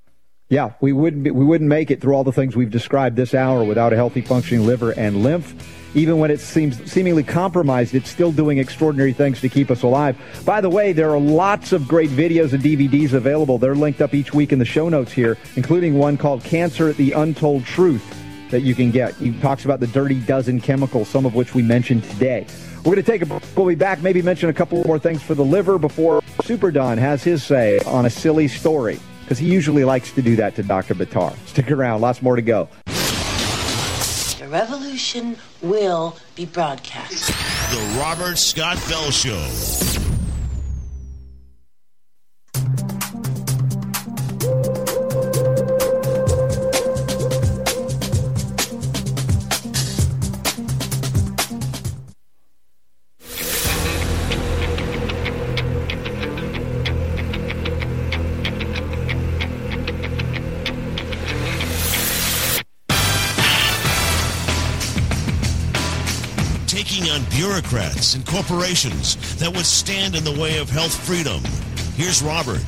Yeah, 0.50 0.74
we 0.82 0.94
wouldn't 0.94 1.24
be, 1.24 1.32
we 1.32 1.46
wouldn't 1.46 1.68
make 1.70 1.90
it 1.90 2.02
through 2.02 2.14
all 2.14 2.24
the 2.24 2.32
things 2.32 2.56
we've 2.56 2.70
described 2.70 3.16
this 3.16 3.34
hour 3.34 3.64
without 3.64 3.94
a 3.94 3.96
healthy 3.96 4.22
functioning 4.22 4.68
liver 4.68 4.92
and 4.92 5.24
lymph. 5.24 5.56
Even 5.96 6.18
when 6.18 6.32
it 6.32 6.40
seems 6.40 6.92
seemingly 6.92 7.24
compromised, 7.24 7.94
it's 7.94 8.10
still 8.10 8.32
doing 8.32 8.58
extraordinary 8.58 9.14
things 9.14 9.40
to 9.42 9.50
keep 9.50 9.72
us 9.72 9.84
alive. 9.84 10.18
By 10.44 10.60
the 10.60 10.70
way, 10.70 10.92
there 10.92 11.12
are 11.12 11.20
lots 11.20 11.72
of 11.72 11.88
great 11.88 12.10
videos 12.10 12.54
and 12.54 12.64
DVDs 12.64 13.14
available. 13.14 13.58
They're 13.58 13.76
linked 13.76 14.02
up 14.02 14.14
each 14.14 14.34
week 14.34 14.52
in 14.52 14.60
the 14.60 14.66
show 14.66 14.90
notes 14.90 15.12
here, 15.12 15.38
including 15.56 15.98
one 15.98 16.18
called 16.18 16.44
Cancer: 16.44 16.94
The 16.94 17.14
Untold 17.14 17.66
Truth 17.66 18.04
that 18.50 18.62
you 18.62 18.76
can 18.76 18.92
get. 18.92 19.16
He 19.16 19.32
talks 19.40 19.66
about 19.66 19.80
the 19.80 19.88
dirty 19.88 20.20
dozen 20.20 20.62
chemicals, 20.62 21.08
some 21.10 21.26
of 21.26 21.36
which 21.36 21.56
we 21.56 21.62
mentioned 21.64 22.04
today. 22.04 22.46
We're 22.78 22.96
going 22.96 22.98
to 22.98 23.04
take 23.04 23.22
a 23.22 23.26
break. 23.26 23.42
we'll 23.56 23.68
be 23.68 23.76
back, 23.76 24.02
maybe 24.02 24.22
mention 24.22 24.50
a 24.50 24.54
couple 24.54 24.84
more 24.86 25.00
things 25.00 25.24
for 25.24 25.36
the 25.36 25.46
liver 25.46 25.80
before 25.80 26.22
Super 26.44 26.70
Don 26.70 26.98
has 26.98 27.24
his 27.24 27.44
say 27.44 27.80
on 27.80 28.06
a 28.06 28.10
silly 28.10 28.48
story 28.48 29.00
because 29.24 29.38
he 29.40 29.52
usually 29.52 29.84
likes 29.84 30.12
to 30.12 30.22
do 30.22 30.36
that 30.36 30.56
to 30.56 30.64
Dr. 30.64 30.94
Buttar. 30.96 31.36
Stick 31.48 31.72
around, 31.72 32.02
lots 32.02 32.22
more 32.22 32.36
to 32.36 32.42
go. 32.42 32.70
The 32.86 34.48
revolution 34.50 35.38
will 35.62 36.18
be 36.36 36.46
broadcast. 36.46 37.28
The 37.72 38.00
Robert 38.00 38.38
Scott 38.38 38.78
Bell 38.88 39.10
Show. 39.10 39.93
Bureaucrats 68.04 68.16
and 68.16 68.26
corporations 68.26 69.36
that 69.38 69.56
would 69.56 69.66
stand 69.66 70.16
in 70.16 70.24
the 70.24 70.40
way 70.40 70.58
of 70.58 70.70
health 70.70 70.94
freedom. 71.06 71.42
Here's 71.96 72.22
Robert. 72.22 72.62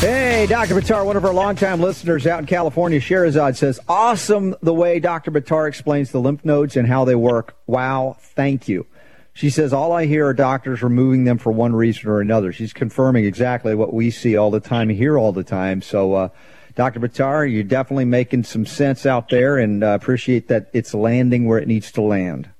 Hey, 0.00 0.46
Dr. 0.48 0.74
Buttar, 0.74 1.06
one 1.06 1.16
of 1.16 1.24
our 1.24 1.32
longtime 1.32 1.80
listeners 1.80 2.26
out 2.26 2.40
in 2.40 2.46
California, 2.46 2.98
Sherazad 3.00 3.56
says, 3.56 3.78
Awesome 3.88 4.54
the 4.60 4.74
way 4.74 4.98
Dr. 4.98 5.30
Buttar 5.30 5.68
explains 5.68 6.10
the 6.10 6.18
lymph 6.20 6.44
nodes 6.44 6.76
and 6.76 6.88
how 6.88 7.04
they 7.04 7.14
work. 7.14 7.56
Wow, 7.66 8.16
thank 8.18 8.68
you. 8.68 8.86
She 9.32 9.48
says, 9.48 9.72
All 9.72 9.92
I 9.92 10.06
hear 10.06 10.26
are 10.26 10.34
doctors 10.34 10.82
removing 10.82 11.24
them 11.24 11.38
for 11.38 11.52
one 11.52 11.74
reason 11.74 12.10
or 12.10 12.20
another. 12.20 12.52
She's 12.52 12.72
confirming 12.72 13.24
exactly 13.24 13.74
what 13.74 13.94
we 13.94 14.10
see 14.10 14.36
all 14.36 14.50
the 14.50 14.60
time, 14.60 14.88
hear 14.88 15.16
all 15.16 15.32
the 15.32 15.44
time. 15.44 15.82
So, 15.82 16.14
uh, 16.14 16.28
Dr. 16.74 17.00
Buttar, 17.00 17.50
you're 17.50 17.62
definitely 17.62 18.06
making 18.06 18.44
some 18.44 18.66
sense 18.66 19.06
out 19.06 19.28
there 19.28 19.56
and 19.58 19.84
uh, 19.84 19.88
appreciate 19.88 20.48
that 20.48 20.68
it's 20.72 20.94
landing 20.94 21.46
where 21.46 21.58
it 21.58 21.68
needs 21.68 21.92
to 21.92 22.02
land. 22.02 22.50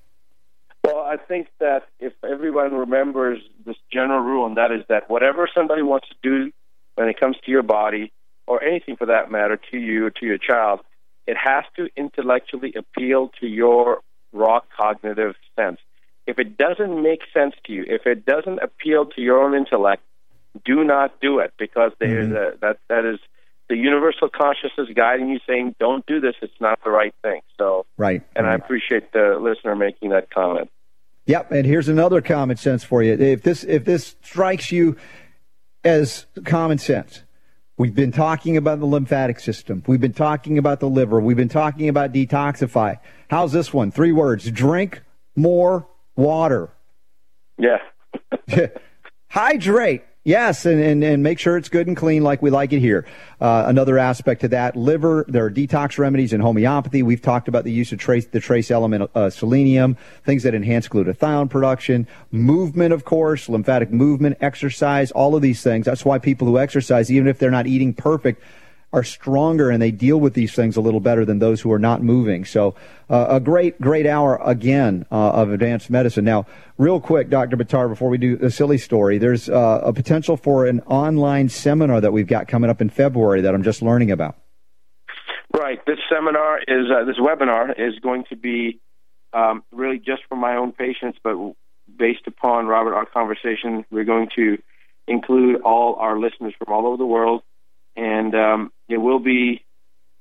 I 1.12 1.18
think 1.18 1.48
that 1.60 1.82
if 2.00 2.14
everyone 2.24 2.72
remembers 2.72 3.38
this 3.66 3.76
general 3.92 4.20
rule, 4.20 4.46
and 4.46 4.56
that 4.56 4.72
is 4.72 4.82
that 4.88 5.10
whatever 5.10 5.46
somebody 5.54 5.82
wants 5.82 6.08
to 6.08 6.14
do 6.22 6.52
when 6.94 7.08
it 7.08 7.20
comes 7.20 7.36
to 7.44 7.50
your 7.50 7.62
body, 7.62 8.12
or 8.46 8.62
anything 8.62 8.96
for 8.96 9.06
that 9.06 9.30
matter, 9.30 9.58
to 9.70 9.76
you 9.76 10.06
or 10.06 10.10
to 10.10 10.24
your 10.24 10.38
child, 10.38 10.80
it 11.26 11.36
has 11.36 11.64
to 11.76 11.88
intellectually 11.96 12.72
appeal 12.74 13.30
to 13.40 13.46
your 13.46 14.00
raw 14.32 14.60
cognitive 14.74 15.34
sense. 15.54 15.78
If 16.26 16.38
it 16.38 16.56
doesn't 16.56 17.02
make 17.02 17.20
sense 17.34 17.54
to 17.66 17.72
you, 17.72 17.84
if 17.86 18.06
it 18.06 18.24
doesn't 18.24 18.60
appeal 18.60 19.04
to 19.06 19.20
your 19.20 19.42
own 19.42 19.54
intellect, 19.54 20.02
do 20.64 20.82
not 20.82 21.20
do 21.20 21.40
it 21.40 21.52
because 21.58 21.92
mm-hmm. 22.00 22.34
a, 22.34 22.56
that 22.62 22.78
that 22.88 23.04
is 23.04 23.20
the 23.68 23.76
universal 23.76 24.28
consciousness 24.28 24.88
guiding 24.94 25.28
you, 25.28 25.40
saying, 25.46 25.74
"Don't 25.78 26.06
do 26.06 26.20
this; 26.20 26.34
it's 26.40 26.60
not 26.60 26.78
the 26.84 26.90
right 26.90 27.14
thing." 27.22 27.42
So, 27.58 27.84
right. 27.98 28.22
And 28.34 28.46
right. 28.46 28.52
I 28.52 28.54
appreciate 28.56 29.12
the 29.12 29.38
listener 29.40 29.76
making 29.76 30.10
that 30.10 30.30
comment. 30.30 30.70
Yep, 31.26 31.52
and 31.52 31.66
here's 31.66 31.88
another 31.88 32.20
common 32.20 32.56
sense 32.56 32.82
for 32.82 33.02
you. 33.02 33.12
If 33.12 33.42
this 33.42 33.64
if 33.64 33.84
this 33.84 34.16
strikes 34.22 34.72
you 34.72 34.96
as 35.84 36.26
common 36.44 36.78
sense, 36.78 37.22
we've 37.76 37.94
been 37.94 38.12
talking 38.12 38.56
about 38.56 38.80
the 38.80 38.86
lymphatic 38.86 39.38
system. 39.38 39.84
We've 39.86 40.00
been 40.00 40.12
talking 40.12 40.58
about 40.58 40.80
the 40.80 40.88
liver. 40.88 41.20
We've 41.20 41.36
been 41.36 41.48
talking 41.48 41.88
about 41.88 42.12
detoxify. 42.12 42.98
How's 43.28 43.52
this 43.52 43.72
one? 43.72 43.92
Three 43.92 44.12
words: 44.12 44.50
drink 44.50 45.02
more 45.36 45.86
water. 46.16 46.70
Yeah. 47.56 47.78
Hydrate. 49.28 50.02
Yes, 50.24 50.66
and, 50.66 50.80
and, 50.80 51.02
and 51.02 51.20
make 51.24 51.40
sure 51.40 51.56
it's 51.56 51.68
good 51.68 51.88
and 51.88 51.96
clean 51.96 52.22
like 52.22 52.42
we 52.42 52.50
like 52.50 52.72
it 52.72 52.78
here. 52.78 53.04
Uh, 53.40 53.64
another 53.66 53.98
aspect 53.98 54.42
to 54.42 54.48
that, 54.48 54.76
liver, 54.76 55.24
there 55.26 55.44
are 55.44 55.50
detox 55.50 55.98
remedies 55.98 56.32
in 56.32 56.40
homeopathy. 56.40 57.02
We've 57.02 57.20
talked 57.20 57.48
about 57.48 57.64
the 57.64 57.72
use 57.72 57.90
of 57.90 57.98
trace, 57.98 58.26
the 58.26 58.38
trace 58.38 58.70
element 58.70 59.10
uh, 59.16 59.30
selenium, 59.30 59.96
things 60.24 60.44
that 60.44 60.54
enhance 60.54 60.86
glutathione 60.86 61.50
production, 61.50 62.06
movement, 62.30 62.92
of 62.92 63.04
course, 63.04 63.48
lymphatic 63.48 63.90
movement, 63.90 64.38
exercise, 64.40 65.10
all 65.10 65.34
of 65.34 65.42
these 65.42 65.60
things. 65.60 65.86
That's 65.86 66.04
why 66.04 66.20
people 66.20 66.46
who 66.46 66.56
exercise, 66.56 67.10
even 67.10 67.26
if 67.26 67.40
they're 67.40 67.50
not 67.50 67.66
eating 67.66 67.92
perfect, 67.92 68.44
are 68.92 69.02
stronger 69.02 69.70
and 69.70 69.80
they 69.80 69.90
deal 69.90 70.20
with 70.20 70.34
these 70.34 70.54
things 70.54 70.76
a 70.76 70.80
little 70.80 71.00
better 71.00 71.24
than 71.24 71.38
those 71.38 71.60
who 71.60 71.72
are 71.72 71.78
not 71.78 72.02
moving. 72.02 72.44
So, 72.44 72.74
uh, 73.08 73.26
a 73.28 73.40
great, 73.40 73.80
great 73.80 74.06
hour 74.06 74.40
again 74.44 75.06
uh, 75.10 75.30
of 75.30 75.50
advanced 75.50 75.90
medicine. 75.90 76.24
Now, 76.24 76.46
real 76.78 77.00
quick, 77.00 77.30
Dr. 77.30 77.56
Buttar, 77.56 77.88
before 77.88 78.08
we 78.08 78.18
do 78.18 78.38
a 78.42 78.50
silly 78.50 78.78
story, 78.78 79.18
there's 79.18 79.48
uh, 79.48 79.80
a 79.82 79.92
potential 79.92 80.36
for 80.36 80.66
an 80.66 80.80
online 80.80 81.48
seminar 81.48 82.00
that 82.00 82.12
we've 82.12 82.26
got 82.26 82.48
coming 82.48 82.70
up 82.70 82.80
in 82.80 82.90
February 82.90 83.40
that 83.42 83.54
I'm 83.54 83.62
just 83.62 83.82
learning 83.82 84.10
about. 84.10 84.36
Right. 85.54 85.84
This 85.86 85.98
seminar 86.10 86.60
is, 86.60 86.86
uh, 86.90 87.04
this 87.04 87.16
webinar 87.18 87.70
is 87.70 87.98
going 88.00 88.24
to 88.30 88.36
be 88.36 88.80
um, 89.32 89.62
really 89.72 89.98
just 89.98 90.22
for 90.28 90.36
my 90.36 90.56
own 90.56 90.72
patients, 90.72 91.18
but 91.22 91.36
based 91.94 92.26
upon, 92.26 92.66
Robert, 92.66 92.94
our 92.94 93.06
conversation, 93.06 93.84
we're 93.90 94.04
going 94.04 94.28
to 94.36 94.58
include 95.08 95.62
all 95.62 95.96
our 95.96 96.18
listeners 96.18 96.54
from 96.58 96.72
all 96.72 96.86
over 96.86 96.96
the 96.96 97.06
world 97.06 97.42
and 97.96 98.34
um, 98.34 98.72
it 98.88 98.98
will 98.98 99.18
be 99.18 99.64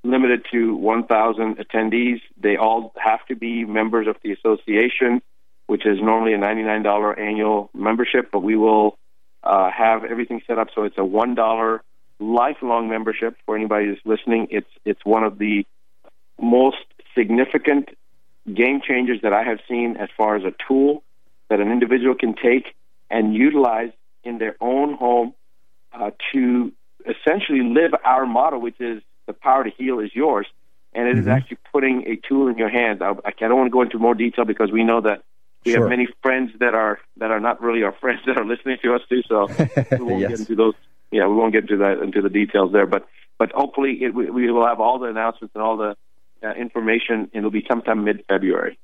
limited 0.03 0.45
to 0.51 0.75
1,000 0.75 1.57
attendees. 1.57 2.21
They 2.37 2.57
all 2.57 2.93
have 2.97 3.25
to 3.27 3.35
be 3.35 3.65
members 3.65 4.07
of 4.07 4.17
the 4.23 4.31
association, 4.31 5.21
which 5.67 5.85
is 5.85 5.99
normally 6.01 6.33
a 6.33 6.37
$99 6.37 7.19
annual 7.19 7.69
membership, 7.73 8.29
but 8.31 8.39
we 8.39 8.55
will 8.55 8.97
uh, 9.43 9.69
have 9.71 10.03
everything 10.03 10.41
set 10.47 10.57
up 10.57 10.69
so 10.73 10.83
it's 10.83 10.97
a 10.97 11.01
$1 11.01 11.79
lifelong 12.21 12.87
membership 12.87 13.35
for 13.45 13.55
anybody 13.55 13.87
who's 13.87 13.99
listening. 14.05 14.47
It's 14.51 14.69
it's 14.85 15.03
one 15.03 15.23
of 15.23 15.37
the 15.39 15.65
most 16.39 16.77
significant 17.15 17.89
game 18.51 18.81
changers 18.81 19.21
that 19.23 19.33
I 19.33 19.43
have 19.43 19.59
seen 19.67 19.97
as 19.97 20.09
far 20.15 20.35
as 20.35 20.43
a 20.43 20.53
tool 20.67 21.03
that 21.49 21.59
an 21.59 21.71
individual 21.71 22.15
can 22.15 22.35
take 22.35 22.75
and 23.09 23.35
utilize 23.35 23.91
in 24.23 24.37
their 24.37 24.55
own 24.61 24.93
home 24.93 25.33
uh, 25.91 26.11
to 26.31 26.71
essentially 27.05 27.61
live 27.61 27.91
our 28.03 28.25
motto, 28.25 28.57
which 28.59 28.79
is 28.79 29.01
the 29.27 29.33
power 29.33 29.63
to 29.63 29.69
heal 29.69 29.99
is 29.99 30.11
yours. 30.13 30.47
and 30.93 31.07
it 31.07 31.17
is 31.17 31.25
Mm-hmm. 31.25 31.31
actually 31.31 31.57
putting 31.71 32.03
a 32.07 32.15
tool 32.27 32.47
in 32.49 32.57
your 32.57 32.69
hands. 32.69 33.01
I, 33.01 33.11
I 33.25 33.31
don't 33.39 33.55
want 33.57 33.67
to 33.67 33.71
go 33.71 33.81
into 33.81 33.97
more 33.97 34.13
detail 34.15 34.45
because 34.45 34.71
we 34.71 34.83
know 34.83 35.01
that 35.01 35.23
we 35.65 35.71
Sure. 35.73 35.81
have 35.83 35.89
many 35.89 36.07
friends 36.23 36.51
that 36.59 36.73
are 36.73 36.99
that 37.17 37.31
are 37.31 37.39
not 37.39 37.61
really 37.61 37.83
our 37.83 37.93
friends 37.93 38.21
that 38.27 38.37
are 38.37 38.45
listening 38.45 38.77
to 38.83 38.95
us 38.95 39.01
too. 39.09 39.21
So 39.29 39.51
we 39.97 40.03
won't 40.03 40.21
Yes. 40.21 40.31
get 40.31 40.39
into 40.39 40.55
those. 40.55 40.73
Yeah, 41.11 41.27
we 41.27 41.35
won't 41.35 41.53
get 41.53 41.63
into 41.63 41.77
that 41.77 41.99
into 42.03 42.21
the 42.21 42.29
details 42.29 42.71
there. 42.73 42.85
But 42.87 43.05
but 43.39 43.51
hopefully 43.53 43.99
it, 44.01 44.13
we, 44.13 44.29
we 44.29 44.51
will 44.51 44.65
have 44.65 44.79
all 44.79 44.99
the 44.99 45.07
announcements 45.07 45.53
and 45.55 45.63
all 45.63 45.77
the 45.77 45.95
uh, 46.43 46.53
information. 46.53 47.15
and 47.33 47.35
It'll 47.35 47.51
be 47.51 47.65
sometime 47.69 48.03
mid 48.03 48.23
February. 48.27 48.77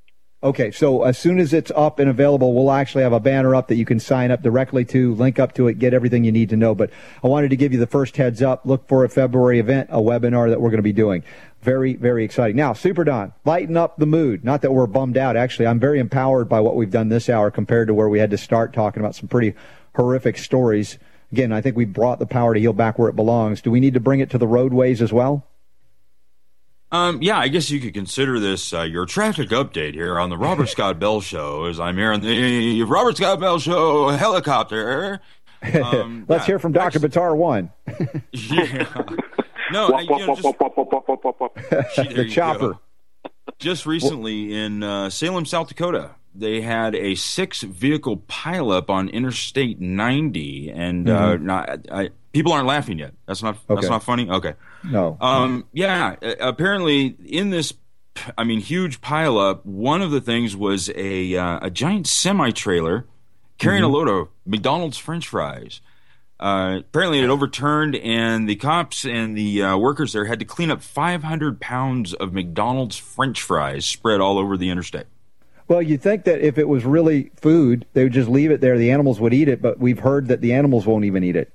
Okay, 0.43 0.69
so 0.69 1.01
as 1.01 1.17
soon 1.17 1.39
as 1.39 1.51
it's 1.51 1.71
up 1.75 1.97
and 1.97 2.07
available, 2.07 2.53
we'll 2.53 2.71
actually 2.71 3.01
have 3.01 3.11
a 3.11 3.19
banner 3.19 3.55
up 3.55 3.69
that 3.69 3.75
you 3.75 3.85
can 3.85 3.99
sign 3.99 4.29
up 4.29 4.43
directly 4.43 4.85
to, 4.85 5.15
link 5.15 5.39
up 5.39 5.53
to 5.53 5.67
it, 5.67 5.79
get 5.79 5.95
everything 5.95 6.23
you 6.23 6.31
need 6.31 6.49
to 6.49 6.55
know. 6.55 6.75
But 6.75 6.91
I 7.23 7.27
wanted 7.27 7.49
to 7.49 7.55
give 7.55 7.73
you 7.73 7.79
the 7.79 7.87
first 7.87 8.17
heads 8.17 8.43
up. 8.43 8.63
Look 8.63 8.87
for 8.87 9.03
a 9.03 9.09
February 9.09 9.57
event, 9.57 9.89
a 9.91 9.97
webinar 9.97 10.49
that 10.49 10.61
we're 10.61 10.69
going 10.69 10.77
to 10.77 10.83
be 10.83 10.93
doing. 10.93 11.23
Very, 11.63 11.95
very 11.95 12.23
exciting. 12.23 12.55
Now, 12.55 12.73
Super 12.73 13.03
Don, 13.03 13.33
lighten 13.45 13.75
up 13.75 13.97
the 13.97 14.05
mood. 14.05 14.45
Not 14.45 14.61
that 14.61 14.71
we're 14.71 14.85
bummed 14.85 15.17
out. 15.17 15.35
Actually, 15.35 15.65
I'm 15.65 15.79
very 15.79 15.99
empowered 15.99 16.47
by 16.47 16.59
what 16.59 16.75
we've 16.75 16.91
done 16.91 17.09
this 17.09 17.29
hour 17.29 17.49
compared 17.49 17.87
to 17.87 17.95
where 17.95 18.07
we 18.07 18.19
had 18.19 18.29
to 18.29 18.37
start 18.37 18.73
talking 18.73 19.01
about 19.01 19.15
some 19.15 19.27
pretty 19.27 19.55
horrific 19.95 20.37
stories. 20.37 20.99
Again, 21.31 21.51
I 21.51 21.61
think 21.61 21.75
we 21.75 21.85
brought 21.85 22.19
the 22.19 22.27
power 22.27 22.53
to 22.53 22.59
heal 22.59 22.73
back 22.73 22.99
where 22.99 23.09
it 23.09 23.15
belongs. 23.15 23.59
Do 23.59 23.71
we 23.71 23.79
need 23.79 23.95
to 23.95 23.99
bring 23.99 24.19
it 24.19 24.29
to 24.29 24.37
the 24.37 24.47
roadways 24.47 25.01
as 25.01 25.11
well? 25.11 25.47
Um, 26.91 27.21
yeah, 27.21 27.37
I 27.37 27.49
guess 27.49 27.69
you 27.69 27.79
could 27.81 27.93
consider 27.93 28.39
this 28.39 28.71
uh, 28.73 28.81
your 28.83 29.05
traffic 29.05 29.49
update 29.49 29.93
here 29.93 30.17
on 30.19 30.29
the 30.29 30.37
Robert 30.37 30.67
Scott 30.69 30.99
Bell 30.99 31.19
Show. 31.21 31.65
As 31.65 31.79
I'm 31.79 31.97
here 31.97 32.13
on 32.13 32.21
the 32.21 32.83
Robert 32.83 33.17
Scott 33.17 33.39
Bell 33.39 33.59
Show 33.59 34.09
helicopter. 34.09 35.19
Um, 35.83 36.25
Let's 36.29 36.43
yeah, 36.43 36.45
hear 36.45 36.59
from 36.59 36.71
Dr. 36.71 36.99
Buttar 36.99 37.35
1. 37.35 37.69
Yeah. 38.31 39.03
No, 39.69 39.89
I, 39.89 40.01
you 40.01 40.09
know, 40.25 40.33
just, 40.33 40.43
the 42.15 42.27
chopper. 42.31 42.59
go. 42.73 42.79
Just 43.59 43.85
recently 43.85 44.53
in 44.55 44.81
uh, 44.81 45.09
Salem, 45.09 45.45
South 45.45 45.67
Dakota, 45.67 46.11
they 46.33 46.61
had 46.61 46.95
a 46.95 47.15
six 47.15 47.63
vehicle 47.63 48.17
pileup 48.29 48.89
on 48.89 49.09
Interstate 49.09 49.81
90, 49.81 50.69
and 50.69 51.09
uh, 51.09 51.35
Mhm. 51.35 51.41
not, 51.41 51.79
I, 51.91 52.09
people 52.31 52.53
aren't 52.53 52.67
laughing 52.67 52.99
yet. 52.99 53.13
That's 53.25 53.43
not 53.43 53.55
Okay. 53.69 53.75
that's 53.75 53.89
not 53.89 54.03
funny. 54.03 54.29
Okay. 54.29 54.53
No. 54.83 55.17
Um, 55.19 55.65
yeah, 55.73 56.15
apparently 56.39 57.15
in 57.25 57.49
this, 57.49 57.73
I 58.37 58.43
mean, 58.43 58.59
huge 58.59 59.01
pileup. 59.01 59.65
One 59.65 60.01
of 60.01 60.11
the 60.11 60.21
things 60.21 60.55
was 60.55 60.89
a 60.95 61.35
uh, 61.35 61.59
a 61.63 61.69
giant 61.69 62.07
semi 62.07 62.51
trailer 62.51 63.05
carrying 63.57 63.83
Mhm. 63.83 63.87
a 63.87 63.89
load 63.89 64.07
of 64.09 64.27
McDonald's 64.45 64.97
French 64.97 65.27
fries. 65.27 65.81
Uh, 66.39 66.77
apparently, 66.81 67.19
it 67.19 67.29
overturned, 67.29 67.95
and 67.95 68.47
the 68.47 68.55
cops 68.55 69.03
and 69.05 69.35
the 69.35 69.63
uh, 69.63 69.75
workers 69.77 70.13
there 70.13 70.25
had 70.25 70.37
to 70.39 70.45
clean 70.45 70.69
up 70.69 70.83
500 70.83 71.59
pounds 71.59 72.13
of 72.13 72.31
McDonald's 72.31 72.95
French 72.95 73.41
fries 73.41 73.85
spread 73.87 74.21
all 74.21 74.37
over 74.37 74.55
the 74.55 74.69
interstate. 74.69 75.07
Well, 75.67 75.81
you'd 75.81 76.01
think 76.03 76.25
that 76.25 76.39
if 76.41 76.59
it 76.59 76.67
was 76.69 76.85
really 76.85 77.31
food, 77.41 77.87
they 77.93 78.03
would 78.03 78.13
just 78.13 78.29
leave 78.29 78.51
it 78.51 78.61
there. 78.61 78.77
The 78.77 78.91
animals 78.91 79.19
would 79.19 79.33
eat 79.33 79.47
it, 79.49 79.61
but 79.63 79.79
we've 79.79 79.99
heard 79.99 80.27
that 80.27 80.41
the 80.41 80.53
animals 80.53 80.85
won't 80.85 81.05
even 81.05 81.23
eat 81.23 81.35
it. 81.35 81.51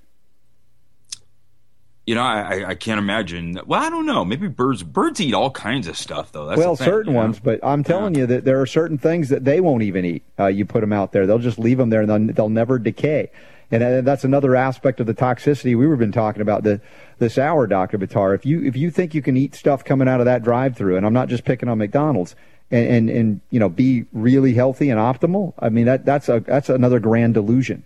You 2.07 2.17
know, 2.17 2.23
I, 2.23 2.41
I- 2.41 2.69
I 2.71 2.75
can't 2.75 2.99
imagine. 2.99 3.61
Well, 3.67 3.81
I 3.81 3.89
don't 3.89 4.07
know. 4.07 4.25
Maybe 4.25 4.49
birds 4.49 4.83
birds 4.83 5.21
eat 5.21 5.35
all 5.35 5.51
kinds 5.51 5.87
of 5.87 5.97
stuff, 5.97 6.33
though. 6.33 6.47
That's 6.47 6.59
well, 6.59 6.75
thing, 6.75 6.85
certain 6.85 7.13
you 7.13 7.19
know? 7.19 7.25
ones, 7.25 7.39
but 7.39 7.61
I'm 7.63 7.85
telling 7.85 8.17
you 8.17 8.27
that 8.27 8.45
there 8.45 8.61
are 8.61 8.67
certain 8.67 8.99
things 8.99 9.29
that 9.29 9.45
they 9.45 9.61
won't 9.61 9.83
even 9.83 10.05
eat. 10.05 10.25
Uh, 10.39 10.47
you 10.47 10.65
put 10.65 10.81
them 10.81 10.93
out 10.93 11.13
there; 11.13 11.27
they'll 11.27 11.39
just 11.39 11.59
leave 11.59 11.79
them 11.79 11.91
there, 11.91 12.01
and 12.03 12.11
they'll, 12.11 12.35
they'll 12.35 12.49
never 12.49 12.79
decay. 12.79 13.31
And 13.71 13.83
uh, 13.83 14.01
that's 14.03 14.25
another 14.25 14.55
aspect 14.55 15.01
of 15.01 15.07
the 15.07 15.15
toxicity 15.15 15.79
we've 15.79 15.99
been 15.99 16.13
talking 16.13 16.43
about 16.43 16.63
the 16.63 16.81
this 17.19 17.39
hour, 17.39 17.67
Doctor 17.67 17.99
Buttar. 17.99 18.35
If 18.35 18.45
you 18.45 18.63
if 18.65 18.77
you 18.77 18.91
think 18.91 19.15
you 19.15 19.23
can 19.23 19.37
eat 19.37 19.55
stuff 19.55 19.85
coming 19.85 20.09
out 20.09 20.21
of 20.21 20.27
that 20.27 20.43
drive-through, 20.43 20.97
and 20.97 21.07
I'm 21.07 21.15
not 21.15 21.29
just 21.29 21.45
picking 21.45 21.69
on 21.69 21.79
McDonald's, 21.79 22.35
and, 22.71 22.89
and 22.89 23.11
and 23.11 23.41
you 23.51 23.61
know 23.61 23.69
be 23.69 24.05
really 24.13 24.53
healthy 24.55 24.91
and 24.91 25.01
optimal, 25.01 25.55
I 25.59 25.69
mean 25.69 25.87
that 25.87 26.05
that's 26.05 26.29
a 26.29 26.41
that's 26.41 26.69
another 26.69 26.99
grand 27.01 27.35
delusion. 27.35 27.85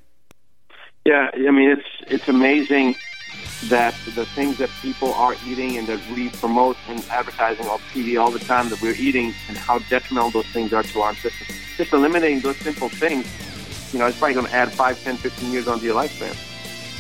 Yeah, 1.05 1.31
I 1.35 1.51
mean 1.53 1.71
it's 1.71 2.13
it's 2.13 2.29
amazing 2.29 2.97
that 3.65 3.95
the 4.15 4.27
things 4.27 4.59
that 4.59 4.71
people 4.83 5.13
are 5.15 5.35
eating 5.47 5.79
and 5.79 5.87
that 5.89 6.01
we 6.11 6.29
promote 6.29 6.77
in 6.89 7.03
advertising 7.11 7.67
on 7.67 7.79
TV 7.93 8.21
all 8.21 8.31
the 8.31 8.39
time 8.39 8.69
that 8.69 8.81
we're 8.81 8.95
eating 8.95 9.35
and 9.49 9.57
how 9.57 9.79
detrimental 9.91 10.31
those 10.31 10.47
things 10.47 10.73
are 10.73 10.83
to 10.83 11.01
our 11.01 11.15
system. 11.15 11.47
Just 11.77 11.93
eliminating 11.93 12.41
those 12.41 12.57
simple 12.59 12.89
things, 12.89 13.27
you 13.93 13.99
know, 13.99 14.07
it's 14.07 14.19
probably 14.19 14.35
going 14.35 14.47
to 14.47 14.53
add 14.53 14.73
5, 14.73 15.03
10, 15.03 15.17
15 15.17 15.53
years 15.53 15.69
onto 15.69 15.87
your 15.87 15.95
lifespan. 15.95 16.35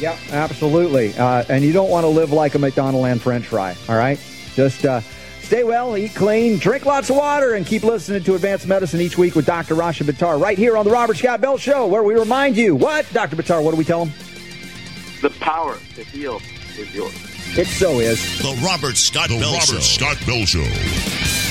Yep, 0.00 0.18
absolutely. 0.30 1.14
Uh, 1.14 1.44
and 1.48 1.64
you 1.64 1.72
don't 1.72 1.90
want 1.90 2.04
to 2.04 2.08
live 2.08 2.32
like 2.32 2.54
a 2.54 2.58
McDonald 2.58 3.02
land 3.02 3.22
French 3.22 3.46
fry. 3.46 3.74
All 3.88 3.96
right, 3.96 4.18
just 4.54 4.84
uh, 4.84 5.00
stay 5.40 5.64
well, 5.64 5.96
eat 5.96 6.14
clean, 6.14 6.58
drink 6.58 6.84
lots 6.84 7.08
of 7.08 7.16
water, 7.16 7.54
and 7.54 7.64
keep 7.66 7.82
listening 7.82 8.22
to 8.24 8.34
Advanced 8.34 8.66
Medicine 8.66 9.00
each 9.00 9.16
week 9.16 9.34
with 9.34 9.46
Dr. 9.46 9.74
Rashid 9.74 10.06
Buttar 10.06 10.40
right 10.40 10.58
here 10.58 10.76
on 10.76 10.84
the 10.84 10.90
Robert 10.90 11.16
Scott 11.16 11.40
Bell 11.40 11.56
Show, 11.56 11.86
where 11.86 12.02
we 12.02 12.14
remind 12.14 12.56
you 12.56 12.74
what 12.74 13.10
Dr. 13.12 13.36
Buttar. 13.36 13.62
What 13.62 13.70
do 13.70 13.76
we 13.76 13.84
tell 13.84 14.04
him? 14.04 14.35
The 15.26 15.30
power 15.40 15.76
to 15.96 16.04
heal 16.04 16.40
is 16.78 16.94
yours. 16.94 17.12
It 17.58 17.66
so 17.66 17.98
is. 17.98 18.38
The 18.38 18.56
Robert 18.64 18.96
Scott 18.96 19.28
The 19.28 19.40
Bell 19.40 19.54
Robert 19.54 19.66
Show. 19.66 19.80
Scott 19.80 20.16
Bell 20.24 20.44
Show. 20.46 21.45